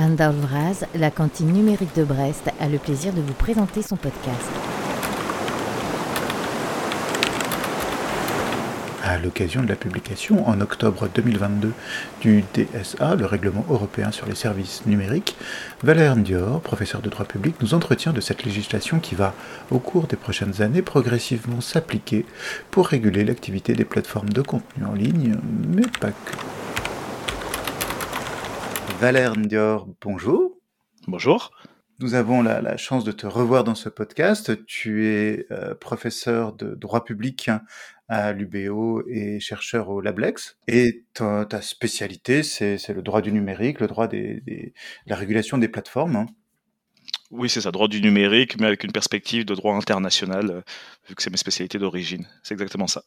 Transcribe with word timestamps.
Anne 0.00 0.14
Dalvraz, 0.14 0.84
la 0.94 1.10
cantine 1.10 1.52
numérique 1.52 1.94
de 1.96 2.04
Brest, 2.04 2.52
a 2.60 2.68
le 2.68 2.78
plaisir 2.78 3.12
de 3.12 3.20
vous 3.20 3.32
présenter 3.32 3.82
son 3.82 3.96
podcast. 3.96 4.48
À 9.02 9.18
l'occasion 9.18 9.60
de 9.64 9.68
la 9.68 9.74
publication 9.74 10.48
en 10.48 10.60
octobre 10.60 11.08
2022 11.12 11.72
du 12.20 12.44
DSA, 12.54 13.16
le 13.16 13.26
règlement 13.26 13.66
européen 13.68 14.12
sur 14.12 14.26
les 14.26 14.36
services 14.36 14.86
numériques, 14.86 15.36
Valère 15.82 16.14
Ndior, 16.14 16.60
professeur 16.60 17.00
de 17.00 17.10
droit 17.10 17.26
public, 17.26 17.56
nous 17.60 17.74
entretient 17.74 18.12
de 18.12 18.20
cette 18.20 18.44
législation 18.44 19.00
qui 19.00 19.16
va, 19.16 19.34
au 19.72 19.80
cours 19.80 20.06
des 20.06 20.16
prochaines 20.16 20.62
années, 20.62 20.82
progressivement 20.82 21.60
s'appliquer 21.60 22.24
pour 22.70 22.86
réguler 22.86 23.24
l'activité 23.24 23.72
des 23.72 23.84
plateformes 23.84 24.28
de 24.28 24.42
contenu 24.42 24.84
en 24.84 24.92
ligne, 24.94 25.34
mais 25.74 25.82
pas 26.00 26.12
que. 26.12 26.57
Valère 29.00 29.36
Ndior, 29.36 29.86
bonjour. 30.00 30.58
Bonjour. 31.06 31.52
Nous 32.00 32.14
avons 32.14 32.42
la, 32.42 32.76
chance 32.76 33.04
de 33.04 33.12
te 33.12 33.28
revoir 33.28 33.62
dans 33.62 33.76
ce 33.76 33.88
podcast. 33.88 34.66
Tu 34.66 35.06
es 35.06 35.46
euh, 35.52 35.76
professeur 35.76 36.52
de 36.52 36.74
droit 36.74 37.04
public 37.04 37.48
à 38.08 38.32
l'UBO 38.32 39.04
et 39.06 39.38
chercheur 39.38 39.88
au 39.88 40.00
Lablex. 40.00 40.58
Et 40.66 41.04
ta, 41.14 41.46
spécialité, 41.62 42.42
c'est 42.42 42.88
le 42.88 43.02
droit 43.02 43.20
du 43.20 43.30
numérique, 43.30 43.78
le 43.78 43.86
droit 43.86 44.08
des, 44.08 44.74
la 45.06 45.14
régulation 45.14 45.58
des 45.58 45.68
plateformes. 45.68 46.16
Hein. 46.16 46.26
Oui, 47.30 47.48
c'est 47.48 47.60
ça, 47.60 47.70
droit 47.70 47.86
du 47.86 48.00
numérique, 48.00 48.58
mais 48.58 48.66
avec 48.66 48.82
une 48.82 48.90
perspective 48.90 49.44
de 49.44 49.54
droit 49.54 49.76
international, 49.76 50.50
euh, 50.50 50.60
vu 51.08 51.14
que 51.14 51.22
c'est 51.22 51.30
mes 51.30 51.36
spécialités 51.36 51.78
d'origine. 51.78 52.26
C'est 52.42 52.54
exactement 52.54 52.88
ça. 52.88 53.04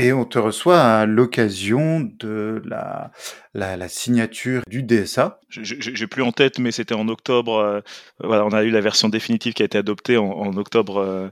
Et 0.00 0.12
on 0.12 0.24
te 0.24 0.38
reçoit 0.38 0.80
à 0.80 1.06
l'occasion 1.06 1.98
de 1.98 2.62
la, 2.64 3.10
la, 3.52 3.88
signature 3.88 4.62
du 4.68 4.84
DSA. 4.84 5.40
J'ai 5.48 6.06
plus 6.06 6.22
en 6.22 6.30
tête, 6.30 6.60
mais 6.60 6.70
c'était 6.70 6.94
en 6.94 7.08
octobre. 7.08 7.56
Euh, 7.56 7.80
voilà, 8.22 8.46
on 8.46 8.50
a 8.50 8.62
eu 8.62 8.70
la 8.70 8.80
version 8.80 9.08
définitive 9.08 9.54
qui 9.54 9.62
a 9.62 9.64
été 9.64 9.76
adoptée 9.76 10.16
en, 10.16 10.56
octobre 10.56 10.98
euh, 10.98 11.28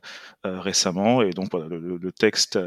euh, 0.46 0.60
récemment, 0.60 1.22
et 1.22 1.30
donc 1.30 1.52
voilà, 1.52 1.68
le, 1.68 2.10
texte 2.10 2.58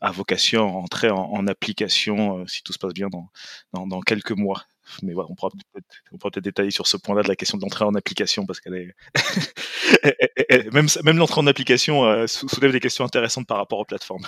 a 0.00 0.10
vocation 0.12 0.68
à 0.68 0.72
entrer 0.78 1.10
en, 1.10 1.46
application, 1.48 2.46
si 2.46 2.62
tout 2.62 2.72
se 2.72 2.78
passe 2.78 2.94
bien, 2.94 3.08
dans, 3.08 3.86
dans 3.86 4.00
quelques 4.00 4.30
mois 4.30 4.62
mais 5.02 5.12
voilà, 5.12 5.28
on 5.30 5.34
pourra 5.34 5.50
peut-être 5.50 6.44
détailler 6.44 6.70
sur 6.70 6.86
ce 6.86 6.96
point-là 6.96 7.22
de 7.22 7.28
la 7.28 7.36
question 7.36 7.58
de 7.58 7.62
l'entrée 7.62 7.84
en 7.84 7.94
application 7.94 8.46
parce 8.46 8.60
qu'elle 8.60 8.74
est 8.74 8.94
même 10.72 10.86
même 11.04 11.16
l'entrée 11.18 11.40
en 11.40 11.46
application 11.46 12.04
euh, 12.04 12.26
soulève 12.26 12.72
des 12.72 12.80
questions 12.80 13.04
intéressantes 13.04 13.46
par 13.46 13.56
rapport 13.58 13.78
aux 13.78 13.84
plateformes. 13.84 14.26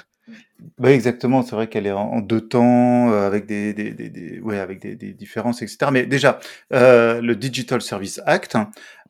Oui, 0.79 0.91
exactement. 0.91 1.43
C'est 1.43 1.55
vrai 1.55 1.69
qu'elle 1.69 1.87
est 1.87 1.93
en, 1.93 2.21
deux 2.21 2.41
temps 2.41 3.11
euh, 3.13 3.27
avec 3.27 3.47
des, 3.47 3.73
des, 3.73 3.93
des, 3.93 4.41
ouais, 4.41 4.59
avec 4.59 4.81
des, 4.81 5.13
différences, 5.13 5.63
etc. 5.63 5.91
Mais 5.93 6.07
déjà, 6.07 6.41
euh, 6.73 7.21
le 7.21 7.37
Digital 7.37 7.81
Service 7.83 8.21
Act, 8.27 8.57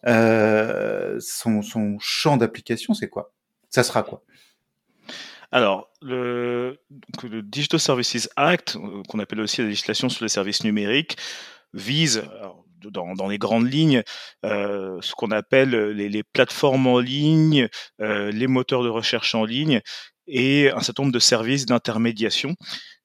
son, 0.05 1.62
son 1.62 1.97
champ 2.00 2.36
d'application, 2.36 2.94
c'est 2.94 3.08
quoi? 3.08 3.33
Ça 3.70 3.83
sera 3.83 4.02
quoi? 4.02 4.22
Alors, 5.56 5.90
le, 6.02 6.78
Digital 7.24 7.80
Services 7.80 8.28
Act, 8.36 8.76
euh, 8.76 9.02
qu'on 9.08 9.20
appelle 9.20 9.40
aussi 9.40 9.62
la 9.62 9.68
législation 9.68 10.10
sur 10.10 10.22
les 10.22 10.28
services 10.28 10.64
numériques, 10.64 11.16
vise, 11.72 12.24
dans, 12.82 13.26
les 13.26 13.38
grandes 13.38 13.72
lignes, 13.72 14.02
euh, 14.44 14.98
ce 15.00 15.14
qu'on 15.14 15.30
appelle 15.30 15.70
les, 15.70 16.22
plateformes 16.22 16.86
en 16.86 16.98
ligne, 16.98 17.68
euh, 18.02 18.30
les 18.32 18.48
moteurs 18.48 18.82
de 18.82 18.90
recherche 18.90 19.34
en 19.34 19.46
ligne 19.46 19.80
et 20.27 20.70
un 20.72 20.80
certain 20.80 21.04
nombre 21.04 21.14
de 21.14 21.18
services 21.18 21.64
d'intermédiation. 21.64 22.54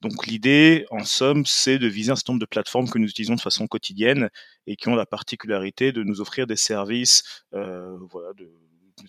Donc 0.02 0.28
l'idée, 0.28 0.86
en 0.92 1.06
somme, 1.06 1.46
c'est 1.46 1.80
de 1.80 1.88
viser 1.88 2.12
un 2.12 2.18
certain 2.18 2.34
nombre 2.34 2.42
de 2.42 2.48
plateformes 2.48 2.90
que 2.90 2.98
nous 2.98 3.08
utilisons 3.08 3.36
de 3.36 3.42
façon 3.42 3.66
quotidienne 3.68 4.30
et 4.68 4.76
qui 4.76 4.90
ont 4.90 4.96
la 4.96 5.06
particularité 5.06 5.94
de 5.94 6.04
nous 6.04 6.20
offrir 6.20 6.48
des 6.48 6.58
services 6.58 7.46
voilà, 7.54 8.34
de, 8.34 8.52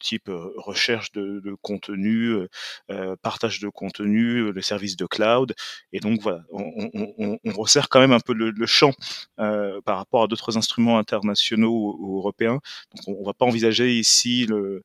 type 0.00 0.30
recherche 0.56 1.12
de, 1.12 1.56
contenu, 1.62 2.46
partage 3.22 3.60
de 3.60 3.68
contenu, 3.68 4.52
les 4.52 4.62
services 4.62 4.96
de 4.96 5.06
cloud. 5.06 5.54
Et 5.92 6.00
donc 6.00 6.20
voilà, 6.20 6.42
on, 6.50 7.38
resserre 7.56 7.88
quand 7.88 8.00
même 8.00 8.12
un 8.12 8.20
peu 8.20 8.32
le, 8.32 8.66
champ 8.66 8.92
par 9.36 9.96
rapport 9.96 10.24
à 10.24 10.26
d'autres 10.26 10.56
instruments 10.56 10.98
internationaux 10.98 11.96
ou, 11.98 12.18
européens. 12.18 12.60
Donc 12.94 13.16
on 13.16 13.20
ne 13.20 13.26
va 13.26 13.34
pas 13.34 13.46
envisager 13.46 13.98
ici 13.98 14.46
le, 14.46 14.82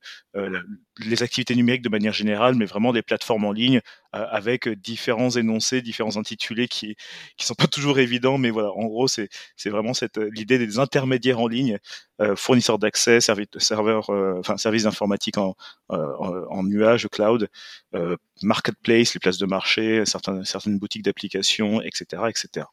les 0.98 1.22
activités 1.22 1.54
numériques 1.54 1.82
de 1.82 1.88
manière 1.88 2.12
générale, 2.12 2.54
mais 2.54 2.64
vraiment 2.64 2.92
des 2.92 3.02
plateformes 3.02 3.44
en 3.44 3.52
ligne 3.52 3.80
avec 4.12 4.68
différents 4.68 5.30
énoncés, 5.30 5.82
différents 5.82 6.16
intitulés 6.16 6.68
qui 6.68 6.96
qui 7.36 7.46
sont 7.46 7.54
pas 7.58 7.66
toujours 7.66 7.98
évidents, 7.98 8.38
mais 8.38 8.50
voilà, 8.50 8.70
en 8.72 8.86
gros 8.86 9.08
c'est 9.08 9.28
c'est 9.56 9.70
vraiment 9.70 9.94
cette 9.94 10.18
l'idée 10.18 10.58
des 10.58 10.78
intermédiaires 10.78 11.40
en 11.40 11.48
ligne, 11.48 11.78
fournisseurs 12.36 12.78
d'accès, 12.78 13.20
serveurs, 13.58 14.10
enfin 14.10 14.56
services 14.56 14.86
informatiques 14.86 15.38
en, 15.38 15.56
en, 15.88 16.62
nuage, 16.64 17.08
cloud, 17.08 17.48
marketplace, 18.42 19.14
les 19.14 19.20
places 19.20 19.38
de 19.38 19.46
marché, 19.46 20.04
certaines 20.06 20.44
certaines 20.44 20.78
boutiques 20.78 21.02
d'applications, 21.02 21.80
etc., 21.82 22.22
etc. 22.28 22.66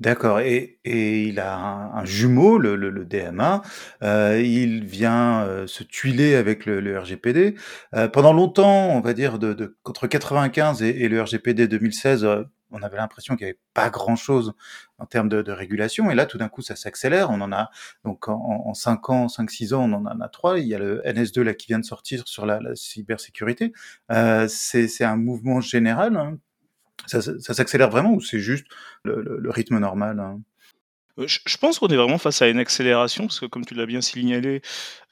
D'accord. 0.00 0.40
Et, 0.40 0.78
et 0.84 1.24
il 1.24 1.38
a 1.40 1.56
un, 1.56 2.04
jumeau, 2.06 2.56
le, 2.56 2.74
le, 2.74 3.04
DMA. 3.04 3.60
Euh, 4.02 4.40
il 4.42 4.84
vient 4.86 5.42
euh, 5.42 5.66
se 5.66 5.82
tuiler 5.84 6.36
avec 6.36 6.64
le, 6.64 6.80
le 6.80 6.98
RGPD. 6.98 7.54
Euh, 7.94 8.08
pendant 8.08 8.32
longtemps, 8.32 8.88
on 8.88 9.00
va 9.00 9.12
dire 9.12 9.38
de, 9.38 9.52
de 9.52 9.76
entre 9.84 10.06
95 10.06 10.82
et, 10.82 11.08
le 11.08 11.20
RGPD 11.20 11.68
2016, 11.68 12.24
euh, 12.24 12.44
on 12.70 12.82
avait 12.82 12.96
l'impression 12.96 13.36
qu'il 13.36 13.46
n'y 13.46 13.50
avait 13.50 13.60
pas 13.74 13.90
grand-chose 13.90 14.54
en 14.96 15.04
termes 15.04 15.28
de, 15.28 15.42
de, 15.42 15.52
régulation. 15.52 16.10
Et 16.10 16.14
là, 16.14 16.24
tout 16.24 16.38
d'un 16.38 16.48
coup, 16.48 16.62
ça 16.62 16.76
s'accélère. 16.76 17.28
On 17.30 17.42
en 17.42 17.52
a 17.52 17.70
donc 18.04 18.28
en, 18.28 18.62
en 18.66 18.72
5 18.72 19.10
ans, 19.10 19.26
5-6 19.26 19.74
ans, 19.74 19.92
on 19.92 20.06
en 20.06 20.20
a 20.20 20.28
trois. 20.28 20.58
Il 20.58 20.66
y 20.66 20.74
a 20.74 20.78
le 20.78 21.02
NS2 21.04 21.42
là 21.42 21.52
qui 21.52 21.66
vient 21.66 21.78
de 21.78 21.84
sortir 21.84 22.22
sur 22.26 22.46
la, 22.46 22.58
la 22.60 22.74
cybersécurité. 22.74 23.72
Euh, 24.10 24.46
c'est 24.48 25.04
un 25.04 25.16
mouvement 25.16 25.60
général 25.60 26.16
hein, 26.16 26.38
ça, 27.06 27.20
ça 27.20 27.54
s'accélère 27.54 27.90
vraiment 27.90 28.12
ou 28.12 28.20
c'est 28.20 28.38
juste 28.38 28.66
le, 29.04 29.50
rythme 29.50 29.78
normal 29.78 30.20
hein? 30.20 30.40
Je 31.18 31.56
pense 31.56 31.78
qu'on 31.78 31.88
est 31.88 31.96
vraiment 31.96 32.18
face 32.18 32.42
à 32.42 32.48
une 32.48 32.58
accélération, 32.58 33.24
parce 33.26 33.40
que 33.40 33.46
comme 33.46 33.64
tu 33.64 33.74
l'as 33.74 33.86
bien 33.86 34.00
signalé, 34.00 34.62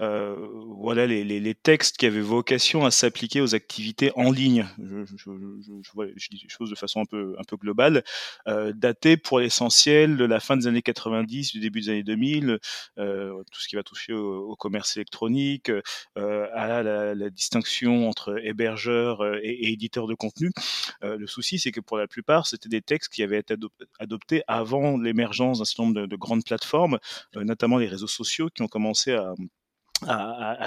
euh, 0.00 0.36
voilà 0.78 1.06
les, 1.06 1.54
textes 1.54 1.96
qui 1.96 2.06
avaient 2.06 2.20
vocation 2.20 2.84
à 2.84 2.90
s'appliquer 2.90 3.40
aux 3.40 3.54
activités 3.54 4.12
en 4.14 4.30
ligne, 4.30 4.66
je, 4.78 6.28
dis 6.30 6.40
les 6.42 6.48
choses 6.48 6.70
de 6.70 6.76
façon 6.76 7.00
un 7.00 7.04
peu, 7.04 7.56
globale, 7.56 8.04
euh, 8.46 8.72
datés 8.74 9.16
pour 9.16 9.40
l'essentiel 9.40 10.16
de 10.16 10.24
la 10.24 10.40
fin 10.40 10.56
des 10.56 10.66
années 10.66 10.82
90, 10.82 11.52
du 11.52 11.60
début 11.60 11.80
des 11.80 11.90
années 11.90 12.02
2000, 12.02 12.58
euh, 12.98 13.42
tout 13.50 13.60
ce 13.60 13.68
qui 13.68 13.76
va 13.76 13.82
toucher 13.82 14.12
au, 14.12 14.56
commerce 14.56 14.96
électronique, 14.96 15.70
euh, 16.16 16.46
à 16.54 16.82
la, 16.82 17.30
distinction 17.30 18.08
entre 18.08 18.38
hébergeurs 18.44 19.22
euh, 19.22 19.38
et, 19.42 19.68
et 19.68 19.72
éditeurs 19.72 20.06
de 20.06 20.14
contenu. 20.14 20.50
Euh, 21.02 21.16
le 21.16 21.26
souci, 21.26 21.58
c'est 21.58 21.72
que 21.72 21.80
pour 21.80 21.96
la 21.96 22.06
plupart, 22.06 22.46
c'était 22.46 22.68
des 22.68 22.82
textes 22.82 23.12
qui 23.12 23.22
avaient 23.22 23.38
été 23.38 23.54
adoptés 23.98 24.42
avant 24.48 24.96
l'émergence 24.96 25.58
d'un 25.58 25.64
certain 25.64 25.87
de, 25.94 26.06
de 26.06 26.16
grandes 26.16 26.44
plateformes, 26.44 26.98
euh, 27.36 27.44
notamment 27.44 27.78
les 27.78 27.86
réseaux 27.86 28.06
sociaux 28.06 28.48
qui 28.54 28.62
ont 28.62 28.68
commencé 28.68 29.12
à, 29.12 29.34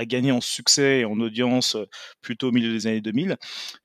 gagner 0.05 0.33
en 0.33 0.41
succès 0.41 0.99
et 0.99 1.05
en 1.05 1.17
audience 1.21 1.75
euh, 1.75 1.85
plutôt 2.21 2.49
au 2.49 2.51
milieu 2.51 2.73
des 2.73 2.87
années 2.87 2.99
2000. 2.99 3.37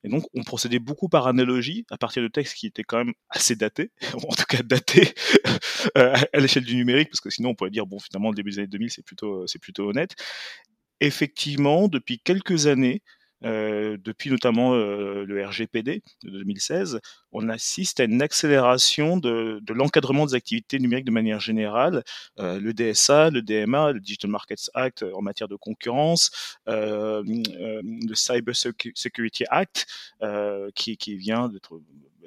Et 0.03 0.09
donc, 0.09 0.25
on 0.33 0.43
procédait 0.43 0.79
beaucoup 0.79 1.07
par 1.07 1.27
analogie 1.27 1.85
à 1.89 1.97
partir 1.97 2.21
de 2.21 2.27
textes 2.27 2.55
qui 2.55 2.67
étaient 2.67 2.83
quand 2.83 2.97
même 2.97 3.13
assez 3.29 3.55
datés, 3.55 3.91
en 4.13 4.35
tout 4.35 4.43
cas 4.49 4.61
datés 4.61 5.13
euh, 5.97 6.15
à 6.33 6.39
l'échelle 6.39 6.65
du 6.65 6.75
numérique, 6.75 7.09
parce 7.09 7.21
que 7.21 7.29
sinon 7.29 7.49
on 7.49 7.55
pourrait 7.55 7.69
dire, 7.69 7.85
bon, 7.85 7.99
finalement, 7.99 8.29
le 8.29 8.35
début 8.35 8.51
des 8.51 8.59
années 8.59 8.67
2000, 8.67 8.91
c'est 8.91 9.05
plutôt, 9.05 9.47
c'est 9.47 9.59
plutôt 9.59 9.89
honnête. 9.89 10.15
Effectivement, 10.99 11.87
depuis 11.87 12.19
quelques 12.19 12.67
années, 12.67 13.01
euh, 13.43 13.97
depuis 14.03 14.31
notamment 14.31 14.73
euh, 14.73 15.23
le 15.25 15.45
RGPD 15.45 16.01
de 16.23 16.29
2016, 16.29 16.99
on 17.31 17.49
assiste 17.49 17.99
à 17.99 18.05
une 18.05 18.21
accélération 18.21 19.17
de, 19.17 19.59
de 19.61 19.73
l'encadrement 19.73 20.25
des 20.25 20.33
activités 20.33 20.79
numériques 20.79 21.05
de 21.05 21.11
manière 21.11 21.39
générale. 21.39 22.03
Euh, 22.39 22.59
le 22.59 22.73
DSA, 22.73 23.29
le 23.29 23.41
DMA, 23.41 23.91
le 23.91 23.99
Digital 23.99 24.31
Markets 24.31 24.69
Act 24.73 25.03
en 25.13 25.21
matière 25.21 25.47
de 25.47 25.55
concurrence, 25.55 26.57
le 26.65 28.13
Cyber 28.13 28.55
Security 28.55 29.43
Act 29.49 29.85
qui, 30.75 30.97
qui 30.97 31.15
vient 31.15 31.49
d'être 31.49 31.79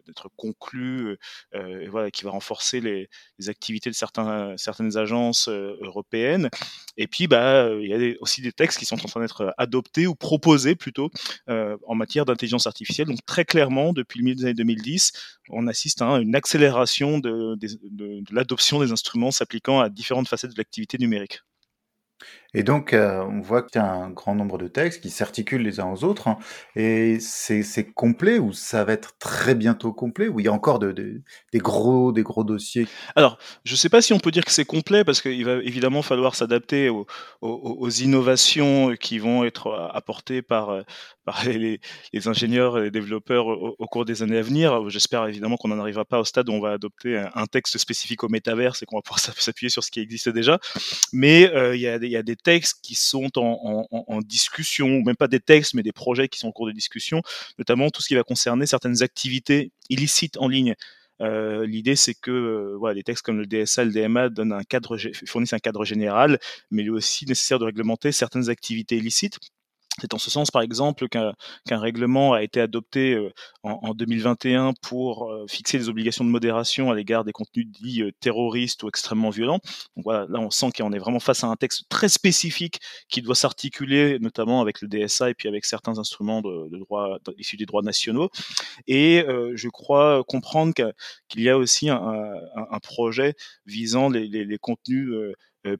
d'être 0.06 0.28
conclu, 0.36 1.16
et 1.54 1.88
voilà, 1.88 2.10
qui 2.10 2.24
va 2.24 2.30
renforcer 2.30 2.80
les, 2.80 3.08
activités 3.48 3.90
de 3.90 3.94
certaines 3.94 4.96
agences 4.96 5.48
européennes. 5.48 6.50
Et 6.96 7.06
puis, 7.06 7.26
bah, 7.26 7.68
il 7.80 7.88
y 7.88 7.94
a 7.94 8.14
aussi 8.20 8.42
des 8.42 8.52
textes 8.52 8.78
qui 8.78 8.84
sont 8.84 8.96
en 8.96 9.08
train 9.08 9.20
d'être 9.20 9.54
adoptés 9.58 10.06
ou 10.06 10.14
proposés 10.14 10.76
plutôt 10.76 11.10
en 11.48 11.94
matière 11.94 12.24
d'intelligence 12.24 12.66
artificielle. 12.66 13.08
Donc 13.08 13.24
très 13.26 13.44
clairement, 13.44 13.92
depuis 13.92 14.18
le 14.18 14.24
milieu 14.24 14.36
des 14.36 14.44
années 14.44 14.54
2010, 14.54 15.12
on 15.50 15.66
assiste 15.66 16.02
à 16.02 16.18
une 16.18 16.34
accélération 16.34 17.18
de 17.18 17.58
l'adoption 18.32 18.80
des 18.80 18.92
instruments 18.92 19.30
s'appliquant 19.30 19.80
à 19.80 19.88
différentes 19.88 20.28
facettes 20.28 20.52
de 20.52 20.58
l'activité 20.58 20.98
numérique. 20.98 21.40
Et 22.54 22.62
donc, 22.62 22.92
euh, 22.92 23.22
on 23.22 23.40
voit 23.40 23.62
qu'il 23.62 23.80
y 23.80 23.84
a 23.84 23.90
un 23.92 24.10
grand 24.10 24.34
nombre 24.34 24.58
de 24.58 24.68
textes 24.68 25.02
qui 25.02 25.10
s'articulent 25.10 25.62
les 25.62 25.80
uns 25.80 25.90
aux 25.90 26.04
autres. 26.04 26.28
hein. 26.28 26.38
et 26.76 27.18
c'est 27.20 27.92
complet 27.92 28.38
ou 28.38 28.52
ça 28.52 28.84
va 28.84 28.92
être 28.92 29.16
très 29.18 29.54
bientôt 29.54 29.92
complet 29.92 30.28
ou 30.28 30.40
il 30.40 30.46
y 30.46 30.48
a 30.48 30.52
encore 30.52 30.78
de, 30.78 30.92
de- 30.92 31.22
des 31.52 31.58
gros 31.58 32.12
des 32.12 32.22
gros 32.22 32.44
dossiers. 32.44 32.86
Alors, 33.16 33.38
je 33.64 33.72
ne 33.72 33.76
sais 33.76 33.88
pas 33.88 34.02
si 34.02 34.12
on 34.12 34.18
peut 34.18 34.30
dire 34.30 34.44
que 34.44 34.52
c'est 34.52 34.64
complet, 34.64 35.04
parce 35.04 35.20
qu'il 35.20 35.44
va 35.44 35.56
évidemment 35.62 36.02
falloir 36.02 36.34
s'adapter 36.34 36.88
aux, 36.88 37.90
innovations 37.90 38.94
qui 38.96 39.18
vont 39.18 39.44
être 39.44 39.90
apportées 39.92 40.42
par, 40.42 40.70
euh, 40.70 40.82
les, 41.46 41.80
ingénieurs 42.26 42.78
et 42.78 42.82
les 42.82 42.90
développeurs 42.90 43.46
au, 43.46 43.86
cours 43.86 44.04
des 44.04 44.22
années 44.22 44.38
à 44.38 44.42
venir. 44.42 44.88
J'espère 44.88 45.26
évidemment 45.26 45.56
qu'on 45.56 45.68
n'en 45.68 45.78
arrivera 45.78 46.04
pas 46.04 46.20
au 46.20 46.24
stade 46.24 46.48
où 46.48 46.52
on 46.52 46.60
va 46.60 46.72
adopter 46.72 47.22
un, 47.34 47.46
texte 47.46 47.78
spécifique 47.78 48.22
au 48.22 48.28
métaverse 48.28 48.82
et 48.82 48.86
qu'on 48.86 48.96
va 48.96 49.02
pouvoir 49.02 49.18
s'appuyer 49.38 49.70
sur 49.70 49.82
ce 49.82 49.90
qui 49.90 50.00
existe 50.00 50.28
déjà. 50.28 50.58
Mais 51.12 51.52
euh, 51.54 51.74
il 51.74 51.80
y, 51.80 51.88
a 51.88 51.96
y 51.96 52.16
a 52.16 52.22
des 52.22 52.36
textes 52.42 52.78
qui 52.82 52.94
sont 52.94 53.30
en, 53.36 54.20
discussion, 54.22 54.86
ou 54.86 55.02
même 55.02 55.16
pas 55.16 55.28
des 55.28 55.40
textes, 55.40 55.74
mais 55.74 55.82
des 55.82 55.92
projets 55.92 56.28
qui 56.28 56.38
sont 56.38 56.48
en 56.48 56.52
cours 56.52 56.66
de 56.66 56.72
discussion, 56.72 57.22
notamment 57.58 57.90
tout 57.90 58.02
ce 58.02 58.08
qui 58.08 58.14
va 58.14 58.22
concerner 58.22 58.66
certaines 58.66 59.02
activités 59.02 59.72
illicites 59.88 60.36
en 60.38 60.48
ligne. 60.48 60.74
Euh, 61.20 61.66
L'idée, 61.66 61.96
c'est 61.96 62.14
que 62.14 62.30
euh, 62.30 62.76
voilà, 62.78 62.94
des 62.94 63.02
textes 63.02 63.24
comme 63.24 63.38
le 63.38 63.46
DSA, 63.46 63.84
le 63.84 63.92
DMA 63.92 64.30
donnent 64.30 64.52
un 64.52 64.62
cadre, 64.62 64.96
fournissent 65.26 65.52
un 65.52 65.58
cadre 65.58 65.84
général, 65.84 66.38
mais 66.70 66.82
il 66.82 66.86
est 66.86 66.90
aussi 66.90 67.26
nécessaire 67.26 67.58
de 67.58 67.64
réglementer 67.64 68.12
certaines 68.12 68.48
activités 68.48 68.96
illicites. 68.96 69.38
C'est 69.98 70.14
en 70.14 70.18
ce 70.18 70.30
sens, 70.30 70.50
par 70.50 70.62
exemple, 70.62 71.08
qu'un 71.08 71.34
règlement 71.68 72.32
a 72.32 72.42
été 72.42 72.60
adopté 72.60 73.14
euh, 73.14 73.32
en, 73.62 73.80
en 73.82 73.94
2021 73.94 74.72
pour 74.80 75.30
euh, 75.30 75.46
fixer 75.48 75.78
des 75.78 75.88
obligations 75.88 76.24
de 76.24 76.30
modération 76.30 76.90
à 76.90 76.94
l'égard 76.94 77.24
des 77.24 77.32
contenus 77.32 77.66
dits 77.66 78.02
euh, 78.02 78.12
terroristes 78.20 78.82
ou 78.82 78.88
extrêmement 78.88 79.30
violents. 79.30 79.58
Donc 79.96 80.04
voilà, 80.04 80.26
là, 80.28 80.38
on 80.38 80.50
sent 80.50 80.70
qu'on 80.76 80.92
est 80.92 80.98
vraiment 80.98 81.20
face 81.20 81.44
à 81.44 81.48
un 81.48 81.56
texte 81.56 81.84
très 81.88 82.08
spécifique 82.08 82.80
qui 83.08 83.20
doit 83.20 83.34
s'articuler, 83.34 84.18
notamment 84.20 84.60
avec 84.60 84.80
le 84.80 84.88
DSA 84.88 85.30
et 85.30 85.34
puis 85.34 85.48
avec 85.48 85.64
certains 85.64 85.98
instruments 85.98 86.40
de, 86.40 86.78
droit 86.78 87.18
issus 87.36 87.56
des 87.56 87.66
droits 87.66 87.82
nationaux. 87.82 88.30
Et 88.86 89.24
je 89.26 89.68
crois 89.68 90.22
comprendre 90.26 90.72
qu'il 91.28 91.42
y 91.42 91.48
a 91.48 91.58
aussi 91.58 91.90
un, 91.90 92.78
projet 92.82 93.34
visant 93.66 94.08
les, 94.08 94.58
contenus 94.58 95.12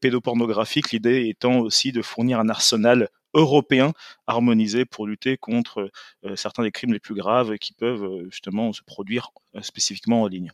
pédopornographiques, 0.01 0.91
l'idée 0.91 1.29
étant 1.29 1.61
aussi 1.61 1.93
de 1.93 2.03
fournir 2.03 2.39
un 2.41 2.49
arsenal 2.49 3.09
européen 3.35 3.93
harmonisé 4.27 4.85
pour 4.85 5.07
lutter 5.07 5.37
contre 5.37 5.91
euh, 6.25 6.37
certains 6.37 6.63
des 6.63 6.71
crimes 6.71 6.93
les 6.93 7.01
plus 7.01 7.15
graves 7.15 7.57
qui 7.59 7.73
peuvent 7.73 8.05
euh, 8.05 8.25
justement 8.31 8.73
se 8.73 8.83
produire 8.83 9.31
euh, 9.57 9.63
spécifiquement 9.63 10.23
en 10.23 10.27
ligne. 10.27 10.53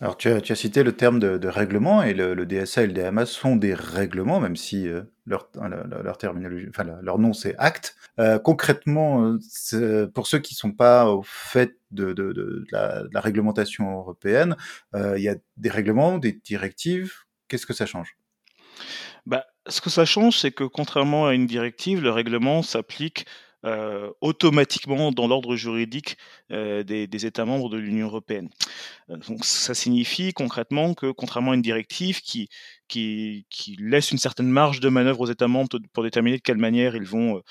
Alors 0.00 0.16
tu 0.16 0.28
as, 0.28 0.40
tu 0.40 0.52
as 0.52 0.56
cité 0.56 0.84
le 0.84 0.92
terme 0.92 1.18
de, 1.18 1.48
règlement 1.48 2.04
et 2.04 2.14
le, 2.14 2.46
DSA 2.46 2.84
et 2.84 2.86
le 2.86 2.92
DMA 2.92 3.26
sont 3.26 3.56
des 3.56 3.74
règlements, 3.74 4.38
même 4.38 4.54
si 4.54 4.86
leur, 5.26 5.48
leur, 5.60 5.88
leur 5.88 6.18
terminologie, 6.18 6.66
enfin 6.68 6.84
leur 7.02 7.18
nom 7.18 7.32
c'est 7.32 7.56
acte. 7.58 7.96
Concrètement, 8.44 9.36
pour 10.14 10.28
ceux 10.28 10.38
qui 10.38 10.54
sont 10.54 10.70
pas 10.70 11.10
au 11.10 11.24
fait 11.24 11.78
de, 11.90 12.14
la, 12.70 13.20
réglementation 13.20 13.90
européenne, 13.90 14.56
il 14.94 15.20
y 15.20 15.28
a 15.28 15.34
des 15.56 15.68
règlements, 15.68 16.18
des 16.18 16.30
directives. 16.44 17.24
Qu'est-ce 17.48 17.66
que 17.66 17.74
ça 17.74 17.84
change? 17.84 18.16
Bah, 19.28 19.44
ce 19.66 19.82
que 19.82 19.90
ça 19.90 20.06
change, 20.06 20.38
c'est 20.38 20.52
que 20.52 20.64
contrairement 20.64 21.26
à 21.26 21.34
une 21.34 21.46
directive, 21.46 22.00
le 22.00 22.10
règlement 22.10 22.62
s'applique 22.62 23.26
euh, 23.68 24.10
automatiquement 24.22 25.12
dans 25.12 25.26
l'ordre 25.26 25.54
juridique 25.54 26.16
euh, 26.52 26.82
des, 26.82 27.26
États 27.26 27.44
membres 27.44 27.68
de 27.68 27.76
l'Union 27.76 28.06
européenne. 28.06 28.48
Euh, 29.10 29.18
Donc 29.28 29.44
ça 29.44 29.74
signifie 29.74 30.32
concrètement 30.32 30.94
que 30.94 31.10
contrairement 31.10 31.50
à 31.50 31.54
une 31.54 31.60
directive 31.60 32.22
qui, 32.22 32.48
laisse 33.78 34.10
une 34.10 34.16
certaine 34.18 34.48
marge 34.48 34.80
de 34.80 34.88
manœuvre 34.88 35.20
aux 35.20 35.26
États 35.26 35.48
membres 35.48 35.68
pour 35.92 36.02
déterminer 36.02 36.38
de 36.38 36.42
quelle 36.42 36.56
manière 36.56 36.96
ils 36.96 37.04
vont 37.04 37.42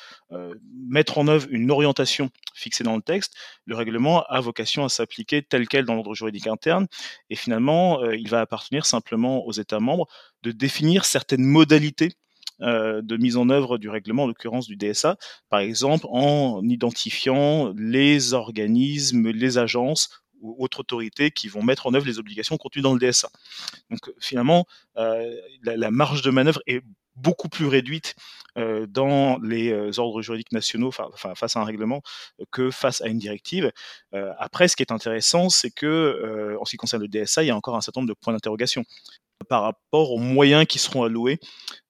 mettre 0.90 1.20
en 1.20 1.28
œuvre 1.28 1.48
une 1.52 1.70
orientation 1.70 2.32
fixée 2.56 2.84
dans 2.84 2.96
le 2.96 3.04
texte, 3.04 3.36
le 3.66 3.76
règlement 3.76 4.24
a 4.24 4.42
vocation 4.42 4.84
à 4.84 4.90
s'appliquer 4.90 5.44
tel 5.44 5.68
quel 5.68 5.86
dans 5.86 5.94
l'ordre 5.94 6.16
juridique 6.16 6.48
interne 6.48 6.88
et 7.30 7.36
finalement 7.36 8.04
il 8.10 8.28
va 8.30 8.42
appartenir 8.42 8.88
simplement 8.88 9.46
aux 9.46 9.52
États 9.52 9.80
membres 9.80 10.08
de 10.42 10.52
définir 10.52 11.06
certaines 11.06 11.46
modalités 11.46 12.14
de 12.60 13.18
mise 13.18 13.38
en 13.38 13.50
œuvre 13.50 13.78
du 13.78 13.90
règlement, 13.90 14.24
en 14.24 14.28
l'occurrence 14.28 14.68
du 14.68 14.76
DSA, 14.76 15.18
par 15.50 15.60
exemple 15.60 16.06
en 16.10 16.62
identifiant 16.64 17.74
les 17.78 18.34
organismes, 18.34 19.30
les 19.30 19.58
agences 19.58 20.10
ou 20.42 20.56
autres 20.60 20.82
autorités 20.82 21.32
qui 21.32 21.48
vont 21.48 21.64
mettre 21.64 21.88
en 21.88 21.94
œuvre 21.94 22.06
les 22.06 22.20
obligations 22.20 22.58
contenues 22.58 22.84
dans 22.84 22.94
le 22.94 23.00
DSA. 23.00 23.30
Donc 23.90 24.00
finalement, 24.20 24.66
euh, 24.98 25.36
la, 25.64 25.78
la, 25.78 25.92
marge 25.92 26.22
de 26.22 26.30
manœuvre 26.30 26.62
est 26.68 26.82
beaucoup 27.18 27.50
plus 27.50 27.68
réduite 27.68 28.16
euh, 28.58 28.88
dans 28.88 29.38
les 29.40 29.72
euh, 29.72 29.92
ordres 30.00 30.22
juridiques 30.22 30.52
nationaux 30.52 30.92
face 30.92 31.56
à 31.56 31.60
un 31.60 31.64
règlement 31.64 32.02
euh, 32.40 32.46
que 32.52 32.72
face 32.72 33.02
à 33.02 33.08
une 33.08 33.20
directive. 33.20 33.72
Après, 34.40 34.68
ce 34.68 34.76
qui 34.76 34.84
est 34.84 34.92
intéressant, 34.92 35.50
c'est 35.50 35.70
que 35.70 36.58
en 36.60 36.66
ce 36.66 36.72
qui 36.72 36.78
concerne 36.78 37.04
le 37.04 37.08
DSA, 37.08 37.44
il 37.44 37.48
y 37.48 37.52
a 37.52 37.56
encore 37.56 37.76
un 37.76 37.82
certain 37.82 38.02
nombre 38.02 38.10
de 38.10 38.18
points 38.20 38.34
d'interrogation 38.34 38.84
par 39.50 39.62
rapport 39.62 40.12
aux 40.12 40.18
moyens 40.18 40.66
qui 40.66 40.80
seront 40.80 41.04
alloués 41.04 41.40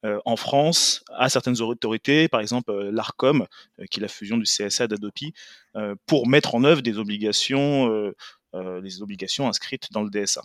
en 0.03 0.35
France 0.35 1.05
à 1.15 1.29
certaines 1.29 1.61
autorités, 1.61 2.27
par 2.27 2.41
exemple 2.41 2.73
l'ARCOM, 2.73 3.45
qui 3.89 3.99
est 3.99 4.01
la 4.01 4.09
fusion 4.09 4.37
du 4.37 4.43
CSA 4.43 4.87
d'Adopi, 4.87 5.33
pour 6.05 6.27
mettre 6.27 6.55
en 6.55 6.63
œuvre 6.63 6.81
des 6.81 6.97
obligations, 6.97 8.11
obligations 8.53 9.47
inscrites 9.47 9.91
dans 9.91 10.03
le 10.03 10.09
DSA. 10.09 10.41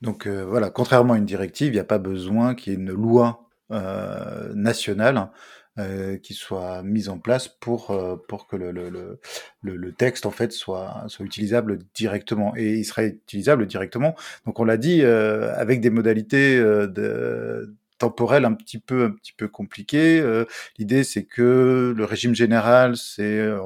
Donc 0.00 0.26
voilà, 0.26 0.70
contrairement 0.70 1.14
à 1.14 1.18
une 1.18 1.26
directive, 1.26 1.68
il 1.68 1.76
n'y 1.76 1.80
a 1.80 1.84
pas 1.84 1.98
besoin 1.98 2.54
qu'il 2.54 2.72
y 2.72 2.76
ait 2.76 2.78
une 2.78 2.92
loi 2.92 3.45
euh, 3.70 4.52
nationale 4.54 5.30
euh, 5.78 6.16
qui 6.16 6.32
soit 6.32 6.82
mise 6.82 7.10
en 7.10 7.18
place 7.18 7.48
pour 7.48 7.90
euh, 7.90 8.16
pour 8.28 8.46
que 8.46 8.56
le, 8.56 8.70
le, 8.72 8.88
le, 8.88 9.76
le, 9.76 9.92
texte 9.92 10.24
en 10.24 10.30
fait 10.30 10.50
soit 10.52 11.04
soit 11.08 11.26
utilisable 11.26 11.80
directement 11.94 12.54
et 12.56 12.76
il 12.76 12.84
serait 12.84 13.08
utilisable 13.08 13.66
directement. 13.66 14.14
Donc 14.46 14.58
on 14.58 14.64
l'a 14.64 14.78
dit 14.78 15.02
euh, 15.02 15.54
avec 15.54 15.82
des 15.82 15.90
modalités 15.90 16.56
euh, 16.56 16.86
de, 16.86 17.74
temporelles 17.98 18.46
un 18.46 18.54
petit 18.54 18.78
peu 18.78 19.04
un 19.04 19.10
petit 19.10 19.34
peu 19.34 19.48
compliquées. 19.48 20.18
Euh, 20.18 20.46
L'idée 20.78 21.04
c'est 21.04 21.24
que 21.24 21.92
le 21.94 22.04
régime 22.06 22.34
général 22.34 22.96
c'est 22.96 23.38
euh, 23.38 23.60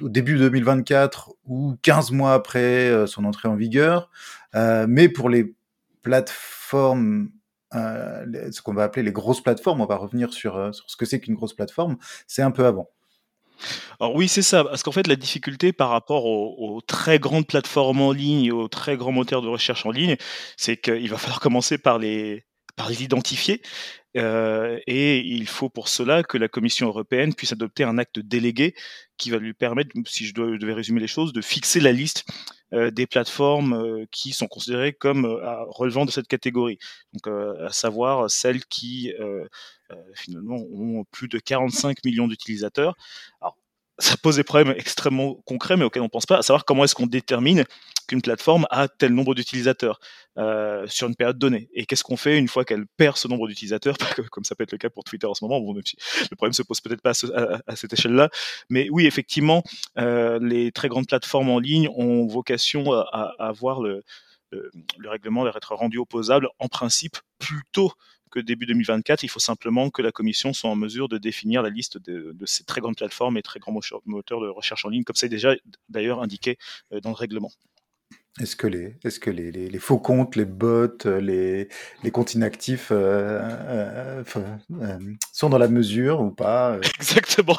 au 0.00 0.08
début 0.08 0.36
2024 0.38 1.32
ou 1.46 1.74
15 1.82 2.12
mois 2.12 2.32
après 2.32 3.06
son 3.08 3.24
entrée 3.24 3.48
en 3.48 3.56
vigueur. 3.56 4.08
Mais 4.54 5.08
pour 5.08 5.28
les 5.28 5.52
plateformes, 6.02 7.30
euh, 7.74 8.50
ce 8.50 8.62
qu'on 8.62 8.74
va 8.74 8.84
appeler 8.84 9.02
les 9.02 9.12
grosses 9.12 9.42
plateformes, 9.42 9.80
on 9.80 9.86
va 9.86 9.96
revenir 9.96 10.32
sur, 10.32 10.56
euh, 10.56 10.72
sur 10.72 10.88
ce 10.88 10.96
que 10.96 11.04
c'est 11.04 11.20
qu'une 11.20 11.34
grosse 11.34 11.54
plateforme, 11.54 11.96
c'est 12.26 12.42
un 12.42 12.50
peu 12.50 12.64
avant. 12.66 12.90
Alors 14.00 14.14
oui, 14.14 14.28
c'est 14.28 14.42
ça, 14.42 14.64
parce 14.64 14.82
qu'en 14.82 14.92
fait, 14.92 15.06
la 15.06 15.16
difficulté 15.16 15.72
par 15.72 15.90
rapport 15.90 16.26
aux, 16.26 16.80
très 16.86 17.18
grandes 17.18 17.46
plateformes 17.46 18.00
en 18.00 18.12
ligne, 18.12 18.52
aux 18.52 18.68
très 18.68 18.96
grands 18.96 19.12
moteurs 19.12 19.42
de 19.42 19.48
recherche 19.48 19.84
en 19.84 19.90
ligne, 19.90 20.16
c'est 20.56 20.76
qu'il 20.76 21.10
va 21.10 21.18
falloir 21.18 21.40
commencer 21.40 21.76
par 21.76 21.98
les, 21.98 22.44
par 22.76 22.88
les 22.88 23.02
identifier. 23.02 23.60
Euh, 24.16 24.78
et 24.86 25.18
il 25.18 25.46
faut 25.48 25.68
pour 25.68 25.88
cela 25.88 26.22
que 26.22 26.38
la 26.38 26.48
Commission 26.48 26.86
européenne 26.86 27.34
puisse 27.34 27.52
adopter 27.52 27.84
un 27.84 27.98
acte 27.98 28.20
délégué 28.20 28.74
qui 29.16 29.30
va 29.30 29.38
lui 29.38 29.54
permettre, 29.54 29.90
si 30.06 30.24
je, 30.24 30.34
dois, 30.34 30.52
je 30.52 30.56
devais 30.58 30.72
résumer 30.72 31.00
les 31.00 31.08
choses, 31.08 31.32
de 31.32 31.42
fixer 31.42 31.80
la 31.80 31.92
liste 31.92 32.24
des 32.72 33.06
plateformes 33.06 33.72
euh, 33.72 34.04
qui 34.10 34.32
sont 34.32 34.46
considérées 34.46 34.92
comme 34.92 35.24
euh, 35.24 35.64
relevant 35.68 36.04
de 36.04 36.10
cette 36.10 36.28
catégorie. 36.28 36.78
Donc, 37.12 37.26
euh, 37.26 37.66
à 37.66 37.72
savoir 37.72 38.30
celles 38.30 38.64
qui 38.66 39.12
euh, 39.20 39.46
finalement 40.14 40.56
ont 40.56 41.04
plus 41.10 41.28
de 41.28 41.38
45 41.38 42.04
millions 42.04 42.28
d'utilisateurs. 42.28 42.94
Alors, 43.40 43.56
ça 43.98 44.16
pose 44.16 44.36
des 44.36 44.44
problèmes 44.44 44.74
extrêmement 44.76 45.34
concrets, 45.44 45.76
mais 45.76 45.84
auxquels 45.84 46.02
on 46.02 46.06
ne 46.06 46.10
pense 46.10 46.26
pas, 46.26 46.38
à 46.38 46.42
savoir 46.42 46.64
comment 46.64 46.84
est-ce 46.84 46.94
qu'on 46.94 47.06
détermine 47.06 47.64
qu'une 48.06 48.22
plateforme 48.22 48.66
a 48.70 48.88
tel 48.88 49.12
nombre 49.12 49.34
d'utilisateurs 49.34 49.98
euh, 50.38 50.86
sur 50.86 51.08
une 51.08 51.16
période 51.16 51.38
donnée. 51.38 51.68
Et 51.74 51.84
qu'est-ce 51.84 52.04
qu'on 52.04 52.16
fait 52.16 52.38
une 52.38 52.48
fois 52.48 52.64
qu'elle 52.64 52.86
perd 52.96 53.16
ce 53.16 53.26
nombre 53.28 53.48
d'utilisateurs, 53.48 53.96
comme 54.30 54.44
ça 54.44 54.54
peut 54.54 54.62
être 54.62 54.72
le 54.72 54.78
cas 54.78 54.88
pour 54.88 55.04
Twitter 55.04 55.26
en 55.26 55.34
ce 55.34 55.44
moment. 55.44 55.60
Bon, 55.60 55.74
le 55.74 56.36
problème 56.36 56.52
se 56.52 56.62
pose 56.62 56.80
peut-être 56.80 57.02
pas 57.02 57.10
à, 57.10 57.14
ce, 57.14 57.26
à, 57.32 57.60
à 57.66 57.76
cette 57.76 57.92
échelle-là, 57.92 58.30
mais 58.70 58.88
oui, 58.90 59.06
effectivement, 59.06 59.62
euh, 59.98 60.38
les 60.40 60.70
très 60.70 60.88
grandes 60.88 61.08
plateformes 61.08 61.50
en 61.50 61.58
ligne 61.58 61.88
ont 61.96 62.26
vocation 62.26 62.92
à, 62.92 63.34
à 63.38 63.48
avoir 63.48 63.80
le, 63.80 64.04
le, 64.52 64.70
le 64.96 65.10
règlement 65.10 65.44
d'être 65.44 65.74
rendu 65.74 65.98
opposable 65.98 66.48
en 66.58 66.68
principe 66.68 67.18
plus 67.38 67.62
tôt 67.72 67.92
que 68.28 68.38
début 68.40 68.66
2024. 68.66 69.22
Il 69.22 69.28
faut 69.28 69.40
simplement 69.40 69.90
que 69.90 70.02
la 70.02 70.12
Commission 70.12 70.52
soit 70.52 70.70
en 70.70 70.76
mesure 70.76 71.08
de 71.08 71.18
définir 71.18 71.62
la 71.62 71.70
liste 71.70 71.98
de, 71.98 72.32
de 72.32 72.46
ces 72.46 72.64
très 72.64 72.80
grandes 72.80 72.96
plateformes 72.96 73.36
et 73.36 73.42
très 73.42 73.60
grands 73.60 73.78
moteurs 74.06 74.40
de 74.40 74.48
recherche 74.48 74.84
en 74.84 74.88
ligne, 74.88 75.04
comme 75.04 75.16
c'est 75.16 75.28
déjà 75.28 75.54
d'ailleurs 75.88 76.22
indiqué 76.22 76.58
euh, 76.92 77.00
dans 77.00 77.10
le 77.10 77.16
règlement. 77.16 77.50
Est-ce 78.40 78.54
que, 78.54 78.68
les, 78.68 78.94
est-ce 79.02 79.18
que 79.18 79.30
les, 79.30 79.50
les, 79.50 79.68
les, 79.68 79.78
faux 79.80 79.98
comptes, 79.98 80.36
les 80.36 80.44
bots, 80.44 80.86
les, 81.04 81.68
les 82.04 82.10
comptes 82.12 82.34
inactifs 82.34 82.90
euh, 82.92 83.40
euh, 83.42 84.24
euh, 84.80 84.98
sont 85.32 85.48
dans 85.48 85.58
la 85.58 85.66
mesure 85.66 86.20
ou 86.20 86.30
pas 86.30 86.78
Exactement. 87.00 87.58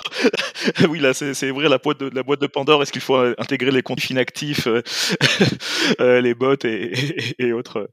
oui, 0.89 0.99
là, 0.99 1.13
c'est 1.13 1.51
ouvrir 1.51 1.69
la 1.69 1.77
boîte 1.77 1.99
de 1.99 2.09
la 2.13 2.23
boîte 2.23 2.41
de 2.41 2.47
Pandore. 2.47 2.81
Est-ce 2.83 2.91
qu'il 2.91 3.01
faut 3.01 3.15
euh, 3.15 3.35
intégrer 3.37 3.71
les 3.71 3.81
comptes 3.81 4.09
inactifs, 4.09 4.67
euh, 4.67 4.81
euh, 5.99 6.21
les 6.21 6.33
bots 6.33 6.55
et, 6.63 7.53
autres 7.53 7.89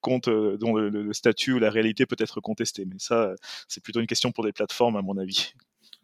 comptes 0.00 0.28
dont 0.28 0.76
le, 0.76 1.12
statut 1.12 1.54
ou 1.54 1.58
la 1.58 1.70
réalité 1.70 2.06
peut 2.06 2.16
être 2.18 2.40
contesté 2.40 2.84
Mais 2.86 2.98
ça, 2.98 3.34
c'est 3.66 3.82
plutôt 3.82 4.00
une 4.00 4.06
question 4.06 4.32
pour 4.32 4.44
des 4.44 4.52
plateformes, 4.52 4.96
à 4.96 5.02
mon 5.02 5.16
avis. 5.16 5.54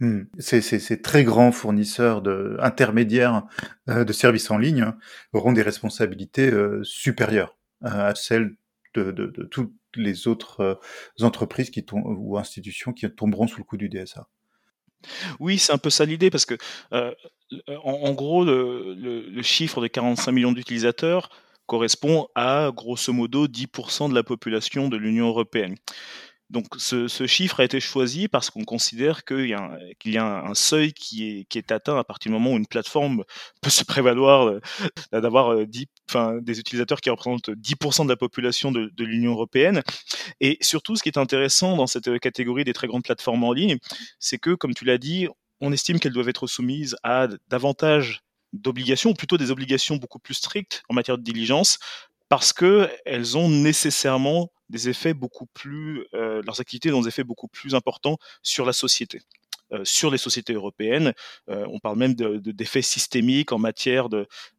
Hmm. 0.01 0.23
Ces, 0.39 1.03
très 1.03 1.25
grands 1.25 1.53
fournisseurs 1.53 2.23
de, 2.23 2.57
intermédiaires 2.61 3.45
de 3.87 4.13
services 4.13 4.51
en 4.51 4.59
ligne 4.59 4.93
auront 5.33 5.53
des 5.53 5.63
responsabilités 5.63 6.51
supérieures 6.83 7.57
à 7.83 8.15
celles 8.15 8.57
de, 8.95 9.13
de, 9.13 9.45
toutes 9.45 9.75
les 9.95 10.27
autres 10.27 10.81
entreprises 11.21 11.71
qui 11.71 11.85
ou 11.93 12.39
institutions 12.39 12.93
qui 12.93 13.09
tomberont 13.15 13.47
sous 13.47 13.59
le 13.59 13.65
coup 13.65 13.77
du 13.77 13.89
DSA. 13.89 14.27
Oui, 15.41 15.59
c'est 15.59 15.73
un 15.73 15.79
peu 15.79 15.91
ça 15.91 16.05
l'idée 16.05 16.31
parce 16.31 16.47
que, 16.47 16.57
euh, 16.93 17.13
en 17.83 18.13
gros, 18.13 18.45
le 18.45 19.43
chiffre 19.43 19.81
de 19.81 19.87
45 19.87 20.33
millions 20.33 20.53
d'utilisateurs 20.53 21.31
correspond 21.67 22.29
à, 22.35 22.71
grosso 22.75 23.13
modo, 23.13 23.49
10 23.49 23.67
de 24.09 24.15
la 24.15 24.23
population 24.23 24.89
de 24.89 24.97
l'Union 24.97 25.29
européenne. 25.29 25.77
Donc 26.55 26.67
ce, 26.77 27.27
chiffre 27.27 27.59
a 27.59 27.65
été 27.65 27.81
choisi 27.81 28.29
parce 28.29 28.49
qu'on 28.49 28.65
considère 28.65 29.25
qu'il 29.25 29.49
y 29.49 30.17
a, 30.17 30.25
un, 30.25 30.55
seuil 30.55 30.93
qui 30.93 31.45
est, 31.53 31.73
atteint 31.73 31.99
à 31.99 32.05
partir 32.05 32.31
du 32.31 32.35
moment 32.35 32.53
où 32.53 32.57
une 32.57 32.69
plateforme 32.69 33.25
peut 33.61 33.71
se 33.71 33.83
prévaloir 33.83 34.47
euh, 34.47 34.61
d'avoir 35.11 35.53
euh, 35.53 35.67
des 35.67 36.61
utilisateurs 36.61 37.01
qui 37.01 37.11
représentent 37.11 37.51
10% 37.51 38.05
de 38.05 38.09
la 38.09 38.17
population 38.17 38.71
de, 38.71 38.89
l'Union 38.99 39.33
européenne. 39.33 39.83
Et 40.41 40.57
surtout, 40.61 40.95
ce 40.95 41.03
qui 41.03 41.09
est 41.09 41.19
intéressant 41.19 41.77
dans 41.77 41.89
cette 41.89 42.21
catégorie 42.21 42.63
des 42.63 42.73
très 42.73 42.87
grandes 42.87 43.03
plateformes 43.03 43.43
en 43.43 43.53
ligne, 43.53 43.79
c'est 44.21 44.39
que, 44.39 44.55
comme 44.55 44.75
tu 44.75 44.85
l'as 44.85 44.99
dit, 44.99 45.27
on 45.61 45.73
estime 45.73 45.99
qu'elles 45.99 46.13
doivent 46.13 46.29
être 46.29 46.47
soumises 46.47 46.95
à 47.03 47.27
davantage 47.49 48.21
d'obligations, 48.53 49.11
ou 49.11 49.15
plutôt 49.15 49.39
des 49.39 49.51
obligations 49.51 49.97
beaucoup 49.97 50.21
plus 50.21 50.35
strictes 50.35 50.85
en 50.89 50.95
matière 50.95 51.19
de 51.19 51.25
diligence, 51.25 51.81
parce 52.29 52.53
qu'elles 52.53 53.37
ont 53.37 53.49
nécessairement 53.49 54.53
des 54.75 54.89
effets 54.89 55.15
beaucoup 55.15 55.47
plus, 55.47 56.05
euh, 56.15 56.43
leurs 56.45 56.61
activités 56.61 56.93
ont 56.93 57.03
des 57.03 57.09
effets 57.09 57.25
beaucoup 57.25 57.49
plus 57.49 57.75
importants 57.75 58.19
sur 58.43 58.67
la 58.67 58.73
société. 58.73 59.21
Euh, 59.73 59.83
sur 59.85 60.11
les 60.11 60.19
sociétés 60.19 60.53
européennes. 60.53 61.15
Euh, 61.49 61.65
on 61.71 61.79
parle 61.79 61.97
même 61.97 62.15
d'effets 62.15 62.81
de, 62.81 62.85
systémiques 62.85 63.51
en 63.51 63.59
matière 63.59 64.09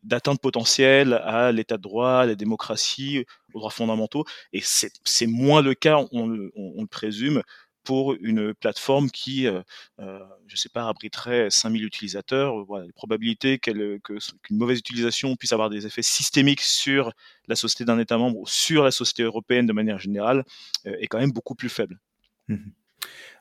d'atteinte 0.01 0.41
potentielle 0.41 1.13
à 1.13 1.51
l'état 1.51 1.77
de 1.77 1.83
droit, 1.83 2.21
à 2.21 2.25
la 2.25 2.33
démocratie, 2.33 3.23
aux 3.53 3.59
droits 3.59 3.69
fondamentaux. 3.69 4.25
Et 4.51 4.61
c'est 4.63 5.27
moins 5.27 5.61
le 5.61 5.75
cas, 5.75 5.99
on, 6.11 6.27
le 6.27 6.51
présume, 6.89 7.43
pour 7.85 8.15
une 8.15 8.53
plateforme 8.53 9.09
qui, 9.09 9.47
euh, 9.47 9.61
je 9.99 10.03
ne 10.03 10.57
sais 10.57 10.69
pas, 10.69 10.87
abriterait 10.87 11.49
5000 11.49 11.83
utilisateurs. 11.85 12.65
Voilà, 12.65 12.85
la 12.85 12.93
probabilité 12.93 13.59
qu'une 13.59 14.01
mauvaise 14.51 14.79
utilisation 14.79 15.35
puisse 15.35 15.53
avoir 15.53 15.69
des 15.69 15.85
effets 15.85 16.01
systémiques 16.01 16.61
sur 16.61 17.13
la 17.47 17.55
société 17.55 17.85
d'un 17.85 17.99
État 17.99 18.17
membre 18.17 18.39
ou 18.39 18.47
sur 18.47 18.83
la 18.83 18.91
société 18.91 19.23
européenne 19.23 19.67
de 19.67 19.73
manière 19.73 19.99
générale 19.99 20.43
est 20.83 21.07
quand 21.07 21.19
même 21.19 21.31
beaucoup 21.31 21.55
plus 21.55 21.69
faible. 21.69 21.99
Mmh 22.47 22.57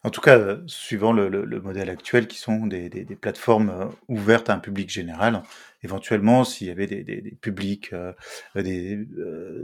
en 0.05 0.11
tout 0.11 0.21
cas, 0.21 0.39
euh, 0.39 0.63
suivant 0.67 1.13
le, 1.13 1.61
modèle 1.61 1.89
actuel, 1.89 2.29
qui 2.29 2.39
sont 2.39 2.67
des, 2.67 2.91
plateformes 3.19 3.71
euh, 3.71 3.87
ouvertes 4.09 4.51
à 4.51 4.55
un 4.55 4.59
public 4.59 4.91
général, 4.91 5.43
éventuellement, 5.83 6.45
s'il 6.45 6.67
y 6.67 6.71
avait 6.71 6.87
des, 6.87 7.37
publics 7.41 7.91
euh, 7.95 8.13
des, 8.55 8.99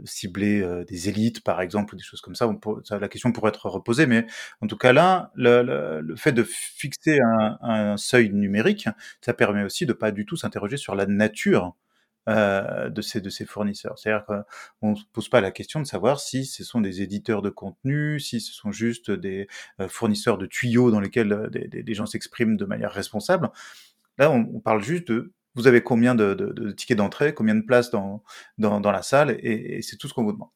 ciblés, 0.04 0.64
des 0.88 1.08
élites, 1.10 1.44
par 1.44 1.60
exemple, 1.60 1.94
ou 1.94 1.98
des 1.98 2.02
choses 2.02 2.22
comme 2.22 2.34
ça, 2.34 2.50
la 2.98 3.08
question 3.08 3.32
pourrait 3.32 3.50
être 3.50 3.68
reposée. 3.68 4.06
Mais 4.06 4.26
en 4.62 4.66
tout 4.66 4.78
cas, 4.78 4.94
là, 4.94 5.30
le, 5.34 6.14
fait 6.16 6.32
de 6.32 6.42
fixer 6.42 7.18
un, 7.20 7.58
un, 7.60 7.96
seuil 7.98 8.30
numérique, 8.30 8.88
ça 9.20 9.34
permet 9.34 9.62
aussi 9.62 9.84
de 9.84 9.92
pas 9.92 10.10
du 10.10 10.24
tout 10.24 10.36
s'interroger 10.36 10.78
sur 10.78 10.94
la 10.94 11.04
nature 11.04 11.74
euh, 12.28 12.90
de, 12.90 13.00
ces, 13.00 13.22
de 13.22 13.30
ces 13.30 13.46
fournisseurs. 13.46 13.98
C'est-à-dire 13.98 14.26
qu'on 14.26 14.90
ne 14.90 14.94
se 14.94 15.04
pose 15.10 15.30
pas 15.30 15.40
la 15.40 15.50
question 15.50 15.80
de 15.80 15.86
savoir 15.86 16.20
si 16.20 16.44
ce 16.44 16.62
sont 16.62 16.82
des 16.82 17.00
éditeurs 17.00 17.40
de 17.40 17.48
contenu, 17.48 18.20
si 18.20 18.42
ce 18.42 18.52
sont 18.52 18.70
juste 18.70 19.10
des 19.10 19.48
euh, 19.80 19.88
fournisseurs 19.88 20.36
de 20.36 20.44
tuyaux 20.44 20.90
dans 20.90 21.00
lesquels 21.00 21.32
euh, 21.32 21.48
des, 21.48 21.94
gens 21.94 22.04
s'expriment 22.04 22.58
de 22.58 22.66
manière 22.66 22.92
responsable. 22.92 23.50
Là, 24.18 24.30
on, 24.30 24.60
parle 24.60 24.82
juste 24.82 25.08
de 25.08 25.32
vous 25.54 25.66
avez 25.66 25.82
combien 25.82 26.14
de, 26.14 26.72
tickets 26.76 26.98
d'entrée, 26.98 27.32
combien 27.32 27.54
de 27.54 27.62
places 27.62 27.90
dans, 27.90 28.22
dans, 28.58 28.80
dans 28.80 28.92
la 28.92 29.02
salle, 29.02 29.30
et, 29.40 29.80
c'est 29.80 29.96
tout 29.96 30.06
ce 30.06 30.12
qu'on 30.12 30.24
vous 30.24 30.32
demande. 30.32 30.50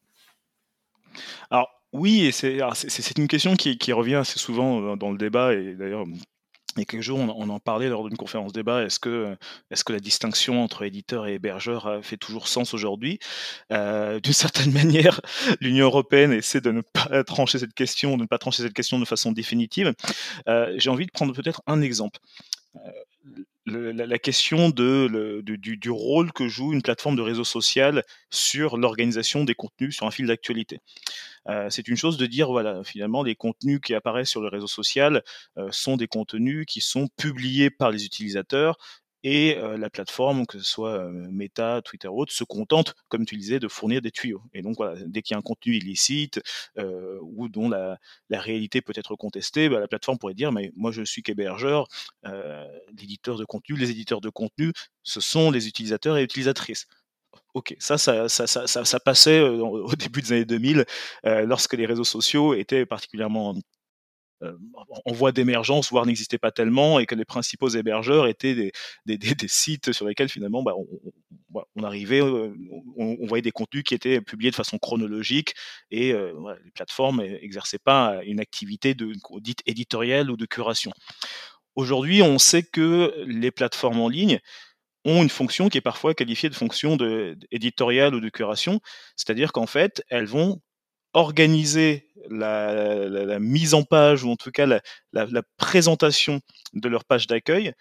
Alors, 1.50 1.68
oui, 1.92 2.26
et 2.26 2.32
c'est 2.32 3.18
une 3.18 3.26
question 3.26 3.56
qui, 3.56 3.78
qui, 3.78 3.92
revient 3.92 4.16
assez 4.16 4.38
souvent 4.38 4.96
dans 4.96 5.10
le 5.10 5.16
débat, 5.16 5.54
et 5.54 5.74
d'ailleurs, 5.74 6.04
a 6.82 6.84
quelques 6.84 7.02
jours, 7.02 7.18
on, 7.18 7.48
en 7.48 7.60
parlait 7.60 7.88
lors 7.88 8.06
d'une 8.08 8.16
conférence 8.16 8.52
débat. 8.52 8.82
Est-ce 8.84 8.98
que, 8.98 9.36
est 9.70 9.82
que 9.84 9.92
la 9.92 10.00
distinction 10.00 10.62
entre 10.62 10.82
éditeur 10.82 11.26
et 11.26 11.34
hébergeur 11.34 12.00
fait 12.02 12.16
toujours 12.16 12.48
sens 12.48 12.74
aujourd'hui? 12.74 13.18
Euh, 13.72 14.20
D'une 14.20 14.32
certaine 14.44 14.72
manière, 14.72 15.20
l'Union 15.60 15.86
européenne 15.86 16.32
essaie 16.32 16.60
de 16.60 16.70
ne 16.70 16.80
pas 16.80 17.24
trancher 17.24 17.58
cette 17.58 17.74
question, 17.74 18.16
de 18.16 18.22
ne 18.22 18.26
pas 18.26 18.38
trancher 18.38 18.62
cette 18.62 18.74
question 18.74 18.98
de 18.98 19.04
façon 19.04 19.32
définitive. 19.32 19.92
Euh, 20.48 20.74
j'ai 20.76 20.90
envie 20.90 21.06
de 21.06 21.12
prendre 21.12 21.34
peut-être 21.34 21.62
un 21.66 21.80
exemple. 21.82 22.18
Euh, 22.76 22.90
la, 23.66 24.18
question 24.18 24.70
du, 24.70 25.90
rôle 25.90 26.32
que 26.32 26.48
joue 26.48 26.72
une 26.72 26.82
plateforme 26.82 27.16
de 27.16 27.22
réseau 27.22 27.44
social 27.44 28.04
sur 28.30 28.76
l'organisation 28.76 29.44
des 29.44 29.54
contenus 29.54 29.96
sur 29.96 30.06
un 30.06 30.10
fil 30.10 30.26
d'actualité. 30.26 30.80
Euh, 31.48 31.68
c'est 31.70 31.88
une 31.88 31.96
chose 31.96 32.16
de 32.16 32.26
dire, 32.26 32.50
voilà, 32.50 32.82
finalement, 32.84 33.22
les 33.22 33.34
contenus 33.34 33.80
qui 33.82 33.94
apparaissent 33.94 34.30
sur 34.30 34.40
le 34.40 34.48
réseau 34.48 34.66
social 34.66 35.22
euh, 35.58 35.68
sont 35.70 35.96
des 35.96 36.08
contenus 36.08 36.66
qui 36.66 36.80
sont 36.80 37.08
publiés 37.16 37.70
par 37.70 37.90
les 37.90 38.04
utilisateurs 38.04 38.76
et 39.24 39.56
euh, 39.58 39.76
la 39.76 39.90
plateforme, 39.90 40.46
que 40.46 40.58
ce 40.58 40.64
soit 40.64 41.10
Meta, 41.10 41.82
Twitter 41.82 42.08
ou 42.08 42.20
autre, 42.20 42.32
se 42.32 42.44
contente, 42.44 42.94
comme 43.08 43.24
tu 43.26 43.36
disais, 43.36 43.58
de 43.58 43.68
fournir 43.68 44.00
des 44.02 44.10
tuyaux. 44.10 44.42
Et 44.52 44.62
donc, 44.62 44.76
voilà, 44.76 44.94
dès 45.06 45.22
qu'il 45.22 45.34
y 45.34 45.36
a 45.36 45.38
un 45.38 45.42
contenu 45.42 45.74
illicite 45.76 46.40
ou 47.22 47.48
dont 47.48 47.68
la, 47.68 47.98
réalité 48.30 48.82
peut 48.82 48.92
être 48.96 49.16
contestée, 49.16 49.68
bah, 49.68 49.80
la 49.80 49.88
plateforme 49.88 50.18
pourrait 50.18 50.34
dire, 50.34 50.52
mais 50.52 50.72
moi, 50.76 50.92
je 50.92 51.02
suis 51.02 51.22
qu'hébergeur, 51.22 51.86
l'éditeur 52.98 53.36
de 53.36 53.44
contenu, 53.44 53.76
les 53.76 53.90
éditeurs 53.90 54.20
de 54.20 54.28
contenu, 54.28 54.72
ce 55.02 55.20
sont 55.20 55.50
les 55.50 55.68
utilisateurs 55.68 56.18
et 56.18 56.22
utilisatrices. 56.22 56.86
Ok, 57.54 57.74
ça, 57.78 57.98
ça, 57.98 58.28
ça, 58.28 58.46
ça, 58.46 58.84
ça 58.84 59.00
passait 59.00 59.40
au 59.40 59.94
début 59.96 60.22
des 60.22 60.32
années 60.32 60.44
2000, 60.44 60.84
lorsque 61.24 61.74
les 61.74 61.86
réseaux 61.86 62.04
sociaux 62.04 62.54
étaient 62.54 62.86
particulièrement 62.86 63.54
en 64.40 65.12
voie 65.12 65.32
d'émergence, 65.32 65.90
voire 65.90 66.06
n'existaient 66.06 66.38
pas 66.38 66.50
tellement, 66.50 66.98
et 66.98 67.06
que 67.06 67.14
les 67.14 67.24
principaux 67.24 67.68
hébergeurs 67.68 68.26
étaient 68.26 68.72
des, 69.06 69.18
sites 69.48 69.92
sur 69.92 70.06
lesquels 70.06 70.28
finalement 70.28 70.62
bah, 70.62 70.74
on, 71.76 71.82
arrivait, 71.82 72.20
on, 72.20 73.26
voyait 73.26 73.42
des 73.42 73.52
contenus 73.52 73.84
qui 73.84 73.94
étaient 73.94 74.20
publiés 74.20 74.50
de 74.50 74.56
façon 74.56 74.78
chronologique, 74.78 75.54
et 75.90 76.12
les 76.12 76.70
plateformes 76.74 77.22
n'exerçaient 77.22 77.78
pas 77.78 78.20
une 78.24 78.40
activité 78.40 78.94
de, 78.94 79.12
dite 79.40 79.62
éditoriale 79.66 80.30
ou 80.30 80.36
de 80.36 80.46
curation. 80.46 80.92
Aujourd'hui, 81.76 82.22
on 82.22 82.38
sait 82.38 82.62
que 82.62 83.14
les 83.26 83.50
plateformes 83.50 84.00
en 84.00 84.08
ligne 84.08 84.40
ont 85.04 85.22
une 85.22 85.30
fonction 85.30 85.68
qui 85.68 85.78
est 85.78 85.82
parfois 85.82 86.14
qualifiée 86.14 86.48
de 86.48 86.54
fonction 86.54 86.96
de, 86.96 87.36
éditoriale 87.50 88.14
ou 88.14 88.20
de 88.20 88.28
curation, 88.28 88.80
c'est-à-dire 89.16 89.52
qu'en 89.52 89.66
fait, 89.66 90.02
elles 90.08 90.26
vont 90.26 90.60
organiser 91.14 92.08
la, 92.28 93.38
mise 93.38 93.74
en 93.74 93.82
page 93.82 94.24
ou 94.24 94.30
en 94.30 94.36
tout 94.36 94.50
cas 94.50 94.66
la, 94.66 95.42
présentation 95.56 96.40
de 96.74 96.88
leur 96.88 97.04
page 97.04 97.26
d'accueil 97.26 97.72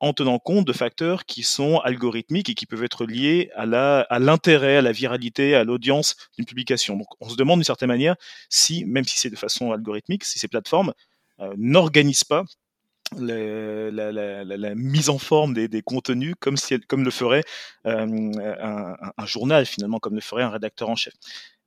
en 0.00 0.12
tenant 0.12 0.38
compte 0.38 0.66
de 0.66 0.72
facteurs 0.72 1.24
qui 1.26 1.44
sont 1.44 1.78
algorithmiques 1.78 2.48
et 2.48 2.54
qui 2.54 2.66
peuvent 2.66 2.82
être 2.82 3.06
liés 3.06 3.50
à 3.54 4.18
l'intérêt, 4.18 4.78
à, 4.78 4.82
la 4.82 4.90
viralité, 4.90 5.54
à 5.54 5.62
l'audience 5.62 6.16
d'une 6.36 6.44
publication. 6.44 6.96
Donc 6.96 7.06
on 7.20 7.28
se 7.28 7.36
demande 7.36 7.58
d'une 7.58 7.64
certaine 7.64 7.88
manière 7.88 8.16
si, 8.48 8.84
même 8.84 9.04
si 9.04 9.18
c'est 9.18 9.30
de 9.30 9.36
façon 9.36 9.70
algorithmique, 9.70 10.24
si 10.24 10.40
ces 10.40 10.48
plateformes 10.48 10.92
euh, 11.40 11.54
n'organisent 11.56 12.24
pas 12.24 12.44
la, 13.16 14.74
mise 14.74 15.08
en 15.08 15.18
forme 15.18 15.54
des, 15.54 15.82
contenus 15.82 16.34
comme, 16.40 16.56
le 17.04 17.10
ferait 17.10 17.44
euh, 17.86 18.32
un, 19.16 19.26
journal 19.26 19.66
finalement, 19.66 19.98
comme 19.98 20.14
le 20.14 20.20
ferait 20.20 20.42
un 20.42 20.50
rédacteur 20.50 20.88
en 20.88 20.96
chef. 20.96 21.14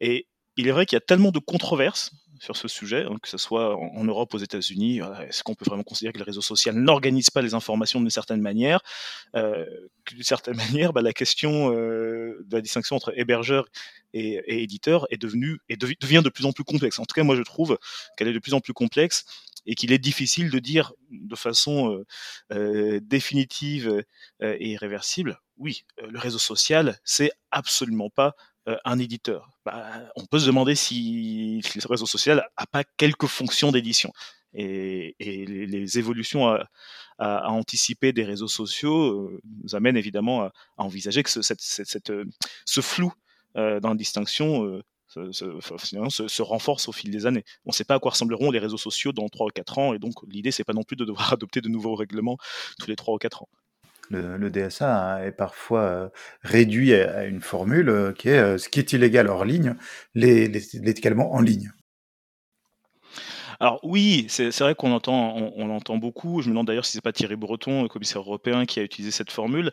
Et 0.01 0.27
il 0.57 0.67
est 0.67 0.71
vrai 0.71 0.85
qu'il 0.85 0.95
y 0.95 0.97
a 0.97 1.01
tellement 1.01 1.31
de 1.31 1.39
controverses 1.39 2.11
sur 2.39 2.57
ce 2.57 2.67
sujet, 2.67 3.05
hein, 3.05 3.15
que 3.21 3.29
ce 3.29 3.37
soit 3.37 3.75
en, 3.77 4.03
Europe, 4.03 4.33
aux 4.33 4.39
États-Unis, 4.39 4.99
est-ce 5.27 5.41
qu'on 5.41 5.55
peut 5.55 5.65
vraiment 5.65 5.83
considérer 5.83 6.11
que 6.11 6.17
le 6.17 6.25
réseau 6.25 6.41
social 6.41 6.75
n'organise 6.75 7.29
pas 7.29 7.41
les 7.41 7.53
informations 7.53 8.01
d'une 8.01 8.09
certaine 8.09 8.41
manière 8.41 8.81
euh, 9.35 9.65
D'une 10.07 10.23
certaine 10.23 10.55
manière, 10.73 10.91
bah, 10.91 11.01
la 11.01 11.13
question 11.13 11.71
euh, 11.73 12.43
de 12.45 12.55
la 12.55 12.61
distinction 12.61 12.97
entre 12.97 13.17
hébergeur 13.17 13.65
et, 14.13 14.63
éditeur 14.63 15.07
est 15.11 15.17
devenue 15.17 15.59
et 15.69 15.77
devient 15.77 16.21
de 16.23 16.29
plus 16.29 16.45
en 16.45 16.51
plus 16.51 16.63
complexe. 16.63 16.99
En 16.99 17.05
tout 17.05 17.13
cas, 17.13 17.23
moi, 17.23 17.35
je 17.35 17.43
trouve 17.43 17.77
qu'elle 18.17 18.27
est 18.27 18.33
de 18.33 18.39
plus 18.39 18.53
en 18.53 18.59
plus 18.59 18.73
complexe 18.73 19.25
et 19.65 19.75
qu'il 19.75 19.91
est 19.91 19.99
difficile 19.99 20.49
de 20.49 20.59
dire 20.59 20.93
de 21.09 21.35
façon 21.35 21.91
euh, 21.91 22.05
euh 22.51 22.99
définitive 23.01 24.03
euh, 24.41 24.57
et 24.59 24.71
irréversible, 24.71 25.39
oui, 25.57 25.85
euh, 26.01 26.07
le 26.07 26.19
réseau 26.19 26.37
social, 26.37 26.99
c'est 27.03 27.31
absolument 27.51 28.09
pas 28.09 28.35
un 28.65 28.99
éditeur. 28.99 29.49
Bah, 29.65 30.01
on 30.15 30.25
peut 30.25 30.39
se 30.39 30.45
demander 30.45 30.75
si, 30.75 31.61
le 31.75 31.87
réseau 31.87 32.05
social 32.05 32.47
n'a 32.59 32.65
pas 32.65 32.83
quelques 32.83 33.27
fonctions 33.27 33.71
d'édition. 33.71 34.11
Et, 34.53 35.15
les, 35.19 35.99
évolutions 35.99 36.47
à, 37.19 37.49
anticiper 37.49 38.13
des 38.13 38.23
réseaux 38.23 38.47
sociaux 38.47 39.31
nous 39.63 39.75
amènent 39.75 39.97
évidemment 39.97 40.43
à, 40.43 40.53
envisager 40.77 41.23
que 41.23 41.29
ce, 41.29 41.41
ce 41.41 42.81
flou 42.81 43.13
dans 43.55 43.89
la 43.89 43.95
distinction 43.95 44.81
se, 45.07 46.41
renforce 46.41 46.87
au 46.87 46.91
fil 46.91 47.11
des 47.11 47.25
années. 47.25 47.43
On 47.65 47.69
ne 47.69 47.73
sait 47.73 47.83
pas 47.83 47.95
à 47.95 47.99
quoi 47.99 48.11
ressembleront 48.11 48.51
les 48.51 48.59
réseaux 48.59 48.77
sociaux 48.77 49.11
dans 49.11 49.27
3 49.27 49.47
ou 49.47 49.49
4 49.49 49.77
ans, 49.77 49.93
et 49.93 49.99
donc 49.99 50.13
l'idée, 50.27 50.51
c'est 50.51 50.63
pas 50.63 50.73
non 50.73 50.83
plus 50.83 50.95
de 50.95 51.05
devoir 51.05 51.33
adopter 51.33 51.61
de 51.61 51.69
nouveaux 51.69 51.95
règlements 51.95 52.37
tous 52.79 52.87
les 52.87 52.95
3 52.95 53.15
ou 53.15 53.17
4 53.17 53.43
ans. 53.43 53.49
Le, 54.09 54.49
DSA 54.49 55.25
est 55.25 55.31
parfois 55.31 55.81
euh, 55.81 56.09
réduit 56.41 56.93
à, 56.93 57.25
une 57.25 57.41
formule 57.41 57.89
euh, 57.89 58.13
qui 58.13 58.29
est 58.29 58.37
euh, 58.37 58.57
ce 58.57 58.69
qui 58.69 58.79
est 58.79 58.93
illégal 58.93 59.27
hors 59.27 59.45
ligne, 59.45 59.75
l'est 60.13 60.75
également 60.85 61.33
en 61.33 61.41
ligne. 61.41 61.71
Alors 63.59 63.79
oui, 63.83 64.25
c'est 64.27 64.59
vrai 64.59 64.75
qu'on 64.75 64.91
entend, 64.91 65.39
l'entend 65.57 65.97
beaucoup. 65.97 66.41
Je 66.41 66.47
me 66.47 66.51
demande 66.51 66.67
d'ailleurs 66.67 66.85
si 66.85 66.91
c'est 66.91 67.01
pas 67.01 67.13
Thierry 67.13 67.37
Breton, 67.37 67.83
le 67.83 67.87
commissaire 67.87 68.21
européen, 68.21 68.65
qui 68.65 68.81
a 68.81 68.83
utilisé 68.83 69.11
cette 69.11 69.31
formule. 69.31 69.71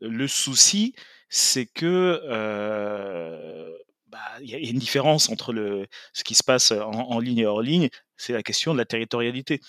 Le 0.00 0.26
souci, 0.26 0.92
c'est 1.28 1.66
que 1.66 2.20
bah, 4.08 4.18
il 4.40 4.50
y 4.50 4.56
a 4.56 4.58
une 4.58 4.78
différence 4.78 5.30
entre 5.30 5.54
ce 6.12 6.24
qui 6.24 6.34
se 6.34 6.42
passe 6.42 6.72
en, 6.72 7.20
ligne 7.20 7.38
et 7.38 7.46
hors 7.46 7.62
ligne, 7.62 7.90
c'est 8.16 8.32
la 8.32 8.42
question 8.42 8.72
de 8.72 8.78
la 8.78 8.84
territorialité. 8.84 9.60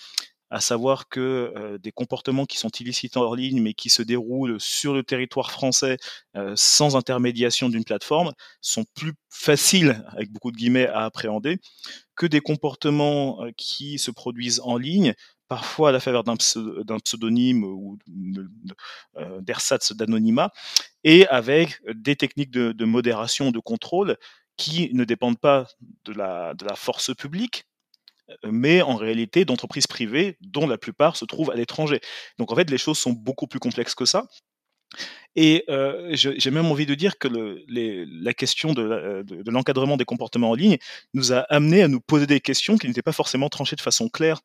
À 0.50 0.60
savoir 0.60 1.08
que 1.08 1.78
des 1.82 1.92
comportements 1.92 2.46
qui 2.46 2.58
sont 2.58 2.70
illicites 2.70 3.16
hors 3.16 3.36
ligne, 3.36 3.60
mais 3.60 3.74
qui 3.74 3.90
se 3.90 4.02
déroulent 4.02 4.58
sur 4.58 4.94
le 4.94 5.02
territoire 5.02 5.50
français 5.50 5.98
sans 6.54 6.96
intermédiation 6.96 7.68
d'une 7.68 7.84
plateforme, 7.84 8.32
sont 8.60 8.84
plus 8.94 9.12
faciles, 9.28 10.02
avec 10.08 10.30
beaucoup 10.32 10.50
de 10.50 10.56
guillemets, 10.56 10.88
à 10.88 11.04
appréhender 11.04 11.58
que 12.16 12.26
des 12.26 12.40
comportements 12.40 13.44
qui 13.56 13.98
se 13.98 14.10
produisent 14.10 14.60
en 14.64 14.76
ligne, 14.76 15.14
parfois 15.48 15.88
à 15.88 15.92
la 15.92 16.00
faveur 16.00 16.24
d'un 16.24 16.36
pseudonyme 16.36 17.64
ou 17.64 17.98
d'ersatz 19.40 19.92
d'anonymat, 19.92 20.50
et 21.04 21.26
avec 21.28 21.80
des 21.94 22.16
techniques 22.16 22.50
de, 22.50 22.84
modération, 22.84 23.50
de 23.50 23.58
contrôle 23.58 24.16
qui 24.56 24.90
ne 24.92 25.04
dépendent 25.04 25.38
pas 25.38 25.66
de 26.04 26.12
la, 26.12 26.54
de 26.54 26.64
la 26.64 26.74
force 26.74 27.14
publique, 27.14 27.64
mais 28.44 28.82
en 28.82 28.96
réalité 28.96 29.44
d'entreprises 29.44 29.86
privées 29.86 30.36
dont 30.40 30.66
la 30.66 30.78
plupart 30.78 31.16
se 31.16 31.24
trouvent 31.24 31.50
à 31.50 31.54
l'étranger. 31.54 32.00
Donc 32.38 32.52
en 32.52 32.56
fait, 32.56 32.70
les 32.70 32.78
choses 32.78 32.98
sont 32.98 33.12
beaucoup 33.12 33.46
plus 33.46 33.60
complexes 33.60 33.94
que 33.94 34.04
ça. 34.04 34.26
Et 35.36 35.64
j'ai 36.12 36.50
même 36.50 36.66
envie 36.66 36.86
de 36.86 36.94
dire 36.94 37.18
que 37.18 37.28
le, 37.28 37.62
la 37.68 38.34
question 38.34 38.72
de, 38.72 39.22
de 39.24 39.50
l'encadrement 39.50 39.96
des 39.96 40.04
comportements 40.04 40.50
en 40.50 40.54
ligne 40.54 40.78
nous 41.14 41.32
a 41.32 41.40
amené 41.50 41.82
à 41.82 41.88
nous 41.88 42.00
poser 42.00 42.26
des 42.26 42.40
questions 42.40 42.76
qui 42.76 42.88
n'étaient 42.88 43.02
pas 43.02 43.12
forcément 43.12 43.48
tranchées 43.48 43.76
de 43.76 43.80
façon 43.80 44.08
claire 44.08 44.40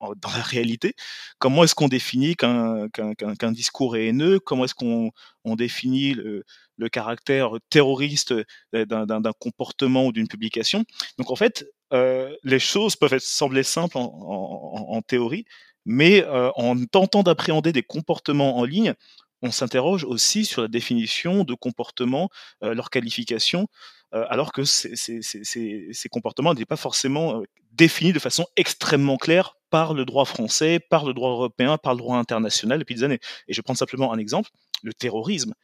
dans 0.00 0.30
la 0.30 0.42
réalité. 0.42 0.94
Comment 1.38 1.64
est-ce 1.64 1.74
qu'on 1.74 1.88
définit 1.88 2.36
qu'un 2.36 3.52
discours 3.52 3.96
est 3.96 4.06
haineux? 4.06 4.40
Comment 4.40 4.64
est-ce 4.64 4.74
qu'on 4.74 5.12
définit 5.56 6.14
le, 6.14 6.44
caractère 6.90 7.50
terroriste 7.70 8.34
d'un 8.72 9.32
comportement 9.38 10.06
ou 10.06 10.12
d'une 10.12 10.28
publication? 10.28 10.84
Donc 11.18 11.30
en 11.30 11.36
fait, 11.36 11.66
euh, 11.94 12.34
les 12.42 12.58
choses 12.58 12.96
peuvent 12.96 13.18
sembler 13.18 13.62
simples 13.62 13.96
en, 13.96 15.00
théorie, 15.06 15.44
mais 15.86 16.24
euh, 16.24 16.50
en 16.56 16.76
tentant 16.84 17.22
d'appréhender 17.22 17.72
des 17.72 17.82
comportements 17.82 18.58
en 18.58 18.64
ligne, 18.64 18.94
on 19.42 19.50
s'interroge 19.50 20.04
aussi 20.04 20.44
sur 20.44 20.62
la 20.62 20.68
définition 20.68 21.44
de 21.44 21.54
comportements, 21.54 22.30
euh, 22.62 22.74
leur 22.74 22.90
qualification, 22.90 23.68
alors 24.12 24.52
que 24.52 24.62
ces, 24.62 26.08
comportements 26.08 26.54
n'étaient 26.54 26.64
pas 26.64 26.76
forcément 26.76 27.42
définis 27.72 28.12
de 28.12 28.20
façon 28.20 28.46
extrêmement 28.54 29.16
claire 29.16 29.56
par 29.70 29.92
le 29.92 30.04
droit 30.04 30.24
français, 30.24 30.78
par 30.78 31.04
le 31.04 31.14
droit 31.14 31.30
européen, 31.30 31.78
par 31.78 31.94
le 31.94 31.98
droit 31.98 32.16
international 32.16 32.78
depuis 32.78 32.94
des 32.94 33.02
années. 33.02 33.18
Et 33.48 33.52
je 33.52 33.60
prends 33.60 33.74
simplement 33.74 34.12
un 34.12 34.18
exemple, 34.18 34.50
le 34.84 34.94
terrorisme. 34.94 35.54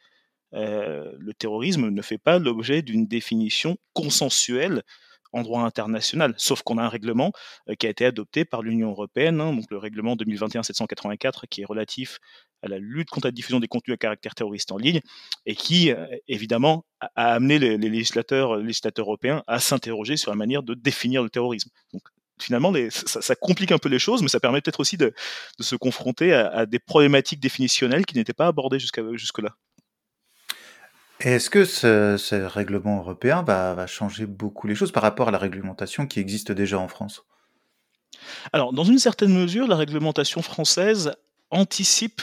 Euh, 0.55 1.13
le 1.19 1.33
terrorisme 1.33 1.91
ne 1.91 2.03
fait 2.03 2.19
pas 2.19 2.39
l'objet 2.39 2.83
d'une 2.83 3.07
définition 3.07 3.77
consensuelle 3.93 4.83
en 5.33 5.43
droit 5.43 5.63
international, 5.63 6.35
sauf 6.37 6.63
qu'on 6.63 6.79
a 6.79 6.83
un 6.83 6.89
règlement 6.89 7.33
euh, 7.69 7.75
qui 7.75 7.87
a 7.87 7.91
été 7.91 8.05
adopté 8.05 8.45
par 8.45 8.63
l'Union 8.63 8.91
européenne, 8.91 9.41
hein, 9.41 9.53
donc 9.53 9.65
le 9.71 9.79
règlement 9.79 10.17
2021-784 10.17 11.47
qui 11.49 11.63
est 11.63 11.65
relatif 11.65 12.19
à 12.63 12.69
la 12.69 12.79
lutte 12.79 13.11
contre 13.11 13.27
la 13.27 13.33
diffusion 13.33 13.61
des 13.61 13.69
contenus 13.69 13.95
à 13.95 13.97
caractère 13.97 14.35
terroriste 14.35 14.73
en 14.73 14.77
ligne 14.77 15.01
et 15.47 15.55
qui, 15.55 15.91
euh, 15.91 16.07
évidemment, 16.29 16.85
a, 17.01 17.33
amené 17.33 17.59
les, 17.59 17.79
législateurs, 17.79 18.59
européens 18.99 19.43
à 19.47 19.61
s'interroger 19.61 20.17
sur 20.17 20.31
la 20.31 20.37
manière 20.37 20.63
de 20.63 20.75
définir 20.75 21.23
le 21.23 21.31
terrorisme. 21.31 21.71
Donc, 21.93 22.03
finalement, 22.41 22.73
ça, 22.91 23.35
complique 23.37 23.73
un 23.73 23.79
peu 23.79 23.89
les 23.89 23.99
choses, 23.99 24.23
mais 24.23 24.29
ça 24.29 24.41
permet 24.41 24.61
peut-être 24.61 24.81
aussi 24.81 24.97
de, 24.97 25.13
se 25.61 25.77
confronter 25.77 26.33
à, 26.33 26.67
des 26.67 26.79
problématiques 26.79 27.41
définitionnelles 27.41 28.07
qui 28.07 28.17
n'étaient 28.17 28.33
pas 28.33 28.47
abordées 28.47 28.79
jusque-là. 28.79 29.57
Est-ce 31.21 31.51
que 31.51 31.65
ce, 31.67 32.35
règlement 32.47 32.99
européen 32.99 33.43
va, 33.43 33.87
changer 33.87 34.27
beaucoup 34.27 34.67
les 34.67 34.75
choses 34.75 34.93
par 34.93 35.03
rapport 35.03 35.29
à 35.29 35.31
la 35.31 35.39
réglementation 35.39 36.07
qui 36.07 36.19
existe 36.19 36.51
déjà 36.51 36.79
en 36.79 36.89
France? 36.89 37.25
Alors, 38.53 38.73
dans 38.73 38.85
une 38.85 38.99
certaine 38.99 39.35
mesure, 39.35 39.67
la 39.67 39.77
réglementation 39.77 40.41
française 40.43 41.13
anticipe 41.51 42.23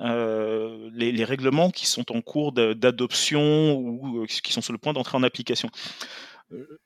euh, 0.00 0.90
les, 0.92 1.24
règlements 1.24 1.70
qui 1.70 1.86
sont 1.86 2.12
en 2.14 2.20
cours 2.20 2.52
d'adoption 2.52 3.76
ou 3.76 4.22
euh, 4.22 4.26
qui 4.26 4.52
sont 4.52 4.60
sur 4.60 4.72
le 4.72 4.78
point 4.78 4.92
d'entrer 4.92 5.16
en 5.16 5.22
application. 5.22 5.70
Euh, 6.52 6.78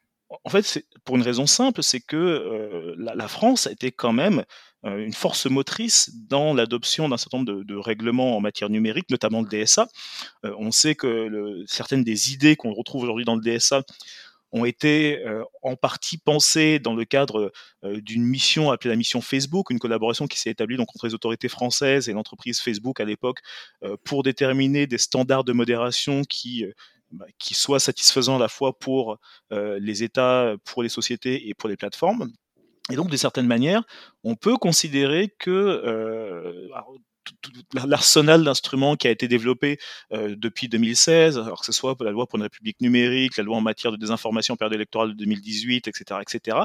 en 0.44 0.50
fait, 0.50 0.84
pour 1.04 1.16
une 1.16 1.22
raison 1.22 1.46
simple, 1.46 1.82
c'est 1.82 2.00
que 2.00 2.16
euh, 2.16 2.94
la, 2.96 3.28
France 3.28 3.66
été 3.66 3.90
quand 3.90 4.12
même 4.12 4.44
une 4.84 5.12
force 5.12 5.46
motrice 5.46 6.10
dans 6.28 6.54
l'adoption 6.54 7.08
d'un 7.08 7.16
certain 7.16 7.38
nombre 7.38 7.64
de, 7.64 7.76
règlements 7.76 8.36
en 8.36 8.40
matière 8.40 8.70
numérique, 8.70 9.10
notamment 9.10 9.42
le 9.42 9.48
DSA. 9.48 9.88
Euh, 10.44 10.54
on 10.58 10.70
sait 10.70 10.94
que 10.94 11.64
certaines 11.66 12.04
des 12.04 12.32
idées 12.32 12.56
qu'on 12.56 12.72
retrouve 12.72 13.02
aujourd'hui 13.02 13.24
dans 13.24 13.36
le 13.36 13.42
DSA 13.42 13.82
ont 14.52 14.64
été 14.64 15.22
en 15.62 15.76
partie 15.76 16.18
pensées 16.18 16.80
dans 16.80 16.94
le 16.94 17.04
cadre 17.04 17.52
d'une 17.84 18.24
mission 18.24 18.72
appelée 18.72 18.90
la 18.90 18.96
mission 18.96 19.20
Facebook, 19.20 19.70
une 19.70 19.78
collaboration 19.78 20.26
qui 20.26 20.40
s'est 20.40 20.50
établie 20.50 20.76
donc 20.76 20.88
entre 20.92 21.06
les 21.06 21.14
autorités 21.14 21.48
françaises 21.48 22.08
et 22.08 22.12
l'entreprise 22.12 22.58
Facebook 22.60 22.98
à 22.98 23.04
l'époque 23.04 23.38
pour 24.02 24.24
déterminer 24.24 24.88
des 24.88 24.98
standards 24.98 25.44
de 25.44 25.52
modération 25.52 26.24
qui 26.24 26.64
bah, 27.12 27.26
qui 27.38 27.54
soit 27.54 27.80
satisfaisant 27.80 28.36
à 28.36 28.38
la 28.38 28.48
fois 28.48 28.78
pour 28.78 29.18
euh, 29.50 29.80
les 29.80 30.04
États, 30.04 30.54
pour 30.64 30.84
les 30.84 30.88
sociétés 30.88 31.48
et 31.48 31.54
pour 31.54 31.68
les 31.68 31.76
plateformes. 31.76 32.30
Et 32.90 32.96
donc, 32.96 33.10
de 33.10 33.16
certaine 33.16 33.46
manière, 33.46 33.82
on 34.24 34.36
peut 34.36 34.56
considérer 34.56 35.34
que 35.38 35.50
euh, 35.50 36.68
l'arsenal 37.74 38.44
d'instruments 38.44 38.96
qui 38.96 39.06
a 39.06 39.10
été 39.10 39.28
développé 39.28 39.78
euh, 40.12 40.34
depuis 40.36 40.68
2016, 40.68 41.38
alors 41.38 41.60
que 41.60 41.66
ce 41.66 41.72
soit 41.72 41.96
la 42.00 42.10
loi 42.10 42.26
pour 42.26 42.36
une 42.38 42.42
république 42.42 42.80
numérique, 42.80 43.36
la 43.36 43.44
loi 43.44 43.56
en 43.56 43.60
matière 43.60 43.92
de 43.92 43.96
désinformation 43.96 44.56
période 44.56 44.74
électorale 44.74 45.10
de 45.10 45.14
2018, 45.14 45.88
etc., 45.88 46.20
etc., 46.22 46.58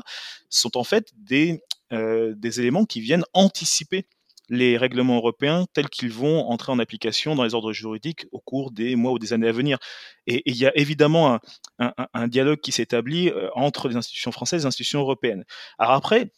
sont 0.50 0.78
en 0.78 0.84
fait 0.84 1.12
des, 1.18 1.62
des 1.92 2.60
éléments 2.60 2.86
qui 2.86 3.00
viennent 3.00 3.26
anticiper 3.34 4.08
les 4.50 4.78
règlements 4.78 5.18
européens 5.18 5.66
tels 5.74 5.90
qu'ils 5.90 6.12
vont 6.12 6.48
entrer 6.50 6.72
en 6.72 6.80
application 6.80 7.36
dans 7.36 7.44
les 7.44 7.54
ordres 7.54 7.74
juridiques 7.74 8.26
au 8.32 8.40
cours 8.40 8.72
des 8.72 8.96
mois 8.96 9.12
ou 9.12 9.20
des 9.20 9.34
années 9.34 9.48
à 9.48 9.52
venir. 9.52 9.78
Et, 10.28 10.44
il 10.46 10.56
y 10.56 10.66
a 10.66 10.72
évidemment 10.76 11.40
un, 11.80 12.28
dialogue 12.28 12.60
qui 12.60 12.72
s'établit 12.72 13.30
euh, 13.30 13.50
entre 13.56 13.88
les 13.90 13.96
institutions 13.96 14.32
françaises 14.32 14.62
et 14.62 14.64
les 14.64 14.68
institutions 14.68 15.00
européennes. 15.00 15.44
Alors 15.78 15.94
après, 15.94 16.32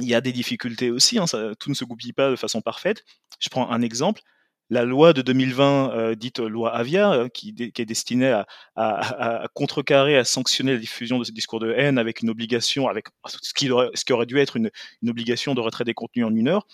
il 0.00 0.08
y 0.08 0.14
a 0.14 0.20
des 0.20 0.32
difficultés 0.32 0.90
aussi, 0.90 1.18
hein, 1.18 1.24
tout 1.58 1.70
ne 1.70 1.74
se 1.74 1.84
goupille 1.84 2.12
pas 2.12 2.30
de 2.30 2.36
façon 2.36 2.60
parfaite. 2.60 3.04
Je 3.40 3.48
prends 3.48 3.70
un 3.70 3.82
exemple. 3.82 4.22
La 4.70 4.84
loi 4.84 5.14
de 5.14 5.22
2020, 5.22 5.92
euh, 5.92 6.14
dite 6.14 6.40
loi 6.40 6.74
Avia, 6.74 7.12
euh, 7.12 7.28
qui, 7.28 7.54
est 7.58 7.86
destinée 7.86 8.42
à, 8.76 9.48
contrecarrer, 9.54 10.18
à 10.18 10.24
sanctionner 10.24 10.72
la 10.74 10.78
diffusion 10.78 11.18
de 11.18 11.24
ce 11.24 11.32
discours 11.32 11.58
de 11.58 11.72
haine 11.72 11.96
avec 11.96 12.20
une 12.20 12.28
obligation, 12.28 12.86
avec 12.86 13.06
ce 13.26 13.54
qui 13.54 13.70
aurait, 13.70 14.26
dû 14.26 14.38
être 14.38 14.56
une, 14.56 14.70
une 15.02 15.08
obligation 15.08 15.54
de 15.54 15.60
retrait 15.60 15.84
des 15.84 15.94
contenus 15.94 16.26
en 16.26 16.34
une 16.34 16.48
heure, 16.48 16.66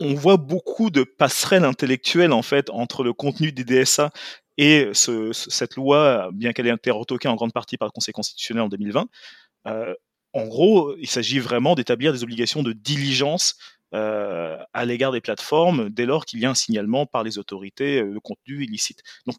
on 0.00 0.14
voit 0.14 0.36
beaucoup 0.36 0.90
de 0.90 1.02
passerelles 1.02 1.64
intellectuelles 1.64 2.32
en 2.32 2.42
fait 2.42 2.70
entre 2.70 3.02
le 3.02 3.12
contenu 3.12 3.52
des 3.52 3.64
DSA 3.64 4.10
et 4.58 4.90
cette 4.92 5.76
loi, 5.76 6.30
bien 6.32 6.52
qu'elle 6.52 6.66
ait 6.66 6.74
été 6.74 6.90
retoquée 6.90 7.28
en 7.28 7.36
grande 7.36 7.52
partie 7.52 7.76
par 7.76 7.86
le 7.86 7.92
Conseil 7.92 8.12
constitutionnel 8.12 8.64
en 8.64 8.68
2020. 8.68 9.08
Euh, 9.68 9.94
en 10.32 10.46
gros, 10.46 10.96
il 10.96 11.08
s'agit 11.08 11.38
vraiment 11.38 11.76
d'établir 11.76 12.12
des 12.12 12.24
obligations 12.24 12.64
de 12.64 12.72
diligence 12.72 13.56
euh, 13.94 14.58
à 14.74 14.84
l'égard 14.84 15.12
des 15.12 15.20
plateformes 15.20 15.90
dès 15.90 16.06
lors 16.06 16.26
qu'il 16.26 16.40
y 16.40 16.44
a 16.44 16.50
un 16.50 16.54
signalement 16.54 17.06
par 17.06 17.22
les 17.22 17.38
autorités 17.38 18.00
euh, 18.02 18.12
de 18.12 18.18
contenu 18.18 18.64
illicite. 18.64 19.02
Donc, 19.26 19.36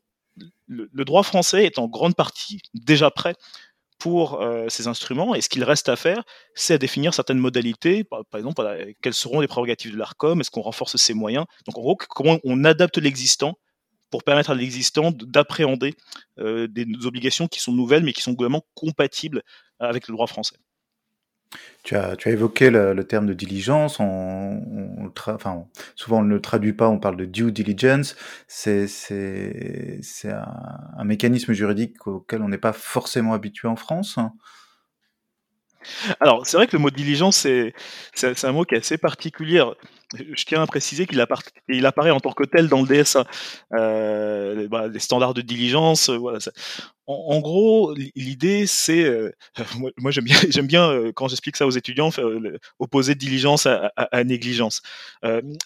le, 0.68 1.04
droit 1.04 1.24
français 1.24 1.66
est 1.66 1.80
en 1.80 1.88
grande 1.88 2.16
partie 2.16 2.62
déjà 2.74 3.12
prêt 3.12 3.36
pour 4.00 4.42
euh, 4.42 4.68
ces 4.70 4.88
instruments. 4.88 5.36
Et 5.36 5.42
ce 5.42 5.50
qu'il 5.50 5.64
reste 5.64 5.90
à 5.90 5.96
faire, 5.96 6.24
c'est 6.56 6.74
à 6.74 6.78
définir 6.78 7.14
certaines 7.14 7.38
modalités. 7.38 8.04
Par, 8.04 8.24
exemple, 8.34 8.66
quelles 9.02 9.14
seront 9.14 9.42
les 9.42 9.48
prérogatives 9.48 9.92
de 9.92 9.98
l'ARCOM? 9.98 10.42
Est-ce 10.42 10.50
qu'on 10.50 10.62
renforce 10.62 10.96
ses 10.96 11.14
moyens? 11.14 11.46
Donc, 11.66 11.78
en 11.78 11.82
gros, 11.82 11.96
comment 11.96 12.40
on 12.44 12.64
adapte 12.64 12.98
l'existant 12.98 13.60
pour 14.10 14.24
permettre 14.24 14.50
à 14.50 14.56
l'existant 14.56 15.12
d'appréhender 15.12 15.94
euh, 16.40 16.68
des 16.68 16.86
obligations 17.06 17.48
qui 17.48 17.60
sont 17.60 17.74
nouvelles, 17.74 18.04
mais 18.04 18.14
qui 18.14 18.22
sont 18.22 18.34
globalement 18.34 18.66
compatibles 18.74 19.44
avec 19.80 20.08
le 20.08 20.14
droit 20.14 20.28
français. 20.28 20.56
Tu 21.84 21.96
as, 21.96 22.16
tu 22.16 22.30
as 22.30 22.32
évoqué 22.32 22.70
le, 22.70 22.94
le 22.94 23.04
terme 23.04 23.26
de 23.26 23.34
diligence. 23.34 24.00
On, 24.00 24.06
on 24.06 25.12
enfin, 25.28 25.66
souvent 25.96 26.20
on 26.20 26.24
ne 26.24 26.30
le 26.30 26.42
traduit 26.42 26.74
pas, 26.74 26.90
on 26.90 27.00
parle 27.00 27.18
de 27.18 27.26
due 27.26 27.52
diligence. 27.52 28.16
C'est, 28.48 28.88
c'est, 28.88 30.00
c'est 30.02 30.32
un, 30.32 30.46
un, 30.98 31.04
mécanisme 31.04 31.54
juridique 31.54 32.06
auquel 32.06 32.42
on 32.42 32.50
n'est 32.50 32.58
pas 32.58 32.74
forcément 32.74 33.34
habitué 33.34 33.68
en 33.68 33.76
France. 33.76 34.20
Alors, 36.20 36.46
c'est 36.46 36.58
vrai 36.58 36.68
que 36.68 36.76
le 36.76 36.82
mot 36.82 36.90
diligence, 36.90 37.38
c'est, 37.38 37.74
un 38.44 38.52
mot 38.52 38.64
qui 38.64 38.76
est 38.76 38.80
assez 38.80 38.98
particulier. 38.98 39.64
Je 40.18 40.44
tiens 40.44 40.62
à 40.62 40.68
préciser 40.68 41.06
qu'il 41.06 41.22
apparaît, 41.22 42.12
en 42.12 42.20
tant 42.20 42.32
que 42.32 42.44
tel 42.44 42.68
dans 42.68 42.82
le 42.82 42.88
DSA. 42.88 43.26
Euh, 43.74 44.68
bah, 44.68 44.88
les 44.88 45.00
standards 45.00 45.34
de 45.34 45.42
diligence, 45.42 46.10
euh, 46.10 46.18
voilà. 46.18 46.40
En, 47.06 47.40
gros, 47.40 47.96
l'idée, 48.16 48.68
c'est, 48.68 49.04
euh, 49.04 49.32
moi, 49.98 50.12
j'aime 50.50 50.68
bien, 50.68 50.90
euh, 50.90 51.12
quand 51.14 51.28
j'explique 51.28 51.58
ça 51.58 51.66
aux 51.66 51.72
étudiants, 51.72 52.10
opposer 52.80 53.16
diligence 53.16 53.66
à, 53.66 54.24
négligence. 54.24 54.82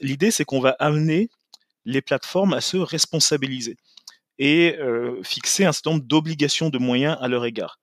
l'idée, 0.01 0.31
c'est 0.31 0.45
qu'on 0.45 0.59
va 0.59 0.75
amener 0.79 1.29
les 1.85 2.01
plateformes 2.01 2.53
à 2.53 2.61
se 2.61 2.77
responsabiliser 2.77 3.77
et 4.39 4.77
fixer 5.23 5.65
un 5.65 5.71
certain 5.71 5.91
nombre 5.91 6.05
d'obligations 6.05 6.69
de 6.69 6.77
moyens 6.77 7.17
à 7.21 7.27
leur 7.27 7.45
égard. 7.45 7.79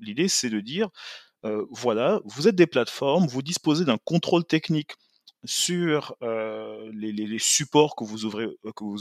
L'idée, 0.00 0.28
c'est 0.28 0.50
de 0.50 0.60
dire, 0.60 0.88
voilà, 1.70 2.20
vous 2.24 2.48
êtes 2.48 2.56
des 2.56 2.66
plateformes, 2.66 3.26
vous 3.26 3.42
disposez 3.42 3.84
d'un 3.84 3.98
contrôle 3.98 4.44
technique 4.44 4.92
sur 5.44 6.16
les, 6.20 7.38
supports 7.38 7.96
que 7.96 8.04
vous, 8.04 8.24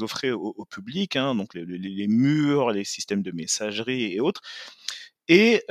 offrez 0.03 0.31
au, 0.31 0.65
public, 0.69 1.15
hein, 1.15 1.35
donc 1.35 1.53
les, 1.53 2.07
murs, 2.07 2.71
les 2.71 2.83
systèmes 2.83 3.23
de 3.23 3.31
messagerie 3.31 4.13
et 4.13 4.19
autres. 4.19 4.41
Et 5.27 5.63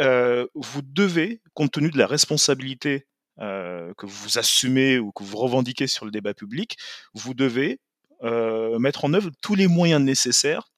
vous 0.54 0.82
devez, 0.82 1.40
compte 1.54 1.72
tenu 1.72 1.90
de 1.90 1.98
la 1.98 2.06
responsabilité 2.06 3.06
que 3.38 4.06
vous 4.06 4.38
assumez 4.38 4.98
ou 4.98 5.12
que 5.12 5.22
vous 5.22 5.36
revendiquez 5.36 5.86
sur 5.86 6.04
le 6.04 6.10
débat 6.10 6.34
public, 6.34 6.76
vous 7.14 7.34
devez 7.34 7.80
mettre 8.22 9.04
en 9.04 9.14
œuvre 9.14 9.30
tous 9.42 9.54
les 9.54 9.68
moyens 9.68 10.02
nécessaires 10.02 10.70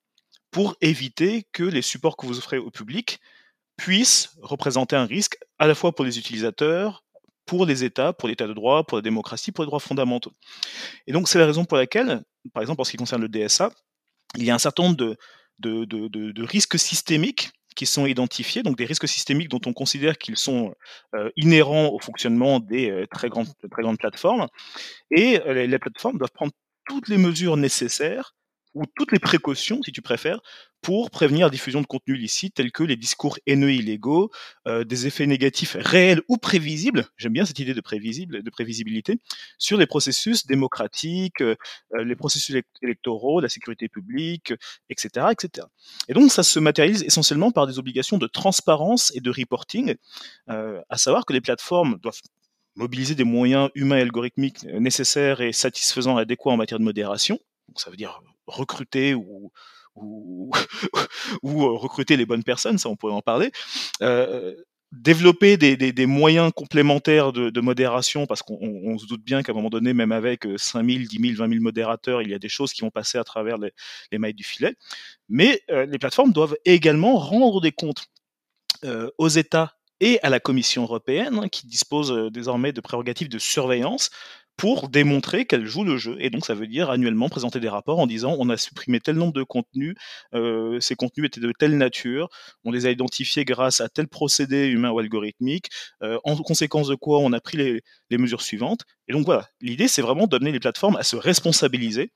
pour 0.51 0.77
éviter 0.81 1.47
que 1.53 1.65
les 1.65 1.83
supports 1.83 2.17
que 2.17 2.27
vous 2.27 2.39
offrez 2.39 2.59
au 2.59 2.71
public 2.71 3.21
puissent 3.77 4.31
représenter 4.41 4.97
un 4.97 5.07
risque 5.07 5.39
à 5.59 5.67
la 5.67 5.75
fois 5.75 5.95
pour 5.95 6.05
les 6.05 6.19
utilisateurs, 6.19 7.05
pour 7.47 7.65
les 7.65 7.85
États, 7.85 8.13
pour 8.13 8.29
l'État 8.29 8.47
de 8.47 8.53
droit, 8.53 8.85
pour 8.85 8.99
la 8.99 9.03
démocratie, 9.03 9.53
pour 9.53 9.65
les 9.65 9.67
droits 9.67 9.81
fondamentaux. 9.81 10.33
Et 11.07 11.13
donc 11.13 11.29
c'est 11.29 11.39
la 11.39 11.47
raison 11.47 11.65
pour 11.65 11.77
laquelle, 11.77 12.23
par 12.53 12.63
exemple 12.63 12.81
en 12.81 12.85
ce 12.85 12.91
qui 12.91 12.97
concerne 12.97 13.23
le 13.23 13.29
DSA, 13.29 13.71
il 14.37 14.45
y 14.45 14.51
a 14.51 14.55
un 14.55 14.59
certain 14.59 14.83
nombre 14.83 14.97
de, 15.59 16.43
risques 16.43 16.79
systémiques 16.79 17.51
qui 17.77 17.87
sont 17.87 18.07
identifiés, 18.07 18.63
donc 18.63 18.77
des 18.77 18.87
risques 18.87 19.07
systémiques 19.07 19.49
dont 19.49 19.61
on 19.67 19.75
considère 19.75 20.17
qu'ils 20.17 20.39
sont 20.39 20.75
euh, 21.15 21.31
inhérents 21.37 21.89
au 21.89 21.99
fonctionnement 21.99 22.59
des 22.59 22.91
euh, 22.91 23.07
très, 23.07 23.29
grandes, 23.29 23.49
plateformes. 23.99 24.49
Et 25.11 25.41
euh, 25.41 25.67
les 25.67 25.79
plateformes 25.79 26.17
doivent 26.17 26.33
prendre 26.33 26.53
toutes 26.87 27.09
les 27.09 27.19
mesures 27.19 27.59
nécessaires 27.59 28.35
ou 28.77 28.85
toutes 28.95 29.11
les 29.11 29.19
précautions, 29.19 29.83
si 29.83 29.91
tu 29.91 30.03
préfères, 30.03 30.41
pour 30.83 31.11
prévenir 31.11 31.47
la 31.47 31.51
diffusion 31.51 31.81
de 31.81 31.87
contenus 31.87 32.19
illicites 32.19 32.55
tels 32.55 32.71
que 32.71 32.83
les 32.85 32.97
discours 32.97 33.39
haineux 33.47 33.73
illégaux, 33.73 34.31
euh, 34.69 34.85
des 34.85 35.07
effets 35.07 35.27
négatifs 35.27 35.79
réels 35.81 36.21
ou 36.29 36.37
prévisibles, 36.37 37.07
j'aime 37.17 37.33
bien 37.33 37.47
cette 37.47 37.59
idée 37.59 37.73
de 37.73 37.81
prévisible, 37.81 38.43
de 38.43 38.51
prévisibilité, 38.51 39.19
sur 39.57 39.79
les 39.79 39.87
processus 39.87 40.47
démocratiques, 40.47 41.41
euh, 41.41 41.57
les 42.05 42.17
processus 42.17 42.55
électoraux, 42.83 43.41
la 43.41 43.49
sécurité 43.49 43.89
publique, 43.89 44.53
etc., 44.91 45.29
etc. 45.33 45.67
Et 46.09 46.13
donc 46.13 46.31
ça 46.31 46.43
se 46.43 46.59
matérialise 46.59 47.03
essentiellement 47.03 47.53
par 47.53 47.67
des 47.67 47.79
obligations 47.79 48.19
de 48.19 48.27
transparence 48.27 49.11
et 49.17 49.21
de 49.21 49.31
reporting, 49.31 49.95
euh, 50.51 50.83
à 50.91 50.99
savoir 50.99 51.25
que 51.25 51.33
les 51.33 51.41
plateformes 51.41 51.99
doivent 52.03 52.21
mobiliser 52.75 53.15
des 53.15 53.25
moyens 53.25 53.71
humains 53.75 53.97
et 53.97 54.03
algorithmiques 54.03 54.65
nécessaires 54.65 55.41
et 55.41 55.53
satisfaisants 55.53 56.19
et 56.19 56.23
adéquats 56.23 56.51
en 56.51 56.59
matière 56.59 56.79
de 56.79 56.85
modération. 56.85 57.39
Donc 57.69 57.81
ça 57.81 57.89
veut 57.89 57.97
dire 57.97 58.21
recruter 58.47 59.15
ou, 59.15 59.51
euh, 59.97 61.77
recruter 61.77 62.17
les 62.17 62.27
bonnes 62.27 62.45
personnes, 62.45 62.79
ça 62.79 62.89
on 62.89 62.97
pourrait 62.97 63.13
en 63.13 63.23
parler. 63.23 63.51
Euh, 64.03 64.55
développer 64.93 65.57
des, 65.57 66.07
moyens 66.07 66.53
complémentaires 66.55 67.33
de, 67.33 67.61
modération, 67.61 68.27
parce 68.27 68.43
qu'on 68.43 68.59
on 68.61 68.99
se 68.99 69.07
doute 69.07 69.23
bien 69.23 69.43
qu'à 69.43 69.53
un 69.53 69.55
moment 69.55 69.69
donné, 69.69 69.93
même 69.93 70.13
avec 70.13 70.47
5000, 70.57 71.09
10 71.09 71.19
000, 71.19 71.35
20 71.37 71.49
000 71.49 71.61
modérateurs, 71.61 72.23
il 72.23 72.31
y 72.31 72.35
a 72.35 72.39
des 72.39 72.49
choses 72.49 72.73
qui 72.73 72.83
vont 72.83 72.91
passer 72.91 73.19
à 73.19 73.25
travers 73.25 73.59
les, 73.59 73.73
les 74.13 74.19
mailles 74.19 74.35
du 74.35 74.45
filet. 74.45 74.75
Mais 75.29 75.61
euh, 75.71 75.87
les 75.87 75.99
plateformes 75.99 76.33
doivent 76.33 76.57
également 76.65 77.19
rendre 77.19 77.61
des 77.61 77.73
comptes 77.73 78.07
aux 79.19 79.29
États 79.29 79.79
et 80.01 80.21
à 80.23 80.29
la 80.29 80.39
Commission 80.39 80.83
européenne, 80.83 81.41
hein, 81.43 81.49
qui 81.49 81.67
dispose 81.67 82.31
désormais 82.31 82.73
de 82.73 82.81
prérogatives 82.81 83.29
de 83.29 83.39
surveillance 83.39 84.11
pour 84.57 84.89
démontrer 84.89 85.45
qu'elle 85.45 85.67
joue 85.67 85.85
le 85.85 85.97
jeu. 85.97 86.17
Et 86.19 86.31
donc 86.31 86.47
ça 86.47 86.55
veut 86.55 86.67
dire 86.67 86.91
annuellement 86.91 87.29
présenter 87.29 87.61
des 87.61 87.69
rapports 87.69 87.99
en 87.99 88.07
disant 88.07 88.37
on 88.39 88.49
a 88.49 88.57
supprimé 88.57 89.01
tel 89.01 89.17
nombre 89.17 89.33
de 89.33 89.43
contenus, 89.43 89.95
euh, 90.35 90.81
ces 90.81 90.97
contenus 90.97 91.27
étaient 91.27 91.41
de 91.41 91.53
telle 91.53 91.77
nature, 91.77 92.29
on 92.65 92.71
les 92.71 92.87
a 92.87 92.91
identifiés 92.91 93.45
grâce 93.45 93.81
à 93.81 93.89
tel 93.89 94.09
procédé 94.09 94.67
humain 94.67 94.91
ou 94.91 94.99
algorithmique, 94.99 95.69
euh, 96.03 96.19
en 96.25 96.37
conséquence 96.37 96.89
de 96.89 96.95
quoi 96.95 97.19
on 97.19 97.33
a 97.33 97.41
pris 97.41 97.57
les, 98.11 98.19
mesures 98.19 98.43
suivantes. 98.43 98.85
Et 99.09 99.13
donc 99.13 99.27
voilà, 99.27 99.47
l'idée 99.61 99.89
c'est 99.89 100.03
vraiment 100.03 100.27
d'amener 100.27 100.53
les 100.53 100.61
plateformes 100.61 100.97
à 100.97 101.03
se 101.03 101.17
responsabiliser 101.17 102.13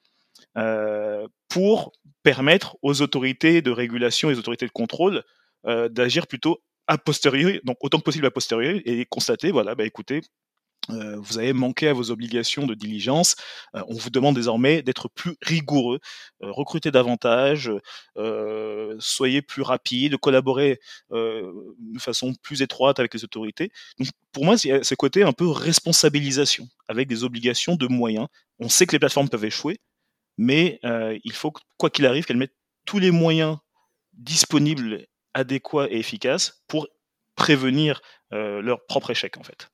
euh, 0.57 1.27
pour 1.49 1.93
permettre 2.23 2.79
aux 2.83 3.03
autorités 3.03 3.61
de 3.61 3.71
régulation 3.71 4.31
et 4.31 4.35
aux 4.35 4.39
autorités 4.39 4.67
de 4.67 4.73
contrôle 4.73 5.23
d'agir 5.91 6.27
plutôt 6.27 6.63
a 6.87 6.97
posteriori, 6.97 7.61
donc 7.65 7.77
autant 7.83 7.99
que 7.99 8.03
possible 8.03 8.25
a 8.25 8.31
posteriori, 8.31 8.83
et 8.87 9.05
constater, 9.05 9.53
voilà, 9.53 9.75
bah 9.75 9.85
écoutez, 9.85 10.23
euh, 10.89 11.17
vous 11.19 11.39
avez 11.39 11.53
manqué 11.53 11.89
à 11.89 11.93
vos 11.93 12.11
obligations 12.11 12.67
de 12.67 12.75
diligence. 12.75 13.37
Euh, 13.75 13.83
on 13.89 13.95
vous 13.95 14.11
demande 14.11 14.35
désormais 14.35 14.83
d'être 14.83 15.09
plus 15.09 15.37
rigoureux, 15.43 16.01
euh, 16.43 16.51
recruter 16.51 16.91
davantage, 16.91 17.71
soyez 18.99 19.43
plus 19.43 19.63
rapide, 19.63 20.17
collaborer 20.19 20.81
de 21.11 21.99
façon 21.99 22.35
plus 22.43 22.63
étroite 22.63 22.99
avec 22.99 23.15
les 23.15 23.25
autorités. 23.25 23.71
Donc, 23.99 24.09
pour 24.33 24.45
moi, 24.45 24.57
c'est 24.59 24.85
ce 24.85 24.95
côté 24.95 25.23
un 25.23 25.33
peu 25.33 25.49
responsabilisation, 25.49 26.69
avec 26.89 27.09
des 27.09 27.25
obligations 27.25 27.77
de 27.77 27.87
moyens. 27.87 28.27
On 28.59 28.69
sait 28.69 28.87
que 28.87 28.93
les 28.93 28.99
plateformes 28.99 29.29
peuvent 29.29 29.45
échouer, 29.45 29.81
mais 30.39 30.81
il 30.83 31.33
faut, 31.33 31.53
quoi 31.77 31.91
qu'il 31.91 32.07
arrive, 32.07 32.25
qu'elles 32.25 32.37
mettent 32.37 32.57
tous 32.85 32.99
les 32.99 33.11
moyens 33.11 33.57
disponibles, 34.13 35.07
adéquats 35.35 35.87
et 35.91 35.99
efficaces 35.99 36.63
pour 36.69 36.89
prévenir 37.37 38.01
leur 38.31 38.85
propre 38.87 39.11
échec, 39.11 39.37
en 39.39 39.43
fait. 39.43 39.71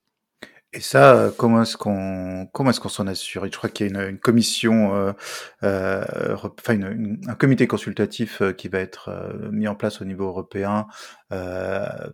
Et 0.73 0.81
ça, 0.81 1.15
euh, 1.15 1.31
comment 1.35 1.61
est-ce 1.61 1.77
qu'on 1.77 2.45
comment 2.51 2.71
est-ce 2.71 2.81
qu'on 2.81 2.89
s'en 2.89 3.07
assure 3.07 3.45
Je 3.45 3.57
crois 3.57 3.69
qu'il 3.69 3.87
y 3.87 3.89
a 3.89 4.03
une, 4.03 4.09
une 4.09 4.19
commission, 4.19 4.93
euh, 4.95 5.13
euh, 5.63 6.35
enfin 6.35 6.73
une, 6.73 7.21
un 7.25 7.35
comité 7.35 7.67
consultatif 7.67 8.41
euh, 8.41 8.51
qui 8.51 8.67
va 8.67 8.79
être 8.79 9.07
euh, 9.09 9.49
mis 9.49 9.67
en 9.69 9.75
place 9.75 10.01
au 10.01 10.05
niveau 10.05 10.25
européen, 10.25 10.87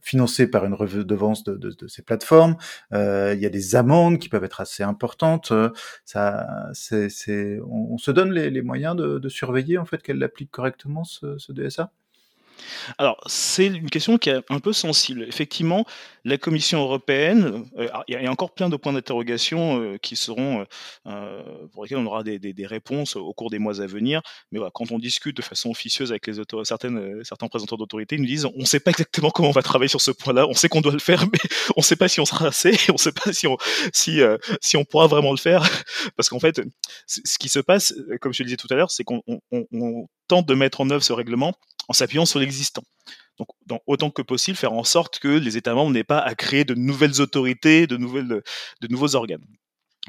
financé 0.01 0.47
par 0.47 0.65
une 0.65 0.73
redevance 0.73 1.43
de, 1.43 1.55
de, 1.55 1.69
de 1.71 1.87
ces 1.87 2.01
plateformes. 2.01 2.55
il 2.91 3.39
y 3.39 3.45
a 3.45 3.49
des 3.49 3.75
amendes 3.75 4.19
qui 4.19 4.29
peuvent 4.29 4.43
être 4.43 4.61
assez 4.61 4.83
importantes. 4.83 5.53
Ça, 6.05 6.47
c'est, 6.73 7.59
on, 7.61 7.93
on, 7.93 7.97
se 7.97 8.11
donne 8.11 8.31
les, 8.31 8.49
les 8.49 8.61
moyens 8.63 8.95
de, 8.95 9.19
de, 9.19 9.29
surveiller 9.29 9.77
en 9.77 9.85
fait 9.85 10.01
qu'elle 10.01 10.21
applique 10.23 10.51
correctement 10.51 11.03
ce, 11.03 11.37
ce 11.37 11.51
DSA. 11.51 11.91
Alors, 12.97 13.17
c'est 13.27 13.67
une 13.67 13.89
question 13.89 14.17
qui 14.17 14.29
est 14.29 14.41
un 14.49 14.59
peu 14.59 14.73
sensible. 14.73 15.23
Effectivement, 15.23 15.85
la 16.25 16.37
Commission 16.37 16.79
européenne, 16.81 17.65
euh, 17.77 17.87
il 18.07 18.21
y 18.21 18.25
a 18.25 18.31
encore 18.31 18.53
plein 18.53 18.69
de 18.69 18.75
points 18.77 18.93
d'interrogation 18.93 19.81
euh, 19.81 19.97
qui 19.97 20.15
seront, 20.15 20.65
euh, 21.07 21.43
pour 21.73 21.83
lesquels 21.83 21.97
on 21.97 22.05
aura 22.05 22.23
des, 22.23 22.39
réponses 22.65 23.17
au 23.17 23.33
cours 23.33 23.49
des 23.49 23.59
mois 23.59 23.81
à 23.81 23.85
venir. 23.85 24.21
Mais 24.51 24.59
voilà, 24.59 24.71
quand 24.73 24.91
on 24.91 24.99
discute 24.99 25.35
de 25.35 25.41
façon 25.41 25.69
officieuse 25.69 26.11
avec 26.11 26.29
certains 26.63 26.95
représentants 27.41 27.75
d'autorités, 27.75 28.15
ils 28.15 28.21
nous 28.21 28.27
disent 28.27 28.45
on 28.45 28.59
ne 28.59 28.65
sait 28.65 28.79
pas 28.79 28.91
exactement 28.91 29.31
comment 29.31 29.49
on 29.49 29.53
va 29.53 29.61
travailler 29.61 29.89
sur 29.89 29.99
ce 29.99 30.11
point-là, 30.11 30.47
on 30.47 30.53
sait 30.53 30.69
qu'on 30.69 30.81
doit 30.81 30.93
le 30.93 30.99
faire, 30.99 31.25
mais 31.31 31.39
on 31.75 31.81
ne 31.81 31.83
sait 31.83 31.97
pas 31.97 32.07
si 32.07 32.21
on 32.21 32.25
sera 32.25 32.47
assez, 32.47 32.77
on 32.89 32.93
ne 32.93 32.97
sait 32.97 33.11
pas 33.11 33.33
si 33.33 33.47
on, 33.47 33.57
si, 33.91 34.77
on 34.77 34.85
pourra 34.85 35.07
vraiment 35.07 35.31
le 35.31 35.37
faire. 35.37 35.63
Parce 36.15 36.29
qu'en 36.29 36.39
fait, 36.39 36.61
ce 37.07 37.37
qui 37.37 37.49
se 37.49 37.59
passe, 37.59 37.93
comme 38.21 38.33
je 38.33 38.43
le 38.43 38.47
disais 38.47 38.57
tout 38.57 38.67
à 38.69 38.75
l'heure, 38.75 38.91
c'est 38.91 39.03
qu'on 39.03 39.21
on, 39.27 39.41
on 39.51 40.07
tente 40.27 40.45
de 40.45 40.55
mettre 40.55 40.81
en 40.81 40.89
œuvre 40.89 41.03
ce 41.03 41.13
règlement 41.13 41.53
en 41.87 41.93
s'appuyant 41.93 42.25
sur 42.25 42.39
l'existant. 42.39 42.83
Donc, 43.37 43.81
autant 43.87 44.11
que 44.11 44.21
possible, 44.21 44.57
faire 44.57 44.73
en 44.73 44.83
sorte 44.83 45.19
que 45.19 45.27
les 45.27 45.57
États 45.57 45.73
membres 45.73 45.91
n'aient 45.91 46.03
pas 46.03 46.19
à 46.19 46.35
créer 46.35 46.65
de 46.65 46.75
nouvelles 46.75 47.19
autorités, 47.19 47.87
de 47.87 47.97
nouveaux 47.97 49.15
organes. 49.15 49.45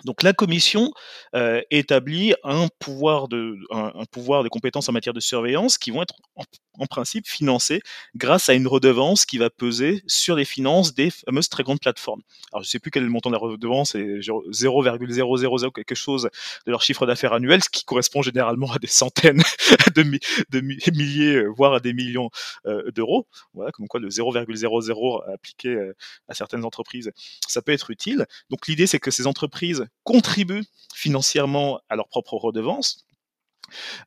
Donc 0.02 0.24
la 0.24 0.32
commission 0.32 0.90
euh, 1.36 1.62
établit 1.70 2.34
un 2.42 2.66
pouvoir 2.80 3.28
de 3.28 3.56
un, 3.70 3.92
pouvoir 4.10 4.42
de 4.42 4.48
compétences 4.48 4.88
en 4.88 4.92
matière 4.92 5.14
de 5.14 5.20
surveillance 5.20 5.78
qui 5.78 5.92
vont 5.92 6.02
être 6.02 6.14
en, 6.34 6.86
principe 6.90 7.28
financées 7.28 7.80
grâce 8.16 8.48
à 8.48 8.54
une 8.54 8.66
redevance 8.66 9.24
qui 9.24 9.38
va 9.38 9.48
peser 9.50 10.02
sur 10.08 10.34
les 10.34 10.44
finances 10.44 10.92
des 10.94 11.10
fameuses 11.10 11.48
très 11.48 11.62
grandes 11.62 11.78
plateformes. 11.78 12.22
Alors 12.52 12.64
je 12.64 12.68
sais 12.68 12.80
plus 12.80 12.90
quel 12.90 13.04
est 13.04 13.06
le 13.06 13.12
montant 13.12 13.30
de 13.30 13.34
la 13.36 13.38
redevance, 13.38 13.92
c'est 13.92 14.20
0,000 14.50 15.72
quelque 15.72 15.94
chose 15.94 16.28
de 16.66 16.70
leur 16.72 16.82
chiffre 16.82 17.06
d'affaires 17.06 17.32
annuel, 17.32 17.62
ce 17.62 17.68
qui 17.68 17.84
correspond 17.84 18.22
généralement 18.22 18.72
à 18.72 18.78
des 18.80 18.88
centaines 18.88 19.42
de, 19.94 20.02
mi- 20.02 20.18
de 20.50 20.60
mi- 20.60 20.78
milliers, 20.92 21.36
euh, 21.36 21.48
voire 21.56 21.74
à 21.74 21.80
des 21.80 21.92
millions 21.92 22.30
euh, 22.66 22.90
d'euros. 22.90 23.28
Voilà, 23.54 23.70
comme 23.70 23.86
quoi 23.86 24.00
le 24.00 24.08
0,00 24.08 25.32
appliqué 25.32 25.90
à 26.28 26.34
certaines 26.34 26.64
entreprises, 26.64 27.12
ça 27.46 27.62
peut 27.62 27.72
être 27.72 27.90
utile. 27.90 28.26
Donc 28.50 28.66
l'idée, 28.66 28.86
c'est 28.88 28.98
que 28.98 29.10
ces 29.12 29.26
entreprises 29.28 29.83
contribuent 30.02 30.64
financièrement 30.94 31.80
à 31.88 31.96
leur 31.96 32.08
propre 32.08 32.34
redevance. 32.34 33.04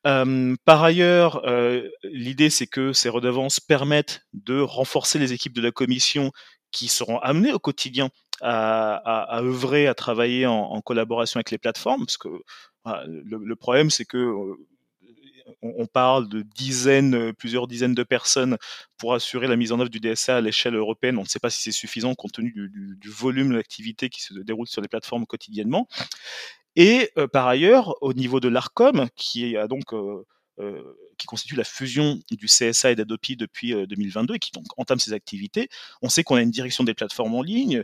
Euh, 0.05 0.55
par 0.65 0.83
ailleurs, 0.83 1.41
euh, 1.45 1.89
l'idée, 2.03 2.49
c'est 2.49 2.67
que 2.67 2.93
ces 2.93 3.09
redevances 3.09 3.59
permettent 3.59 4.21
de 4.33 4.59
renforcer 4.59 5.19
les 5.19 5.33
équipes 5.33 5.53
de 5.53 5.61
la 5.61 5.71
commission 5.71 6.31
qui 6.71 6.87
seront 6.87 7.17
amenées 7.19 7.53
au 7.53 7.59
quotidien 7.59 8.09
à, 8.41 9.39
œuvrer, 9.39 9.87
à 9.87 9.95
travailler 9.95 10.45
en, 10.45 10.79
collaboration 10.81 11.39
avec 11.39 11.49
les 11.49 11.57
plateformes, 11.57 12.05
parce 12.05 12.17
que 12.17 12.29
le, 12.85 13.37
le, 13.43 13.55
problème, 13.55 13.89
c'est 13.89 14.05
que 14.05 14.31
euh, 15.47 15.53
on, 15.61 15.85
parle 15.85 16.27
de 16.29 16.41
dizaines, 16.41 17.33
plusieurs 17.33 17.67
dizaines 17.67 17.95
de 17.95 18.03
personnes 18.03 18.57
pour 18.97 19.13
assurer 19.13 19.47
la 19.47 19.55
mise 19.55 19.71
en 19.71 19.79
œuvre 19.79 19.89
du 19.89 19.99
DSA 19.99 20.37
à 20.37 20.41
l'échelle 20.41 20.75
européenne. 20.75 21.17
On 21.17 21.23
ne 21.23 21.27
sait 21.27 21.39
pas 21.39 21.49
si 21.49 21.61
c'est 21.61 21.71
suffisant 21.71 22.13
compte 22.15 22.33
tenu 22.33 22.51
du, 22.51 23.09
volume 23.09 23.53
d'activité 23.53 24.09
qui 24.09 24.21
se 24.21 24.33
déroule 24.33 24.67
sur 24.67 24.81
les 24.81 24.87
plateformes 24.87 25.25
quotidiennement. 25.25 25.87
Et 26.75 27.11
euh, 27.17 27.27
par 27.27 27.47
ailleurs, 27.47 27.95
au 28.01 28.13
niveau 28.13 28.39
de 28.39 28.47
l'ARCOM, 28.47 29.07
qui 29.15 29.57
a 29.57 29.67
donc 29.67 29.93
euh, 29.93 30.23
euh, 30.59 30.83
qui 31.17 31.25
constitue 31.25 31.55
la 31.55 31.63
fusion 31.63 32.19
du 32.29 32.45
CSA 32.45 32.91
et 32.91 32.95
d'Adopi 32.95 33.35
depuis 33.35 33.73
2022 33.87 34.35
et 34.35 34.39
qui 34.39 34.51
donc 34.51 34.65
entame 34.77 34.99
ses 34.99 35.13
activités, 35.13 35.69
on 36.01 36.09
sait 36.09 36.23
qu'on 36.23 36.35
a 36.35 36.41
une 36.41 36.51
direction 36.51 36.83
des 36.83 36.93
plateformes 36.93 37.33
en 37.33 37.41
ligne 37.41 37.83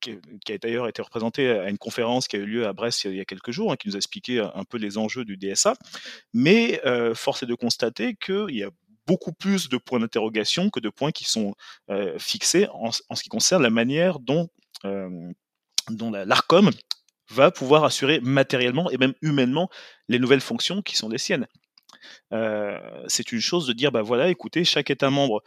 qui, 0.00 0.18
a 0.52 0.58
d'ailleurs 0.58 0.88
été 0.88 1.02
représentée 1.02 1.50
à 1.50 1.68
une 1.68 1.78
conférence 1.78 2.28
qui 2.28 2.36
a 2.36 2.38
eu 2.38 2.46
lieu 2.46 2.66
à 2.66 2.72
Brest 2.72 3.04
il 3.04 3.14
y 3.14 3.20
a 3.20 3.24
quelques 3.24 3.50
jours, 3.50 3.72
hein, 3.72 3.76
qui 3.76 3.88
nous 3.88 3.94
a 3.94 3.98
expliqué 3.98 4.40
un 4.40 4.64
peu 4.64 4.78
les 4.78 4.98
enjeux 4.98 5.24
du 5.24 5.36
DSA. 5.36 5.74
Mais 6.32 6.80
euh, 6.86 7.14
force 7.14 7.42
est 7.42 7.46
de 7.46 7.54
constater 7.54 8.14
qu'il 8.14 8.56
y 8.56 8.64
a 8.64 8.70
beaucoup 9.06 9.32
plus 9.32 9.68
de 9.68 9.76
points 9.76 10.00
d'interrogation 10.00 10.70
que 10.70 10.80
de 10.80 10.88
points 10.88 11.10
qui 11.10 11.24
sont 11.24 11.54
euh, 11.90 12.18
fixés 12.18 12.68
en, 12.72 12.92
ce 12.92 13.22
qui 13.22 13.28
concerne 13.28 13.62
la 13.62 13.70
manière 13.70 14.18
euh, 14.84 15.32
dont 15.90 16.10
l'ARCOM 16.10 16.70
va 17.30 17.50
pouvoir 17.50 17.84
assurer 17.84 18.20
matériellement 18.20 18.90
et 18.90 18.98
même 18.98 19.14
humainement 19.22 19.68
les 20.08 20.18
nouvelles 20.18 20.40
fonctions 20.40 20.82
qui 20.82 20.96
sont 20.96 21.08
les 21.08 21.18
siennes. 21.18 21.46
C'est 22.30 23.32
une 23.32 23.40
chose 23.40 23.66
de 23.66 23.72
dire, 23.72 23.92
bah 23.92 24.02
voilà, 24.02 24.28
écoutez, 24.28 24.64
chaque 24.64 24.90
État 24.90 25.10
membre 25.10 25.42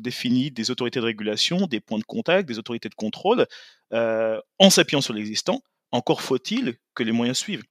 définit 0.00 0.50
des 0.50 0.70
autorités 0.70 1.00
de 1.00 1.04
régulation, 1.04 1.66
des 1.66 1.80
points 1.80 1.98
de 1.98 2.04
contact, 2.04 2.48
des 2.48 2.58
autorités 2.58 2.88
de 2.88 2.94
contrôle, 2.94 3.46
en 3.92 4.70
s'appuyant 4.70 5.00
sur 5.00 5.14
l'existant. 5.14 5.62
Encore 5.90 6.20
faut-il 6.20 6.76
que 6.94 7.02
les 7.02 7.12
moyens 7.12 7.38
suivent. 7.38 7.64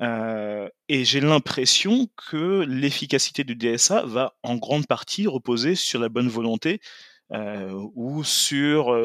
et 0.00 1.04
j'ai 1.04 1.20
l'impression 1.20 2.08
que 2.30 2.64
l'efficacité 2.68 3.44
du 3.44 3.56
DSA 3.56 4.04
va 4.06 4.36
en 4.42 4.56
grande 4.56 4.86
partie 4.86 5.26
reposer 5.26 5.74
sur 5.74 6.00
la 6.00 6.08
bonne 6.08 6.28
volonté 6.28 6.80
ou 7.94 8.24
sur 8.24 8.96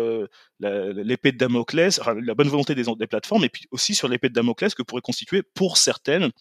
l'épée 0.63 1.31
de 1.31 1.37
Damoclès, 1.37 1.99
la 2.21 2.33
bonne 2.35 2.47
volonté 2.47 2.75
des, 2.75 3.07
plateformes, 3.07 3.43
et 3.43 3.49
puis 3.49 3.67
aussi 3.71 3.95
sur 3.95 4.07
l'épée 4.07 4.29
de 4.29 4.33
Damoclès 4.33 4.73
que 4.73 4.83
pourrait 4.83 5.01
constituer 5.01 5.43
pour 5.43 5.77
certaines 5.77 6.31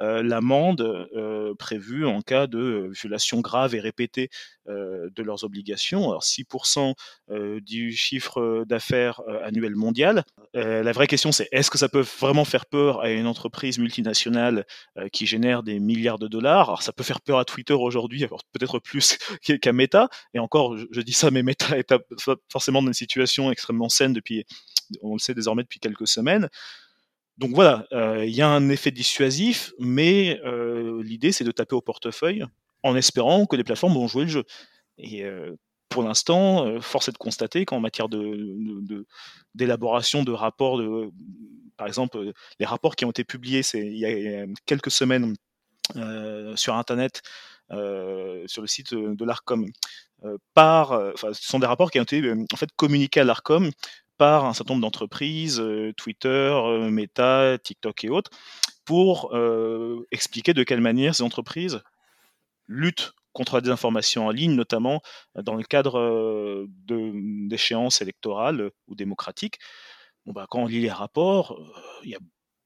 euh, 0.00 0.22
l'amende 0.22 0.80
euh, 0.80 1.54
prévue 1.54 2.06
en 2.06 2.22
cas 2.22 2.46
de 2.46 2.90
violation 2.92 3.40
grave 3.40 3.74
et 3.74 3.80
répétée 3.80 4.30
euh, 4.68 5.08
de 5.14 5.22
leurs 5.22 5.44
obligations. 5.44 6.10
Alors 6.10 6.22
6% 6.22 6.94
du 7.60 7.92
chiffre 7.92 8.64
d'affaires 8.66 9.20
annuel 9.42 9.74
mondial. 9.74 10.24
la 10.54 10.92
vraie 10.92 11.06
question 11.06 11.32
c'est 11.32 11.48
est-ce 11.52 11.70
que 11.70 11.78
ça 11.78 11.88
peut 11.88 12.04
vraiment 12.20 12.44
faire 12.44 12.66
peur 12.66 13.00
à 13.00 13.10
une 13.10 13.26
entreprise 13.26 13.78
multinationale 13.78 14.64
qui 15.12 15.26
génère 15.26 15.62
des 15.62 15.78
milliards 15.78 16.18
de 16.18 16.28
dollars? 16.28 16.68
Alors 16.68 16.82
ça 16.82 16.92
peut 16.92 17.04
faire 17.04 17.20
peur 17.20 17.38
à 17.38 17.44
Twitter 17.44 17.74
aujourd'hui, 17.74 18.26
peut-être 18.52 18.78
plus 18.78 19.18
qu'à 19.60 19.72
Meta. 19.72 20.08
Et 20.34 20.38
encore, 20.38 20.76
je, 20.76 20.86
je 20.90 21.00
dis 21.00 21.12
ça, 21.12 21.30
mais 21.30 21.42
Meta 21.42 21.76
est 21.78 21.94
forcément 22.50 22.80
dans 22.82 22.88
une 22.88 22.94
situation 22.94 23.50
extrêmement 23.56 23.88
saine 23.88 24.12
depuis, 24.12 24.44
on 25.00 25.14
le 25.14 25.18
sait 25.18 25.34
désormais 25.34 25.62
depuis 25.62 25.80
quelques 25.80 26.06
semaines. 26.06 26.50
Donc 27.38 27.50
voilà, 27.54 27.86
il 27.90 27.96
euh, 27.96 28.26
y 28.26 28.42
a 28.42 28.48
un 28.48 28.68
effet 28.68 28.90
dissuasif, 28.90 29.72
mais 29.78 30.40
euh, 30.44 31.02
l'idée 31.02 31.32
c'est 31.32 31.44
de 31.44 31.52
taper 31.52 31.74
au 31.74 31.80
portefeuille 31.80 32.44
en 32.82 32.94
espérant 32.96 33.46
que 33.46 33.56
les 33.56 33.64
plateformes 33.64 33.94
vont 33.94 34.08
jouer 34.08 34.24
le 34.24 34.30
jeu. 34.30 34.44
Et 34.98 35.24
euh, 35.24 35.54
pour 35.88 36.02
l'instant, 36.02 36.80
force 36.80 37.08
est 37.08 37.12
de 37.12 37.18
constater 37.18 37.64
qu'en 37.64 37.80
matière 37.80 38.08
d'élaboration 39.54 40.20
de, 40.20 40.24
de, 40.24 40.30
de, 40.30 40.36
rapports, 40.36 40.78
de, 40.78 41.10
par 41.76 41.86
exemple, 41.86 42.32
les 42.58 42.66
rapports 42.66 42.96
qui 42.96 43.04
ont 43.04 43.10
été 43.10 43.24
publiés 43.24 43.62
il 43.74 43.96
y 43.96 44.06
a 44.06 44.46
quelques 44.66 44.90
semaines 44.90 45.34
sur 46.56 46.74
Internet, 46.74 47.22
sur 47.70 48.62
le 48.62 48.66
site 48.66 48.94
de 48.94 49.24
l'ARCOM, 49.24 49.66
enfin, 50.22 51.12
ce 51.32 51.42
sont 51.42 51.58
des 51.58 51.66
rapports 51.66 51.90
qui 51.90 52.00
ont 52.00 52.04
été 52.04 52.22
en 52.30 52.56
fait 52.56 52.70
communiqués 52.76 53.20
à 53.20 53.24
l'ARCOM 53.24 53.70
par 54.16 54.44
un 54.44 54.54
certain 54.54 54.74
nombre 54.74 54.86
d'entreprises, 54.86 55.60
euh, 55.60 55.92
Twitter, 55.96 56.28
euh, 56.28 56.90
Meta, 56.90 57.58
TikTok 57.58 58.04
et 58.04 58.08
autres, 58.08 58.30
pour 58.84 59.34
euh, 59.34 60.06
expliquer 60.10 60.54
de 60.54 60.62
quelle 60.62 60.80
manière 60.80 61.14
ces 61.14 61.22
entreprises 61.22 61.82
luttent 62.66 63.12
contre 63.32 63.56
la 63.56 63.60
désinformation 63.60 64.26
en 64.26 64.30
ligne, 64.30 64.54
notamment 64.54 65.02
dans 65.34 65.54
le 65.54 65.62
cadre 65.62 66.66
d'échéances 66.88 68.00
électorales 68.00 68.70
ou 68.88 68.94
démocratiques. 68.94 69.58
Bon, 70.24 70.32
bah, 70.32 70.46
quand 70.48 70.60
on 70.60 70.66
lit 70.66 70.80
les 70.80 70.90
rapports, 70.90 71.60
il 72.02 72.10
y 72.10 72.14
a 72.14 72.18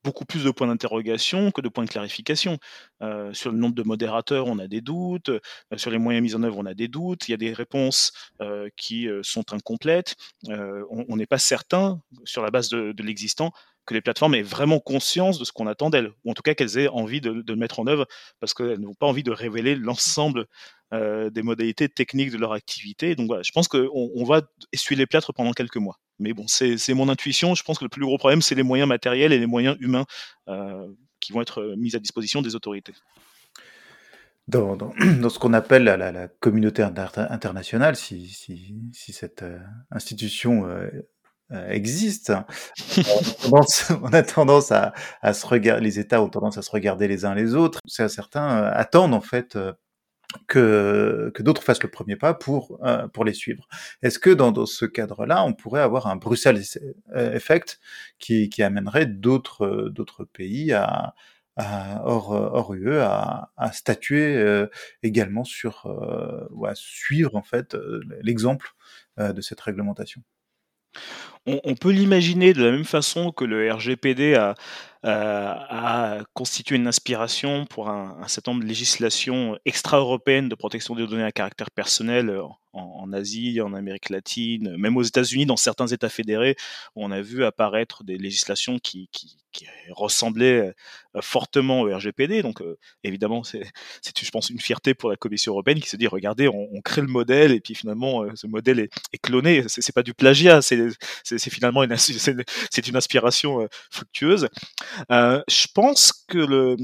beaucoup 0.04 0.24
plus 0.24 0.44
de 0.44 0.50
points 0.50 0.66
d'interrogation 0.66 1.50
que 1.50 1.60
de 1.60 1.68
points 1.68 1.84
de 1.84 1.90
clarification. 1.90 2.58
Euh, 3.02 3.32
sur 3.32 3.50
le 3.50 3.58
nombre 3.58 3.74
de 3.74 3.82
modérateurs, 3.82 4.46
on 4.46 4.58
a 4.58 4.66
des 4.66 4.80
doutes. 4.80 5.28
Euh, 5.28 5.40
sur 5.76 5.90
les 5.90 5.98
moyens 5.98 6.22
mis 6.22 6.34
en 6.34 6.42
œuvre, 6.42 6.58
on 6.58 6.66
a 6.66 6.74
des 6.74 6.88
doutes. 6.88 7.28
Il 7.28 7.32
y 7.32 7.34
a 7.34 7.38
des 7.38 7.52
réponses 7.52 8.12
euh, 8.40 8.68
qui 8.76 9.08
sont 9.22 9.52
incomplètes. 9.52 10.16
on 10.48 11.16
n'est 11.16 11.26
pas 11.26 11.38
certain, 11.38 12.00
sur 12.24 12.42
la 12.42 12.50
base 12.50 12.68
de, 12.68 12.92
de 12.92 13.02
l'existant, 13.02 13.52
que 13.86 13.94
les 13.94 14.00
plateformes 14.00 14.34
aient 14.34 14.42
vraiment 14.42 14.78
conscience 14.78 15.38
de 15.38 15.44
ce 15.44 15.52
qu'on 15.52 15.66
attend 15.66 15.90
d'elles, 15.90 16.12
ou 16.24 16.30
en 16.30 16.34
tout 16.34 16.42
cas 16.42 16.54
qu'elles 16.54 16.78
aient 16.78 16.88
envie 16.88 17.20
de, 17.20 17.44
le 17.46 17.56
mettre 17.56 17.80
en 17.80 17.86
œuvre, 17.86 18.06
parce 18.38 18.54
qu'elles 18.54 18.78
n'ont 18.78 18.94
pas 18.94 19.06
envie 19.06 19.22
de 19.22 19.30
révéler 19.30 19.74
l'ensemble 19.74 20.46
des 20.92 21.42
modalités 21.42 21.88
techniques 21.88 22.30
de 22.30 22.36
leur 22.36 22.52
activité. 22.52 23.14
Donc 23.14 23.28
voilà, 23.28 23.42
je 23.42 23.52
pense 23.52 23.68
qu'on 23.68 23.88
on 23.92 24.24
va 24.24 24.42
essuyer 24.72 24.98
les 24.98 25.06
plâtres 25.06 25.32
pendant 25.32 25.52
quelques 25.52 25.76
mois. 25.76 25.98
Mais 26.20 26.32
bon, 26.32 26.44
c'est 26.46 26.94
mon 26.94 27.08
intuition. 27.08 27.54
Je 27.54 27.62
pense 27.62 27.78
que 27.78 27.84
le 27.84 27.88
plus 27.88 28.04
gros 28.04 28.18
problème, 28.18 28.42
c'est 28.42 28.54
les 28.54 28.62
moyens 28.62 28.88
matériels 28.88 29.32
et 29.32 29.38
les 29.38 29.46
moyens 29.46 29.76
humains 29.80 30.04
euh, 30.48 30.86
qui 31.18 31.32
vont 31.32 31.40
être 31.40 31.74
mis 31.76 31.96
à 31.96 31.98
disposition 31.98 32.42
des 32.42 32.54
autorités. 32.54 32.94
Dans, 34.46 34.76
dans, 34.76 34.92
dans 35.20 35.28
ce 35.30 35.38
qu'on 35.38 35.52
appelle 35.52 35.84
la, 35.84 35.96
la, 35.96 36.12
la 36.12 36.28
communauté 36.28 36.82
inter 36.82 37.08
internationale, 37.16 37.96
si, 37.96 38.28
si, 38.28 38.74
si 38.92 39.12
cette 39.12 39.42
euh, 39.42 39.58
institution 39.90 40.66
euh, 40.66 40.90
existe, 41.68 42.30
on 42.96 43.02
a 43.02 43.34
tendance, 43.42 43.92
on 44.02 44.12
a 44.12 44.22
tendance 44.22 44.72
à, 44.72 44.92
à, 45.22 45.32
se 45.32 45.46
regarder, 45.46 45.82
les 45.82 45.98
États 45.98 46.22
ont 46.22 46.28
tendance 46.28 46.58
à 46.58 46.62
se 46.62 46.70
regarder 46.70 47.08
les 47.08 47.24
uns 47.24 47.34
les 47.34 47.54
autres. 47.54 47.80
Certains 47.86 48.64
attendent 48.64 49.14
en 49.14 49.20
fait 49.20 49.56
que, 50.48 51.30
que 51.34 51.42
d'autres 51.42 51.62
fassent 51.62 51.82
le 51.82 51.90
premier 51.90 52.16
pas 52.16 52.34
pour, 52.34 52.78
euh, 52.84 53.08
pour 53.08 53.24
les 53.24 53.34
suivre. 53.34 53.68
Est-ce 54.02 54.18
que 54.18 54.30
dans, 54.30 54.52
dans 54.52 54.66
ce 54.66 54.84
cadre-là, 54.84 55.44
on 55.44 55.52
pourrait 55.52 55.80
avoir 55.80 56.06
un 56.06 56.16
Bruxelles 56.16 56.62
Effect 57.14 57.80
qui, 58.18 58.48
qui 58.48 58.62
amènerait 58.62 59.06
d'autres 59.06 59.88
d'autres 59.90 60.24
pays 60.24 60.72
à, 60.72 61.14
à, 61.56 62.02
hors, 62.04 62.30
hors 62.30 62.74
UE 62.74 62.98
à, 62.98 63.50
à 63.56 63.72
statuer 63.72 64.36
euh, 64.36 64.66
également 65.02 65.44
sur 65.44 65.86
euh, 65.86 66.46
ou 66.50 66.66
à 66.66 66.74
suivre 66.74 67.36
en 67.36 67.42
fait 67.42 67.76
l'exemple 68.22 68.74
de 69.18 69.40
cette 69.42 69.60
réglementation? 69.60 70.22
On, 71.46 71.74
peut 71.74 71.90
l'imaginer 71.90 72.52
de 72.52 72.62
la 72.62 72.70
même 72.70 72.84
façon 72.84 73.32
que 73.32 73.44
le 73.44 73.72
RGPD 73.72 74.34
a, 74.34 74.54
euh, 75.06 76.22
constitué 76.34 76.76
une 76.76 76.86
inspiration 76.86 77.64
pour 77.66 77.88
un, 77.88 78.26
certain 78.28 78.52
nombre 78.52 78.62
de 78.62 78.68
législations 78.68 79.58
extra-européennes 79.64 80.48
de 80.48 80.54
protection 80.54 80.94
des 80.94 81.06
données 81.06 81.24
à 81.24 81.32
caractère 81.32 81.70
personnel 81.70 82.30
en, 82.38 82.58
en, 82.72 83.12
Asie, 83.12 83.60
en 83.60 83.74
Amérique 83.74 84.10
latine, 84.10 84.76
même 84.76 84.96
aux 84.96 85.02
États-Unis, 85.02 85.46
dans 85.46 85.56
certains 85.56 85.86
États 85.88 86.08
fédérés, 86.08 86.56
où 86.94 87.04
on 87.04 87.10
a 87.10 87.20
vu 87.20 87.44
apparaître 87.44 88.04
des 88.04 88.18
législations 88.18 88.78
qui, 88.78 89.08
ressemblaient 89.90 90.72
fortement 91.20 91.80
au 91.80 91.92
RGPD. 91.92 92.40
Donc, 92.40 92.62
euh, 92.62 92.78
évidemment, 93.02 93.42
c'est, 93.42 93.64
je 94.16 94.30
pense, 94.30 94.48
une 94.48 94.60
fierté 94.60 94.94
pour 94.94 95.10
la 95.10 95.16
Commission 95.16 95.52
européenne 95.52 95.80
qui 95.80 95.88
se 95.88 95.96
dit 95.96 96.06
regardez, 96.06 96.46
on, 96.46 96.80
crée 96.82 97.00
le 97.00 97.08
modèle 97.08 97.50
et 97.50 97.60
puis 97.60 97.74
finalement, 97.74 98.22
euh, 98.22 98.30
ce 98.36 98.46
modèle 98.46 98.78
est, 98.78 98.92
est 99.12 99.18
cloné. 99.18 99.64
C'est, 99.66 99.92
pas 99.92 100.04
du 100.04 100.14
plagiat, 100.14 100.62
c'est 101.38 101.50
finalement 101.50 101.82
une, 101.82 101.96
c'est 101.96 102.88
une 102.88 102.96
inspiration 102.96 103.68
fructueuse. 103.90 104.48
je 105.10 105.66
pense 105.74 106.12
que 106.28 106.76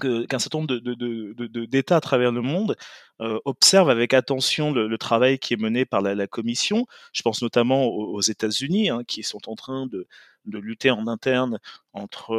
qu'un 0.00 0.38
certain 0.38 0.58
nombre 0.58 1.66
d'États 1.66 1.96
à 1.96 2.00
travers 2.00 2.32
le 2.32 2.42
monde 2.42 2.76
euh, 3.20 3.38
observent 3.44 3.90
avec 3.90 4.14
attention 4.14 4.72
le, 4.72 4.98
travail 4.98 5.38
qui 5.38 5.54
est 5.54 5.60
mené 5.60 5.84
par 5.84 6.00
la, 6.02 6.26
Commission. 6.26 6.86
Je 7.12 7.22
pense 7.22 7.42
notamment 7.42 7.84
aux, 7.84 8.14
aux 8.14 8.20
États-Unis, 8.20 8.90
hein, 8.90 9.02
qui 9.06 9.22
sont 9.22 9.48
en 9.48 9.54
train 9.54 9.86
de, 9.86 10.06
de 10.46 10.58
lutter 10.58 10.90
en 10.90 11.06
interne 11.06 11.58
entre 11.92 12.36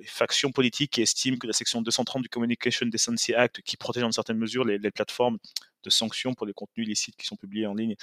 les 0.00 0.06
factions 0.06 0.52
politiques 0.52 0.92
qui 0.92 1.02
estiment 1.02 1.36
que 1.38 1.46
la 1.46 1.52
section 1.52 1.82
230 1.82 2.22
du 2.22 2.28
Communication 2.28 2.86
Decency 2.86 3.34
Act, 3.34 3.62
qui 3.62 3.76
protège 3.76 4.04
en 4.04 4.12
certaines 4.12 4.38
mesures 4.38 4.64
les, 4.64 4.78
les 4.78 4.90
plateformes 4.90 5.38
de 5.84 5.90
sanctions 5.90 6.34
pour 6.34 6.46
les 6.46 6.52
contenus 6.52 6.86
illicites 6.86 7.16
qui 7.16 7.26
sont 7.26 7.36
publiés 7.36 7.66
en 7.66 7.74
ligne, 7.74 7.94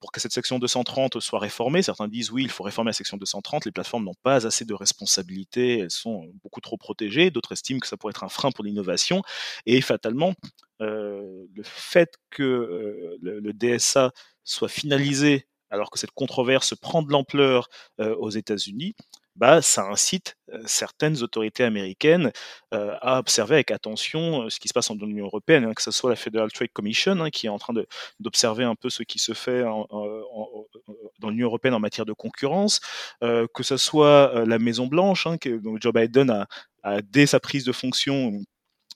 pour 0.00 0.12
que 0.12 0.20
cette 0.20 0.32
section 0.32 0.58
230 0.58 1.20
soit 1.20 1.38
réformée, 1.38 1.82
certains 1.82 2.08
disent 2.08 2.30
oui, 2.30 2.44
il 2.44 2.50
faut 2.50 2.64
réformer 2.64 2.90
la 2.90 2.94
section 2.94 3.16
230, 3.16 3.64
les 3.64 3.72
plateformes 3.72 4.04
n'ont 4.04 4.14
pas 4.22 4.46
assez 4.46 4.64
de 4.64 4.74
responsabilités, 4.74 5.80
elles 5.80 5.90
sont 5.90 6.30
beaucoup 6.42 6.60
trop 6.60 6.76
protégées, 6.76 7.30
d'autres 7.30 7.52
estiment 7.52 7.80
que 7.80 7.86
ça 7.86 7.96
pourrait 7.96 8.12
être 8.12 8.24
un 8.24 8.28
frein 8.28 8.50
pour 8.52 8.64
l'innovation, 8.64 9.22
et 9.66 9.80
fatalement, 9.80 10.34
le 10.80 11.62
fait 11.62 12.16
que 12.30 13.18
le 13.20 13.52
DSA 13.52 14.12
soit 14.44 14.68
finalisé 14.68 15.46
alors 15.72 15.90
que 15.90 15.98
cette 15.98 16.12
controverse 16.12 16.74
prend 16.76 17.02
de 17.02 17.10
l'ampleur 17.10 17.68
aux 17.98 18.30
États-Unis, 18.30 18.94
bah, 19.34 19.62
ça 19.62 19.84
incite 19.84 20.36
certaines 20.66 21.22
autorités 21.22 21.64
américaines 21.64 22.32
à 22.70 23.18
observer 23.18 23.54
avec 23.54 23.70
attention 23.70 24.50
ce 24.50 24.60
qui 24.60 24.68
se 24.68 24.74
passe 24.74 24.88
dans 24.92 25.06
l'Union 25.06 25.24
européenne, 25.24 25.64
hein, 25.64 25.72
que 25.72 25.82
ce 25.82 25.90
soit 25.90 26.10
la 26.10 26.16
Federal 26.16 26.52
Trade 26.52 26.72
Commission, 26.72 27.18
hein, 27.18 27.30
qui 27.30 27.46
est 27.46 27.50
en 27.50 27.58
train 27.58 27.72
d'observer 28.20 28.64
un 28.64 28.74
peu 28.74 28.90
ce 28.90 29.02
qui 29.02 29.18
se 29.18 29.32
fait 29.32 29.62
dans 29.62 31.30
l'Union 31.30 31.46
européenne 31.46 31.74
en 31.74 31.80
matière 31.80 32.04
de 32.04 32.12
concurrence, 32.12 32.80
que 33.20 33.62
ce 33.62 33.78
soit 33.78 34.44
la 34.46 34.58
Maison 34.58 34.86
Blanche, 34.86 35.26
hein, 35.26 35.38
que 35.38 35.60
Joe 35.80 35.94
Biden 35.94 36.46
a, 36.82 37.00
dès 37.02 37.26
sa 37.26 37.40
prise 37.40 37.64
de 37.64 37.72
fonction, 37.72 38.32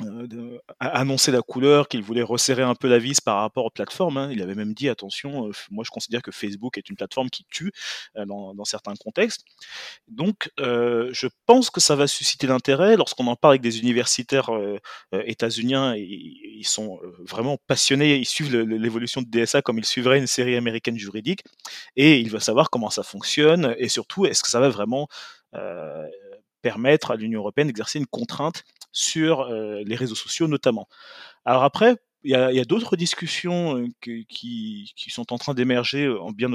euh, 0.02 0.26
de, 0.26 0.60
annoncer 0.80 1.32
la 1.32 1.42
couleur, 1.42 1.88
qu'il 1.88 2.02
voulait 2.02 2.22
resserrer 2.22 2.62
un 2.62 2.74
peu 2.74 2.88
la 2.88 2.98
vis 2.98 3.20
par 3.20 3.36
rapport 3.36 3.64
aux 3.64 3.70
plateformes. 3.70 4.16
Hein. 4.18 4.28
Il 4.32 4.42
avait 4.42 4.54
même 4.54 4.74
dit 4.74 4.88
attention, 4.88 5.48
euh, 5.48 5.52
moi 5.70 5.84
je 5.84 5.90
considère 5.90 6.22
que 6.22 6.30
Facebook 6.30 6.76
est 6.76 6.90
une 6.90 6.96
plateforme 6.96 7.30
qui 7.30 7.46
tue 7.48 7.72
euh, 8.16 8.26
dans, 8.26 8.54
dans, 8.54 8.64
certains 8.64 8.94
contextes. 8.96 9.44
Donc 10.08 10.50
euh, 10.60 11.08
je 11.12 11.28
pense 11.46 11.70
que 11.70 11.80
ça 11.80 11.96
va 11.96 12.06
susciter 12.06 12.46
l'intérêt 12.46 12.96
lorsqu'on 12.96 13.26
en 13.26 13.36
parle 13.36 13.52
avec 13.52 13.62
des 13.62 13.80
universitaires 13.80 14.50
états-uniens. 15.12 15.94
Ils, 15.96 16.58
ils 16.58 16.66
sont 16.66 17.00
vraiment 17.20 17.58
passionnés, 17.66 18.16
ils 18.16 18.26
suivent 18.26 18.54
l'évolution 18.54 19.22
de 19.22 19.28
DSA 19.28 19.62
comme 19.62 19.78
ils 19.78 19.84
suivraient 19.84 20.18
une 20.18 20.26
série 20.26 20.56
américaine 20.56 20.98
juridique 20.98 21.42
et 21.96 22.20
ils 22.20 22.30
veulent 22.30 22.40
savoir 22.40 22.70
comment 22.70 22.90
ça 22.90 23.02
fonctionne 23.02 23.74
et 23.78 23.88
surtout 23.88 24.26
est-ce 24.26 24.42
que 24.42 24.50
ça 24.50 24.60
va 24.60 24.68
vraiment 24.68 25.08
permettre 26.62 27.12
à 27.12 27.16
l'Union 27.16 27.40
européenne 27.40 27.68
d'exercer 27.68 27.98
une 27.98 28.06
contrainte 28.06 28.64
sur 28.96 29.50
les 29.50 29.94
réseaux 29.94 30.14
sociaux 30.14 30.48
notamment. 30.48 30.88
Alors 31.44 31.64
après, 31.64 31.96
il 32.24 32.30
y 32.30 32.34
a, 32.34 32.64
d'autres 32.64 32.96
discussions 32.96 33.86
qui, 34.00 34.92
sont 35.08 35.32
en 35.32 35.38
train 35.38 35.52
d'émerger 35.52 36.12
bien 36.34 36.50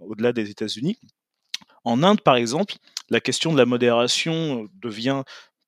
au-delà 0.00 0.32
des 0.32 0.50
États-Unis. 0.50 0.98
En 1.84 2.02
Inde, 2.02 2.22
par 2.22 2.36
exemple, 2.36 2.74
la 3.10 3.20
question 3.20 3.52
de 3.52 3.58
la 3.58 3.66
modération 3.66 4.66
devient 4.80 5.22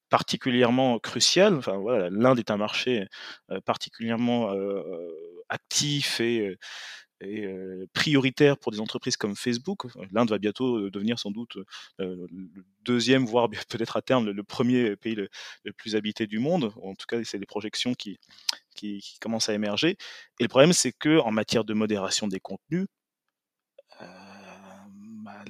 particulièrement 0.09 0.99
cruciale. 0.99 1.55
Enfin, 1.57 1.79
l'Inde 2.11 2.39
est 2.39 2.51
un 2.51 2.57
marché 2.57 3.07
particulièrement 3.67 4.53
actif 5.51 6.21
et 6.21 6.57
est 7.21 7.87
prioritaire 7.93 8.59
pour 8.59 8.73
des 8.73 8.81
entreprises 8.81 9.17
comme 9.17 9.37
Facebook. 9.37 9.87
L'Inde 10.13 10.31
va 10.31 10.39
bientôt 10.39 10.91
devenir 10.91 11.19
sans 11.19 11.31
doute 11.31 11.57
le 11.99 12.27
deuxième, 12.85 13.25
voire 13.25 13.49
peut-être 13.69 13.97
à 13.97 14.03
terme 14.03 14.31
le, 14.31 14.43
premier 14.43 14.97
pays 14.97 15.15
le, 15.15 15.29
plus 15.73 15.97
habité 15.97 16.27
du 16.27 16.39
monde. 16.39 16.73
En 16.83 16.95
tout 16.95 17.07
cas, 17.09 17.23
c'est 17.25 17.39
des 17.39 17.47
projections 17.47 17.95
qui, 17.95 18.19
qui, 18.75 19.01
qui, 19.01 19.19
commencent 19.19 19.49
à 19.49 19.55
émerger. 19.55 19.97
Et 20.39 20.45
le 20.45 20.49
problème, 20.49 20.73
c'est 20.73 20.93
que 20.93 21.19
en 21.21 21.31
matière 21.31 21.65
de 21.65 21.75
modération 21.75 22.29
des 22.29 22.41
contenus, 22.41 22.87
bah, 25.27 25.45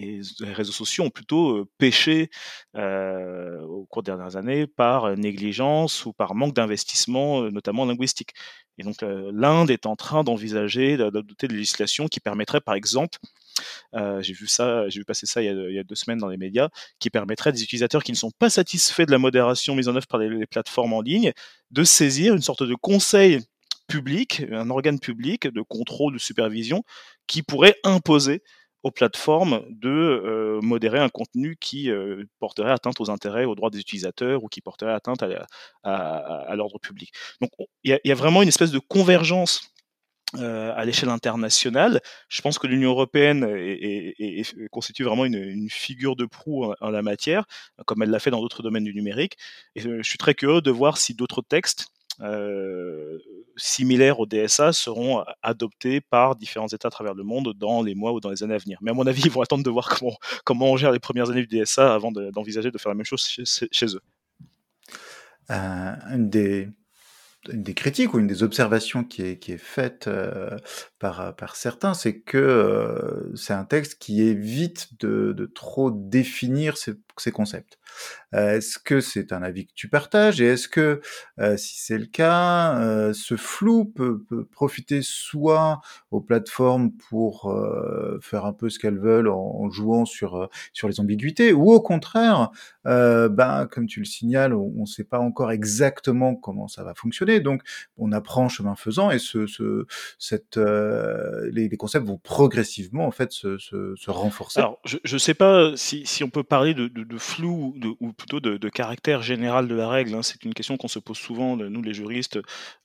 les, 0.00 0.52
réseaux 0.52 0.72
sociaux 0.72 1.04
ont 1.04 1.10
plutôt 1.10 1.66
pêché 1.78 2.30
au 2.74 3.86
cours 3.88 4.02
des 4.02 4.10
dernières 4.10 4.36
années 4.36 4.66
par 4.66 5.16
négligence 5.16 6.06
ou 6.06 6.12
par 6.12 6.34
manque 6.34 6.54
d'investissement, 6.54 7.42
notamment 7.50 7.84
linguistique. 7.84 8.32
Et 8.78 8.82
donc 8.82 8.96
l'Inde 9.02 9.70
est 9.70 9.86
en 9.86 9.96
train 9.96 10.24
d'envisager 10.24 10.96
d'adopter 10.96 11.48
des 11.48 11.56
législations 11.56 12.08
qui 12.08 12.20
permettraient, 12.20 12.60
par 12.60 12.74
exemple, 12.74 13.18
j'ai 14.20 14.32
vu 14.32 14.46
ça, 14.46 14.88
j'ai 14.88 15.00
vu 15.00 15.04
passer 15.04 15.26
ça 15.26 15.42
il 15.42 15.46
y, 15.46 15.78
a, 15.78 15.84
deux 15.84 15.94
semaines 15.94 16.18
dans 16.18 16.28
les 16.28 16.36
médias, 16.36 16.68
qui 16.98 17.10
permettrait 17.10 17.50
à 17.50 17.52
des 17.52 17.62
utilisateurs 17.62 18.02
qui 18.02 18.12
ne 18.12 18.16
sont 18.16 18.30
pas 18.30 18.50
satisfaits 18.50 19.04
de 19.04 19.10
la 19.10 19.18
modération 19.18 19.74
mise 19.74 19.88
en 19.88 19.96
œuvre 19.96 20.06
par 20.06 20.20
les 20.20 20.46
plateformes 20.46 20.92
en 20.92 21.02
ligne 21.02 21.32
de 21.70 21.84
saisir 21.84 22.34
une 22.34 22.42
sorte 22.42 22.62
de 22.62 22.74
conseil 22.74 23.40
public, 23.90 24.44
un 24.52 24.70
organe 24.70 25.00
public 25.00 25.48
de 25.48 25.62
contrôle, 25.62 26.14
de 26.14 26.18
supervision, 26.18 26.84
qui 27.26 27.42
pourrait 27.42 27.76
imposer 27.84 28.42
aux 28.82 28.90
plateformes 28.90 29.62
de 29.68 29.88
euh, 29.88 30.60
modérer 30.62 30.98
un 30.98 31.08
contenu 31.08 31.56
qui 31.56 31.90
euh, 31.90 32.24
porterait 32.38 32.72
atteinte 32.72 33.00
aux 33.00 33.10
intérêts, 33.10 33.44
aux 33.44 33.54
droits 33.54 33.70
des 33.70 33.80
utilisateurs 33.80 34.42
ou 34.42 34.48
qui 34.48 34.60
porterait 34.60 34.92
atteinte 34.92 35.22
à, 35.22 36.54
l'ordre 36.54 36.78
public. 36.78 37.12
Donc 37.40 37.50
il 37.84 37.98
y, 38.02 38.12
a 38.12 38.14
vraiment 38.14 38.42
une 38.42 38.48
espèce 38.48 38.70
de 38.70 38.78
convergence 38.78 39.70
euh, 40.36 40.72
à 40.76 40.84
l'échelle 40.84 41.08
internationale. 41.08 42.00
Je 42.28 42.40
pense 42.40 42.58
que 42.58 42.66
l'Union 42.66 42.90
européenne 42.90 43.44
est, 43.44 44.68
constitue 44.70 45.04
vraiment 45.04 45.24
une, 45.24 45.68
figure 45.68 46.16
de 46.16 46.24
proue 46.24 46.72
en, 46.80 46.90
la 46.90 47.02
matière, 47.02 47.44
comme 47.86 48.02
elle 48.02 48.10
l'a 48.10 48.20
fait 48.20 48.30
dans 48.30 48.40
d'autres 48.40 48.62
domaines 48.62 48.84
du 48.84 48.94
numérique. 48.94 49.36
Et 49.74 49.80
je 49.80 50.02
suis 50.02 50.18
très 50.18 50.34
curieux 50.34 50.60
de 50.60 50.70
voir 50.70 50.96
si 50.96 51.14
d'autres 51.14 51.42
textes 51.42 51.88
similaires 53.60 54.20
au 54.20 54.26
DSA 54.26 54.72
seront 54.72 55.24
adoptés 55.42 56.00
par 56.00 56.36
différents 56.36 56.68
États 56.68 56.88
à 56.88 56.90
travers 56.90 57.14
le 57.14 57.22
monde 57.22 57.54
dans 57.56 57.82
les 57.82 57.94
mois 57.94 58.12
ou 58.12 58.20
dans 58.20 58.30
les 58.30 58.42
années 58.42 58.54
à 58.54 58.58
venir. 58.58 58.78
Mais 58.82 58.90
à 58.90 58.94
mon 58.94 59.06
avis, 59.06 59.22
ils 59.22 59.30
vont 59.30 59.40
attendre 59.42 59.64
de 59.64 59.70
voir 59.70 59.88
comment, 59.88 60.16
comment 60.44 60.70
on 60.72 60.76
gère 60.76 60.92
les 60.92 60.98
premières 60.98 61.30
années 61.30 61.44
du 61.44 61.58
DSA 61.58 61.94
avant 61.94 62.12
d'envisager 62.12 62.70
de, 62.70 62.78
faire 62.78 62.90
la 62.90 62.96
même 62.96 63.04
chose 63.04 63.22
chez, 63.22 63.86
eux. 63.86 64.00
Euh, 65.50 65.94
une 66.12 66.30
des 66.30 67.74
critiques 67.74 68.14
ou 68.14 68.18
une 68.18 68.26
des 68.26 68.42
observations 68.42 69.02
qui 69.02 69.22
est, 69.22 69.38
qui 69.38 69.52
est 69.52 69.58
faite 69.58 70.08
par, 70.98 71.34
par 71.36 71.56
certains, 71.56 71.94
c'est 71.94 72.20
que 72.20 73.30
c'est 73.34 73.54
un 73.54 73.64
texte 73.64 73.98
qui 73.98 74.22
évite 74.22 74.88
de, 75.00 75.32
de 75.32 75.46
trop 75.46 75.90
définir 75.90 76.76
ses, 76.76 76.94
ses 77.18 77.32
concepts. 77.32 77.78
Euh, 78.34 78.56
est-ce 78.56 78.78
que 78.78 79.00
c'est 79.00 79.32
un 79.32 79.42
avis 79.42 79.66
que 79.66 79.72
tu 79.74 79.88
partages 79.88 80.40
et 80.40 80.46
est-ce 80.46 80.68
que, 80.68 81.00
euh, 81.40 81.56
si 81.56 81.80
c'est 81.80 81.98
le 81.98 82.06
cas, 82.06 82.78
euh, 82.78 83.12
ce 83.12 83.36
flou 83.36 83.84
peut, 83.84 84.24
profiter 84.52 85.00
soit 85.02 85.80
aux 86.10 86.20
plateformes 86.20 86.92
pour 86.92 87.52
faire 88.20 88.44
un 88.44 88.52
peu 88.52 88.68
ce 88.68 88.78
qu'elles 88.78 88.98
veulent 88.98 89.28
en, 89.28 89.70
jouant 89.70 90.04
sur, 90.04 90.48
sur 90.72 90.88
les 90.88 91.00
ambiguïtés 91.00 91.52
ou 91.52 91.72
au 91.72 91.80
contraire, 91.80 92.50
ben, 92.84 93.66
comme 93.70 93.86
tu 93.86 94.00
le 94.00 94.04
signales, 94.04 94.54
on 94.54 94.80
ne 94.80 94.86
sait 94.86 95.04
pas 95.04 95.18
encore 95.18 95.50
exactement 95.52 96.34
comment 96.34 96.68
ça 96.68 96.84
va 96.84 96.94
fonctionner, 96.94 97.40
donc 97.40 97.62
on 97.96 98.12
apprend 98.12 98.48
chemin 98.48 98.74
faisant 98.74 99.10
et 99.10 99.18
ce, 99.18 99.46
ce, 99.46 99.86
cette, 100.18 100.56
les, 100.56 101.70
concepts 101.76 102.06
vont 102.06 102.18
progressivement 102.18 103.06
en 103.06 103.12
fait 103.12 103.32
se, 103.32 103.58
se, 103.58 104.10
renforcer. 104.10 104.60
Alors, 104.60 104.78
je 104.84 104.98
ne 105.12 105.18
sais 105.18 105.34
pas 105.34 105.72
si, 105.76 106.04
si, 106.06 106.24
on 106.24 106.30
peut 106.30 106.44
parler 106.44 106.74
de, 106.74 106.88
de 107.04 107.18
flou 107.18 107.74
ou 108.00 108.12
plutôt 108.12 108.40
de, 108.40 108.68
caractère 108.68 109.22
général 109.22 109.68
de 109.68 109.74
la 109.74 109.88
règle. 109.88 110.14
Hein. 110.14 110.22
C'est 110.22 110.44
une 110.44 110.54
question 110.54 110.76
qu'on 110.76 110.88
se 110.88 110.98
pose 110.98 111.18
souvent, 111.18 111.56
nous 111.56 111.82
les 111.82 111.94
juristes, 111.94 112.38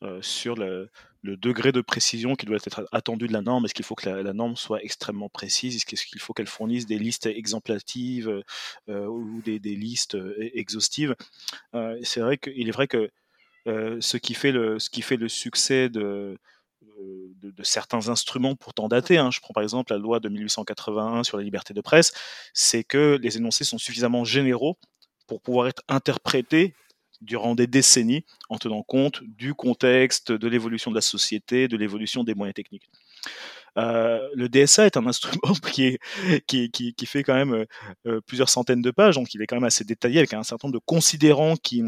euh, 0.03 0.21
sur 0.21 0.55
le, 0.55 0.89
degré 1.23 1.71
de 1.71 1.81
précision 1.81 2.35
qui 2.35 2.45
doit 2.45 2.57
être 2.57 2.87
attendu 2.91 3.27
de 3.27 3.33
la 3.33 3.41
norme. 3.41 3.65
Est-ce 3.65 3.73
qu'il 3.73 3.85
faut 3.85 3.95
que 3.95 4.09
la, 4.09 4.33
norme 4.33 4.55
soit 4.55 4.83
extrêmement 4.83 5.29
précise? 5.29 5.75
Est-ce 5.75 6.05
qu'il 6.05 6.19
faut 6.19 6.33
qu'elle 6.33 6.47
fournisse 6.47 6.85
des 6.85 6.99
listes 6.99 7.25
exemplatives 7.25 8.43
euh, 8.89 9.05
ou 9.07 9.41
des, 9.43 9.59
des, 9.59 9.75
listes 9.75 10.15
euh, 10.15 10.35
exhaustives? 10.53 11.15
Euh, 11.73 11.97
C'est 12.03 12.19
vrai 12.19 12.37
qu'il 12.37 12.67
est 12.67 12.71
vrai 12.71 12.87
que 12.87 13.09
euh, 13.67 13.97
ce, 13.99 14.17
qui 14.17 14.35
fait 14.35 14.51
le, 14.51 14.77
ce 14.77 14.91
qui 14.91 15.01
fait 15.01 15.17
le 15.17 15.27
succès 15.27 15.89
de 15.89 16.37
de, 17.41 17.51
de, 17.51 17.63
certains 17.63 18.09
instruments 18.09 18.55
pourtant 18.55 18.87
datés. 18.87 19.17
Hein. 19.17 19.29
Je 19.31 19.39
prends 19.39 19.53
par 19.53 19.63
exemple 19.63 19.91
la 19.93 19.99
loi 19.99 20.19
de 20.19 20.29
1881 20.29 21.23
sur 21.23 21.37
la 21.37 21.43
liberté 21.43 21.73
de 21.73 21.81
presse, 21.81 22.13
c'est 22.53 22.83
que 22.83 23.19
les 23.21 23.37
énoncés 23.37 23.63
sont 23.63 23.77
suffisamment 23.77 24.23
généraux 24.23 24.77
pour 25.27 25.41
pouvoir 25.41 25.67
être 25.67 25.83
interprétés 25.87 26.75
durant 27.21 27.55
des 27.55 27.67
décennies 27.67 28.25
en 28.49 28.57
tenant 28.57 28.83
compte 28.83 29.23
du 29.23 29.53
contexte, 29.53 30.31
de 30.31 30.47
l'évolution 30.47 30.91
de 30.91 30.95
la 30.95 31.01
société, 31.01 31.67
de 31.67 31.77
l'évolution 31.77 32.23
des 32.23 32.35
moyens 32.35 32.53
techniques. 32.53 32.89
Euh, 33.77 34.19
le 34.33 34.47
DSA 34.47 34.85
est 34.85 34.97
un 34.97 35.05
instrument 35.07 35.53
qui 35.63 35.97
fait 37.05 37.23
quand 37.23 37.35
même 37.35 37.65
euh, 38.05 38.21
plusieurs 38.21 38.49
centaines 38.49 38.81
de 38.81 38.91
pages, 38.91 39.15
donc 39.15 39.33
il 39.33 39.41
est 39.41 39.47
quand 39.47 39.55
même 39.55 39.63
assez 39.63 39.83
détaillé 39.83 40.19
avec 40.19 40.33
un 40.33 40.43
certain 40.43 40.67
nombre 40.67 40.79
de 40.79 40.83
considérants 40.85 41.55
qui, 41.55 41.83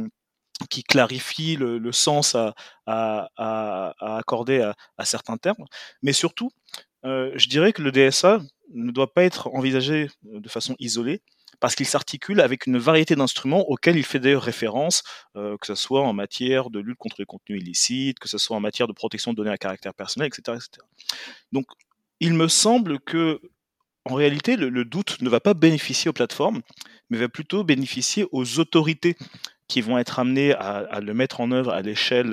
qui 0.69 0.83
clarifie 0.83 1.55
le, 1.55 1.91
sens 1.91 2.35
à, 2.85 3.29
accorder 3.99 4.71
à, 4.97 5.05
certains 5.05 5.37
termes, 5.37 5.65
mais 6.01 6.13
surtout, 6.13 6.51
euh, 7.05 7.31
je 7.35 7.47
dirais 7.47 7.73
que 7.73 7.81
le 7.81 7.91
DSA 7.91 8.41
ne 8.73 8.91
doit 8.91 9.13
pas 9.13 9.23
être 9.23 9.47
envisagé 9.53 10.09
de 10.23 10.49
façon 10.49 10.75
isolée, 10.79 11.21
parce 11.59 11.75
qu'il 11.75 11.85
s'articule 11.85 12.41
avec 12.41 12.67
une 12.67 12.77
variété 12.77 13.15
d'instruments 13.15 13.67
auxquels 13.69 13.97
il 13.97 14.03
fait 14.03 14.19
d'ailleurs 14.19 14.43
référence, 14.43 15.01
que 15.33 15.65
ce 15.65 15.73
soit 15.73 16.01
en 16.03 16.13
matière 16.13 16.69
de 16.69 16.79
lutte 16.79 16.97
contre 16.97 17.15
les 17.17 17.25
contenus 17.25 17.61
illicites, 17.61 18.19
que 18.19 18.29
ce 18.29 18.37
soit 18.37 18.55
en 18.55 18.59
matière 18.59 18.87
de 18.87 18.93
protection 18.93 19.31
de 19.31 19.37
données 19.37 19.49
à 19.49 19.57
caractère 19.57 19.93
personnel, 19.93 20.27
etc. 20.27 20.57
etc. 20.57 20.85
Donc, 21.51 21.65
il 22.19 22.33
me 22.33 22.47
semble 22.47 22.99
que, 22.99 23.41
en 24.05 24.15
réalité, 24.15 24.55
le, 24.55 24.85
doute 24.85 25.21
ne 25.21 25.29
va 25.29 25.39
pas 25.39 25.53
bénéficier 25.53 26.09
aux 26.09 26.13
plateformes, 26.13 26.61
mais 27.09 27.17
va 27.17 27.29
plutôt 27.29 27.63
bénéficier 27.63 28.25
aux 28.31 28.59
autorités 28.59 29.15
qui 29.67 29.81
vont 29.81 29.97
être 29.97 30.19
amenées 30.19 30.53
à, 30.53 30.99
le 31.01 31.13
mettre 31.13 31.41
en 31.41 31.51
œuvre 31.51 31.71
à 31.71 31.81
l'échelle 31.81 32.31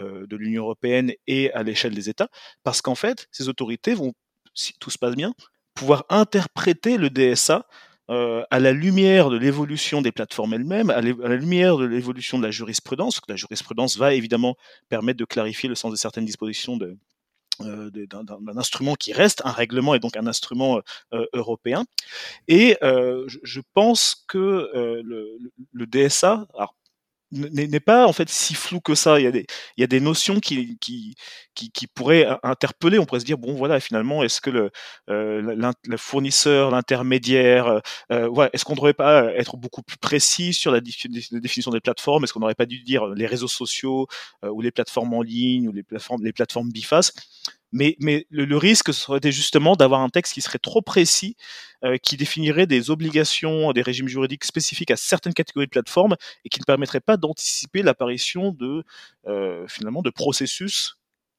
de 0.00 0.36
l'Union 0.36 0.64
européenne 0.64 1.12
et 1.26 1.52
à 1.52 1.62
l'échelle 1.62 1.94
des 1.94 2.08
États, 2.08 2.28
parce 2.62 2.82
qu'en 2.82 2.94
fait, 2.94 3.28
ces 3.30 3.48
autorités 3.48 3.94
vont, 3.94 4.12
si 4.54 4.72
tout 4.80 4.90
se 4.90 4.98
passe 4.98 5.14
bien, 5.14 5.34
pouvoir 5.74 6.04
interpréter 6.08 6.96
le 6.96 7.10
DSA 7.10 7.66
euh, 8.10 8.44
à 8.50 8.60
la 8.60 8.72
lumière 8.72 9.30
de 9.30 9.38
l'évolution 9.38 10.02
des 10.02 10.12
plateformes 10.12 10.52
elles-mêmes, 10.52 10.90
à, 10.90 11.00
la 11.00 11.36
lumière 11.36 11.78
de 11.78 11.86
l'évolution 11.86 12.38
de 12.38 12.44
la 12.44 12.50
jurisprudence, 12.50 13.20
la 13.28 13.36
jurisprudence 13.36 13.96
va 13.96 14.12
évidemment 14.12 14.56
permettre 14.90 15.18
de 15.18 15.24
clarifier 15.24 15.70
le 15.70 15.74
sens 15.74 15.90
de 15.90 15.96
certaines 15.96 16.26
dispositions 16.26 16.76
de, 16.76 16.86
euh, 16.86 16.96
d'un 17.60 18.56
instrument 18.56 18.94
qui 18.94 19.12
reste 19.12 19.42
un 19.44 19.52
règlement 19.52 19.94
et 19.94 20.00
donc 20.00 20.16
un 20.16 20.26
instrument 20.26 20.80
euh, 21.12 21.26
européen. 21.32 21.84
Et 22.48 22.76
je, 22.80 23.60
pense 23.74 24.24
que 24.28 24.70
le, 25.04 25.38
le, 25.72 25.86
DSA, 25.86 26.46
alors 26.54 26.74
n'est 27.34 27.80
pas 27.80 28.06
en 28.06 28.12
fait 28.12 28.28
si 28.28 28.54
flou 28.54 28.80
que 28.80 28.94
ça. 28.94 29.18
Il 29.20 29.24
y 29.24 29.26
a 29.26 29.32
des, 29.32 29.46
il 29.76 29.80
y 29.80 29.84
a 29.84 29.86
des 29.86 30.00
notions 30.00 30.40
qui, 30.40 30.78
qui, 30.78 31.14
qui, 31.54 31.86
pourraient 31.86 32.26
interpeller. 32.42 32.98
On 32.98 33.06
pourrait 33.06 33.20
se 33.20 33.24
dire 33.24 33.38
bon 33.38 33.54
voilà 33.54 33.80
finalement 33.80 34.22
est-ce 34.22 34.40
que 34.40 34.50
le, 34.50 34.70
euh, 35.10 35.72
fournisseur, 35.96 36.70
l'intermédiaire, 36.70 37.66
euh, 37.66 37.80
euh, 38.12 38.48
est-ce 38.52 38.64
qu'on 38.64 38.72
ne 38.72 38.76
devrait 38.76 38.94
pas 38.94 39.32
être 39.34 39.56
beaucoup 39.56 39.82
plus 39.82 39.98
précis 39.98 40.52
sur 40.52 40.72
la, 40.72 40.80
définition 40.80 41.70
des 41.70 41.80
plateformes? 41.80 42.24
Est-ce 42.24 42.32
qu'on 42.32 42.40
n'aurait 42.40 42.54
pas 42.54 42.66
dû 42.66 42.80
dire 42.82 43.06
les 43.08 43.26
réseaux 43.26 43.48
sociaux 43.48 44.06
ou 44.42 44.60
les 44.60 44.70
plateformes 44.70 45.14
en 45.14 45.22
ligne 45.22 45.68
ou 45.68 45.72
les 45.72 45.82
plateformes 45.82 46.22
les 46.24 46.32
plateformes 46.32 46.70
bifaces 46.70 47.12
mais, 47.74 47.96
mais 47.98 48.26
le, 48.30 48.56
risque 48.56 48.94
serait 48.94 49.20
justement 49.32 49.74
d'avoir 49.74 50.00
un 50.00 50.08
texte 50.08 50.34
qui 50.34 50.40
serait 50.40 50.60
trop 50.60 50.80
précis, 50.80 51.36
euh, 51.84 51.98
qui 51.98 52.16
définirait 52.16 52.68
des 52.68 52.88
obligations, 52.88 53.72
des 53.72 53.82
régimes 53.82 54.06
juridiques 54.06 54.44
spécifiques 54.44 54.92
à 54.92 54.96
certaines 54.96 55.34
catégories 55.34 55.66
de 55.66 55.70
plateformes 55.70 56.14
et 56.44 56.48
qui 56.48 56.60
ne 56.60 56.64
permettrait 56.64 57.00
pas 57.00 57.16
d'anticiper 57.16 57.82
l'apparition 57.82 58.52
de 58.52 58.84
euh, 59.26 59.66
finalement 59.66 60.02
de 60.02 60.10
processus 60.10 60.98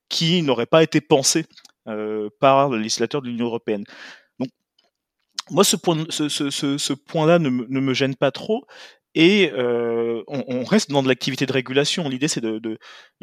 qui 0.09 0.41
n'auraient 0.41 0.65
pas 0.65 0.83
été 0.83 0.99
pensés 0.99 1.45
euh, 1.87 2.29
par 2.41 2.67
le 2.67 2.79
législateur 2.79 3.21
de 3.21 3.29
l'Union 3.29 3.45
européenne. 3.45 3.85
Donc, 4.37 4.49
moi, 5.51 5.63
ce 5.63 5.77
point, 5.77 6.05
ce, 6.09 6.27
ce, 6.27 6.49
ce, 6.49 6.93
point-là 6.93 7.39
ne, 7.39 7.47
ne, 7.49 7.79
me 7.79 7.93
gêne 7.93 8.15
pas 8.15 8.31
trop. 8.31 8.65
Et 9.15 9.49
euh, 9.53 10.23
on, 10.27 10.65
reste 10.65 10.91
dans 10.91 11.01
de 11.01 11.07
l'activité 11.07 11.45
de 11.45 11.53
régulation. 11.53 12.09
L'idée, 12.09 12.27
c'est 12.27 12.41
de, 12.41 12.77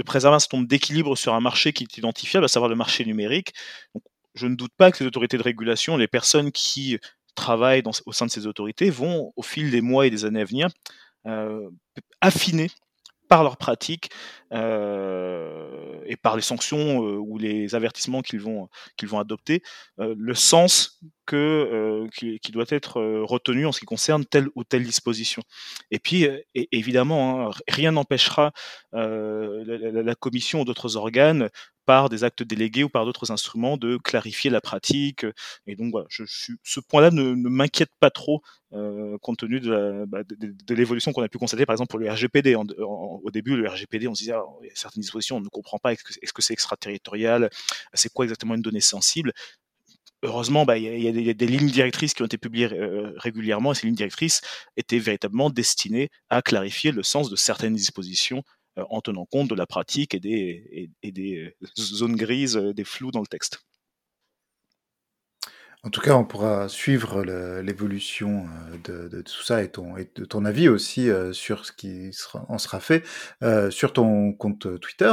préserver 0.07 0.37
un 0.37 0.39
certain 0.39 0.57
nombre 0.57 0.69
d'équilibres 0.69 1.17
sur 1.17 1.35
un 1.35 1.41
marché 1.41 1.75
qui 1.75 1.85
est 1.85 1.99
identifiable, 1.99 2.47
à 2.47 2.49
savoir 2.49 2.71
le 2.71 2.77
marché 2.77 3.05
numérique. 3.05 3.53
Je 4.35 4.47
ne 4.47 4.57
doute 4.57 4.73
pas 4.77 4.91
que 4.91 5.05
les 5.05 5.07
autorités 5.07 5.37
de 5.37 5.43
régulation, 5.43 5.99
les 5.99 6.09
personnes 6.09 6.51
qui 6.51 6.99
travaillent 7.35 7.83
au 8.07 8.13
sein 8.13 8.25
de 8.25 8.31
ces 8.31 8.47
autorités, 8.47 8.89
vont, 8.89 9.35
au 9.37 9.43
fil 9.43 9.71
des 9.71 9.83
mois 9.83 10.07
et 10.07 10.11
des 10.11 10.25
années 10.25 10.41
à 10.41 10.45
venir, 10.45 10.69
euh, 11.27 11.69
affiner 12.23 12.71
par 13.33 13.45
leurs 13.45 13.57
pratiques 13.57 14.11
euh, 14.53 16.03
et 16.05 16.17
par 16.19 16.37
les 16.37 16.43
sanctions 16.43 17.03
euh, 17.03 17.17
ou 17.17 17.39
les 17.39 17.75
avertissements 17.75 18.21
qu'ils 18.21 18.43
vont, 18.43 18.69
adopter, 19.19 19.63
euh, 20.01 20.15
le 20.19 20.35
sens 20.35 21.01
qui, 21.27 22.53
doit 22.53 22.67
être 22.69 23.01
retenu 23.23 23.65
en 23.65 23.73
ce 23.73 23.81
qui 23.81 23.87
concerne 23.87 24.27
telle 24.27 24.49
ou 24.55 24.65
telle 24.65 24.83
disposition. 24.83 25.41
Et 25.91 25.99
puis, 25.99 26.29
évidemment, 26.73 27.49
hein, 27.49 27.51
rien 27.69 27.93
n'empêchera 27.93 28.53
la, 28.93 30.15
commission 30.15 30.61
ou 30.61 30.65
d'autres 30.67 30.99
organes 30.99 31.49
par 31.85 32.09
des 32.09 32.25
actes 32.25 32.43
délégués 32.43 32.85
ou 32.85 32.89
par 32.89 33.05
d'autres 33.05 33.31
instruments 33.31 33.77
de 33.77 33.97
clarifier 33.97 34.51
la 34.51 34.61
pratique. 34.61 35.27
Et 35.67 35.77
donc 35.77 35.91
voilà, 35.93 36.07
ce 36.11 36.81
point-là 36.81 37.11
ne, 37.11 37.35
m'inquiète 37.35 37.91
pas 38.01 38.11
trop 38.11 38.43
euh, 38.73 39.19
compte 39.19 39.39
tenu 39.39 39.61
de, 39.61 40.05
bah, 40.07 40.21
l'évolution 40.69 41.13
qu'on 41.13 41.23
a 41.23 41.29
pu 41.29 41.39
constater 41.39 41.67
par 41.67 41.75
exemple 41.75 41.91
pour 41.91 41.99
le 41.99 42.11
RGPD. 42.11 42.55
au 42.57 43.31
début, 43.33 43.57
le 43.57 43.69
RGPD, 43.69 44.09
on 44.09 44.15
se 44.15 44.21
disait, 44.21 44.33
ah, 44.33 44.45
il 44.63 44.69
y 44.69 44.71
a 44.71 44.75
certaines 44.75 45.03
dispositions, 45.03 45.37
on 45.37 45.41
ne 45.41 45.49
comprend 45.49 45.79
pas, 45.79 45.93
est-ce 45.93 46.33
que 46.33 46.43
c'est 46.43 46.53
extraterritorial, 46.53 47.51
c'est 47.95 48.13
quoi 48.13 48.25
exactement 48.25 48.55
une 48.55 48.63
donnée 48.63 48.81
sensible? 48.81 49.33
Heureusement, 50.25 50.65
bah, 50.65 50.79
il 50.79 50.85
y, 50.85 51.09
a, 51.09 51.35
des, 51.35 51.47
lignes 51.49 51.69
directrices 51.69 52.15
qui 52.15 52.23
ont 52.23 52.27
été 52.27 52.39
publiées 52.39 52.73
euh, 52.73 53.13
régulièrement, 53.17 53.73
et 53.73 53.75
ces 53.75 53.89
lignes 53.89 53.97
directrices 53.97 54.41
étaient 54.77 55.01
véritablement 55.01 55.51
destinées 55.51 56.11
à 56.31 56.43
clarifier 56.43 56.93
le 56.93 57.03
sens 57.03 57.29
de 57.29 57.35
certaines 57.35 57.75
dispositions 57.75 58.39
euh, 58.39 58.62
en 58.77 59.01
tenant 59.01 59.27
compte 59.27 59.49
de 59.49 59.55
la 59.55 59.67
pratique 59.67 60.15
et 60.15 60.21
des, 60.21 60.91
euh, 61.05 61.67
zones 61.79 62.17
grises, 62.17 62.57
euh, 62.57 62.73
des 62.73 62.85
flous 62.85 63.11
dans 63.11 63.21
le 63.21 63.27
texte. 63.27 63.61
En 65.85 65.91
tout 65.91 66.01
cas, 66.01 66.15
on 66.15 66.25
pourra 66.25 66.69
suivre 66.69 67.25
l'évolution 67.61 68.47
de, 68.85 69.21
tout 69.23 69.43
ça 69.43 69.65
et, 69.65 69.69
ton, 69.69 69.95
de 69.97 70.25
ton 70.25 70.45
avis 70.45 70.69
aussi 70.69 71.09
sur 71.33 71.67
ce 71.67 71.73
qui 71.73 72.13
en 72.49 72.59
sera 72.59 72.79
fait 72.79 73.05
sur 73.71 73.93
ton 73.93 74.33
compte 74.33 74.79
Twitter. 74.79 75.13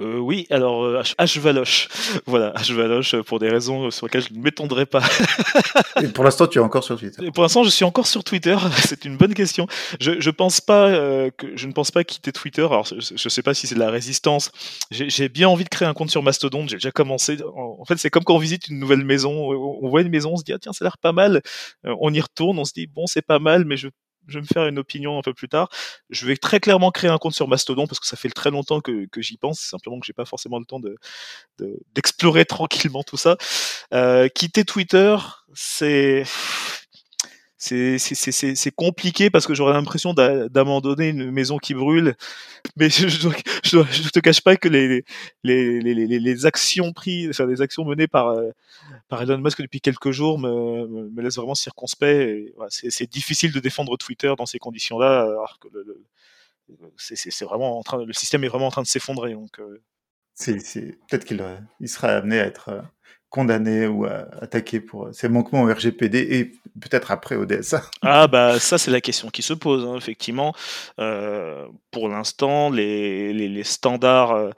Euh, 0.00 0.18
oui, 0.18 0.46
alors 0.50 0.84
euh, 0.84 1.02
H, 1.18 1.38
Valoche. 1.40 1.88
Voilà, 2.26 2.52
H 2.52 2.72
Valoche 2.72 3.14
euh, 3.14 3.22
pour 3.22 3.38
des 3.38 3.48
raisons 3.48 3.90
sur 3.90 4.06
lesquelles 4.06 4.24
je 4.28 4.34
ne 4.34 4.40
m'étendrai 4.40 4.86
pas. 4.86 5.02
Et 6.02 6.08
pour 6.08 6.24
l'instant, 6.24 6.46
tu 6.46 6.58
es 6.58 6.62
encore 6.62 6.84
sur 6.84 6.98
Twitter. 6.98 7.30
pour 7.32 7.42
l'instant, 7.42 7.64
je 7.64 7.70
suis 7.70 7.84
encore 7.84 8.06
sur 8.06 8.24
Twitter. 8.24 8.56
C'est 8.76 9.04
une 9.04 9.16
bonne 9.16 9.34
question. 9.34 9.66
Je, 10.00 10.20
je 10.20 10.30
pense 10.30 10.60
pas 10.60 10.90
que 11.36 11.56
je 11.56 11.66
ne 11.66 11.72
pense 11.72 11.90
pas 11.90 12.04
quitter 12.04 12.32
Twitter. 12.32 12.62
Alors, 12.62 12.84
je, 12.84 12.94
ne 13.12 13.28
sais 13.28 13.42
pas 13.42 13.54
si 13.54 13.66
c'est 13.66 13.74
de 13.74 13.80
la 13.80 13.90
résistance. 13.90 14.50
J'ai 14.90 15.28
bien 15.28 15.48
envie 15.48 15.64
de 15.64 15.68
créer 15.68 15.88
un 15.88 15.94
compte 15.94 16.10
sur 16.10 16.22
Mastodon. 16.22 16.66
J'ai 16.66 16.76
déjà 16.76 16.90
commencé. 16.90 17.38
En, 17.56 17.84
fait, 17.84 17.96
c'est 17.98 18.10
comme 18.10 18.24
quand 18.24 18.34
on 18.34 18.38
visite 18.38 18.68
une 18.68 18.78
nouvelle 18.78 19.04
maison. 19.04 19.32
On 19.32 19.88
voit 19.88 20.02
une 20.02 20.10
maison, 20.10 20.32
on 20.32 20.36
se 20.36 20.44
dit 20.44 20.52
ah 20.52 20.58
tiens, 20.58 20.72
ça 20.72 20.84
a 20.84 20.86
l'air 20.86 20.98
pas 20.98 21.12
mal. 21.12 21.42
on 21.84 22.12
y 22.12 22.20
retourne, 22.20 22.58
on 22.58 22.64
se 22.64 22.72
dit 22.72 22.86
bon, 22.86 23.06
c'est 23.06 23.22
pas 23.22 23.38
mal, 23.38 23.64
mais 23.64 23.76
je 23.76 23.88
je 24.28 24.34
vais 24.34 24.42
me 24.42 24.46
faire 24.46 24.66
une 24.66 24.78
opinion 24.78 25.18
un 25.18 25.22
peu 25.22 25.34
plus 25.34 25.48
tard. 25.48 25.68
Je 26.10 26.26
vais 26.26 26.36
très 26.36 26.60
clairement 26.60 26.90
créer 26.90 27.10
un 27.10 27.18
compte 27.18 27.34
sur 27.34 27.48
Mastodon 27.48 27.86
parce 27.86 27.98
que 27.98 28.06
ça 28.06 28.16
fait 28.16 28.28
très 28.28 28.50
longtemps 28.50 28.80
que, 28.80 29.08
j'y 29.16 29.36
pense. 29.36 29.60
C'est 29.60 29.70
simplement 29.70 29.98
que 29.98 30.06
j'ai 30.06 30.12
pas 30.12 30.24
forcément 30.24 30.58
le 30.58 30.64
temps 30.64 30.80
de 30.80 30.96
d'explorer 31.94 32.44
tranquillement 32.44 33.02
tout 33.02 33.16
ça. 33.16 33.36
Euh, 33.92 34.28
quitter 34.28 34.64
Twitter, 34.64 35.16
c'est 35.54 36.24
c'est 37.58 38.70
compliqué 38.76 39.30
parce 39.30 39.46
que 39.46 39.54
j'aurais 39.54 39.72
l'impression 39.72 40.14
d'abandonner 40.14 41.08
une 41.08 41.30
maison 41.30 41.58
qui 41.58 41.74
brûle. 41.74 42.14
Mais 42.76 42.88
je, 42.88 43.08
je, 43.08 44.08
te 44.10 44.20
cache 44.20 44.40
pas 44.40 44.56
que 44.56 44.68
les, 44.68 45.04
les, 45.42 45.80
les, 45.80 46.06
les, 46.06 46.46
actions 46.46 46.92
prises, 46.92 47.30
enfin, 47.30 47.46
les 47.46 47.60
actions 47.60 47.84
menées 47.84 48.06
par, 48.06 48.28
euh, 48.28 48.50
par 49.08 49.22
Elon 49.22 49.38
Musk 49.38 49.60
depuis 49.60 49.80
quelques 49.80 50.12
jours 50.12 50.38
me, 50.38 50.86
me, 50.86 51.22
laissent 51.22 51.36
vraiment 51.36 51.54
circonspect. 51.54 52.52
C'est 52.68 53.10
difficile 53.10 53.52
de 53.52 53.60
défendre 53.60 53.96
Twitter 53.96 54.32
dans 54.38 54.46
ces 54.46 54.58
conditions-là, 54.58 55.22
alors 55.22 55.58
que 55.60 55.68
le, 55.72 56.04
c'est 56.96 57.44
vraiment 57.44 57.78
en 57.78 57.82
train, 57.82 58.04
le 58.04 58.12
système 58.12 58.44
est 58.44 58.48
vraiment 58.48 58.68
en 58.68 58.70
train 58.70 58.82
de 58.82 58.86
s'effondrer. 58.86 59.32
Donc, 59.32 59.58
euh. 59.58 59.82
peut-être 60.46 61.24
qu'il 61.24 61.40
euh, 61.40 61.56
il 61.80 61.88
sera 61.88 62.08
amené 62.08 62.38
à 62.38 62.46
être 62.46 62.84
condamné 63.30 63.86
ou 63.86 64.06
attaqué 64.06 64.80
pour 64.80 65.08
ses 65.12 65.28
manquements 65.28 65.62
au 65.62 65.72
RGPD 65.72 66.18
et 66.18 66.44
peut-être 66.78 67.10
après 67.10 67.36
au 67.36 67.44
DSA 67.44 67.82
Ah 68.02 68.26
bah 68.26 68.58
ça 68.58 68.78
c'est 68.78 68.90
la 68.90 69.00
question 69.00 69.28
qui 69.30 69.42
se 69.42 69.52
pose 69.52 69.84
hein, 69.84 69.96
effectivement. 69.96 70.54
Euh, 70.98 71.66
pour 71.90 72.08
l'instant 72.08 72.70
les, 72.70 73.32
les, 73.32 73.64
standards 73.64 74.32
euh, 74.32 74.50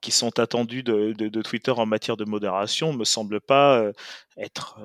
qui 0.00 0.10
sont 0.10 0.38
attendus 0.38 0.82
de, 0.82 1.12
de, 1.12 1.42
Twitter 1.42 1.72
en 1.72 1.86
matière 1.86 2.16
de 2.16 2.24
modération 2.24 2.92
me 2.92 3.04
semblent 3.04 3.40
pas 3.40 3.78
euh, 3.78 3.92
être 4.36 4.80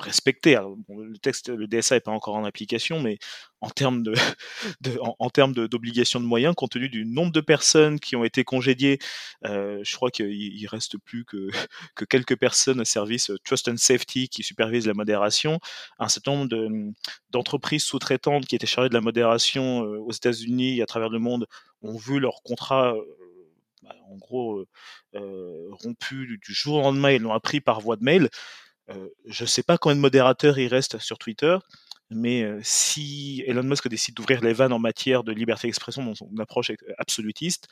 respecté. 0.00 0.58
le 0.88 1.18
texte, 1.18 1.48
le 1.48 1.66
DSA 1.66 1.96
n'est 1.96 2.00
pas 2.00 2.10
encore 2.10 2.34
en 2.34 2.44
application, 2.44 3.00
mais 3.00 3.18
en 3.60 3.68
termes 3.68 4.02
de, 4.02 4.14
en, 5.18 5.30
termes 5.30 5.52
d'obligation 5.52 6.20
de, 6.20 6.24
moyens, 6.24 6.54
compte 6.54 6.72
tenu 6.72 6.88
du 6.88 7.04
nombre 7.04 7.32
de 7.32 7.40
personnes 7.40 8.00
qui 8.00 8.16
ont 8.16 8.24
été 8.24 8.44
congédiées, 8.44 8.98
euh, 9.44 9.80
je 9.82 9.96
crois 9.96 10.10
qu'il 10.10 10.66
reste 10.68 10.98
plus 10.98 11.24
que, 11.24 11.48
que 11.94 12.04
quelques 12.04 12.36
personnes 12.36 12.80
au 12.80 12.84
service 12.84 13.30
Trust 13.44 13.68
and 13.68 13.76
Safety 13.76 14.28
qui 14.28 14.42
supervisent 14.42 14.86
la 14.86 14.94
modération, 14.94 15.60
un 15.98 16.08
certain 16.08 16.32
nombre 16.32 16.94
d'entreprises 17.30 17.84
sous-traitantes 17.84 18.46
qui 18.46 18.56
étaient 18.56 18.66
chargées 18.66 18.88
de 18.88 18.94
la 18.94 19.00
modération 19.00 19.84
euh, 19.84 19.98
aux 19.98 20.12
États-Unis 20.12 20.78
et 20.78 20.82
à 20.82 20.86
travers 20.86 21.10
le 21.10 21.18
monde 21.18 21.46
ont 21.82 21.96
vu 21.96 22.18
leur 22.18 22.42
contrat 22.42 22.94
euh, 22.94 23.02
bah, 23.82 23.94
en 24.10 24.16
gros 24.16 24.64
rompu 25.12 26.38
du 26.40 26.54
jour 26.54 26.76
au 26.76 26.82
lendemain, 26.82 27.10
ils 27.10 27.22
l'ont 27.22 27.32
appris 27.32 27.60
par 27.60 27.80
voie 27.80 27.96
de 27.96 28.04
mail. 28.04 28.30
Euh, 28.90 29.08
je 29.26 29.44
ne 29.44 29.48
sais 29.48 29.62
pas 29.62 29.78
combien 29.78 29.96
de 29.96 30.00
modérateurs 30.00 30.58
il 30.58 30.68
reste 30.68 30.98
sur 30.98 31.18
Twitter, 31.18 31.56
mais 32.10 32.42
euh, 32.42 32.60
si 32.62 33.42
Elon 33.46 33.62
Musk 33.62 33.88
décide 33.88 34.14
d'ouvrir 34.14 34.40
les 34.42 34.52
vannes 34.52 34.72
en 34.72 34.78
matière 34.78 35.22
de 35.24 35.32
liberté 35.32 35.68
d'expression 35.68 36.04
dans 36.04 36.14
son 36.14 36.30
approche 36.38 36.72
absolutiste, 36.98 37.68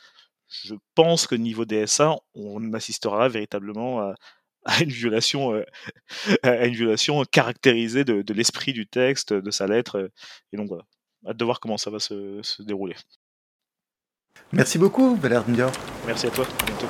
je 0.47 0.75
pense 0.95 1.27
que 1.27 1.35
niveau 1.35 1.65
DSA, 1.65 2.15
on 2.33 2.73
assistera 2.73 3.29
véritablement 3.29 3.99
à, 3.99 4.15
à 4.65 4.83
une 4.83 4.89
violation, 4.89 5.53
à 6.43 6.65
une 6.65 6.75
violation 6.75 7.23
caractérisée 7.25 8.03
de, 8.03 8.21
de 8.21 8.33
l'esprit 8.33 8.73
du 8.73 8.87
texte, 8.87 9.33
de 9.33 9.51
sa 9.51 9.67
lettre. 9.67 10.11
Et 10.53 10.57
donc 10.57 10.67
voilà, 10.67 10.83
hâte 11.27 11.37
de 11.37 11.45
voir 11.45 11.59
comment 11.59 11.77
ça 11.77 11.89
va 11.89 11.99
se, 11.99 12.41
se 12.41 12.61
dérouler. 12.63 12.95
Merci 14.51 14.77
beaucoup, 14.77 15.15
Valère 15.15 15.43
Dior. 15.43 15.71
Merci 16.07 16.27
à 16.27 16.31
toi. 16.31 16.45
À 16.61 16.65
bientôt. 16.65 16.87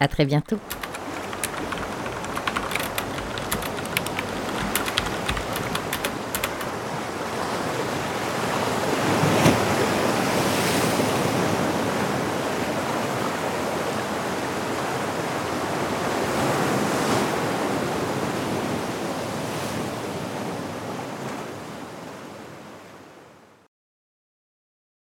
À 0.00 0.06
très 0.06 0.26
bientôt. 0.26 0.58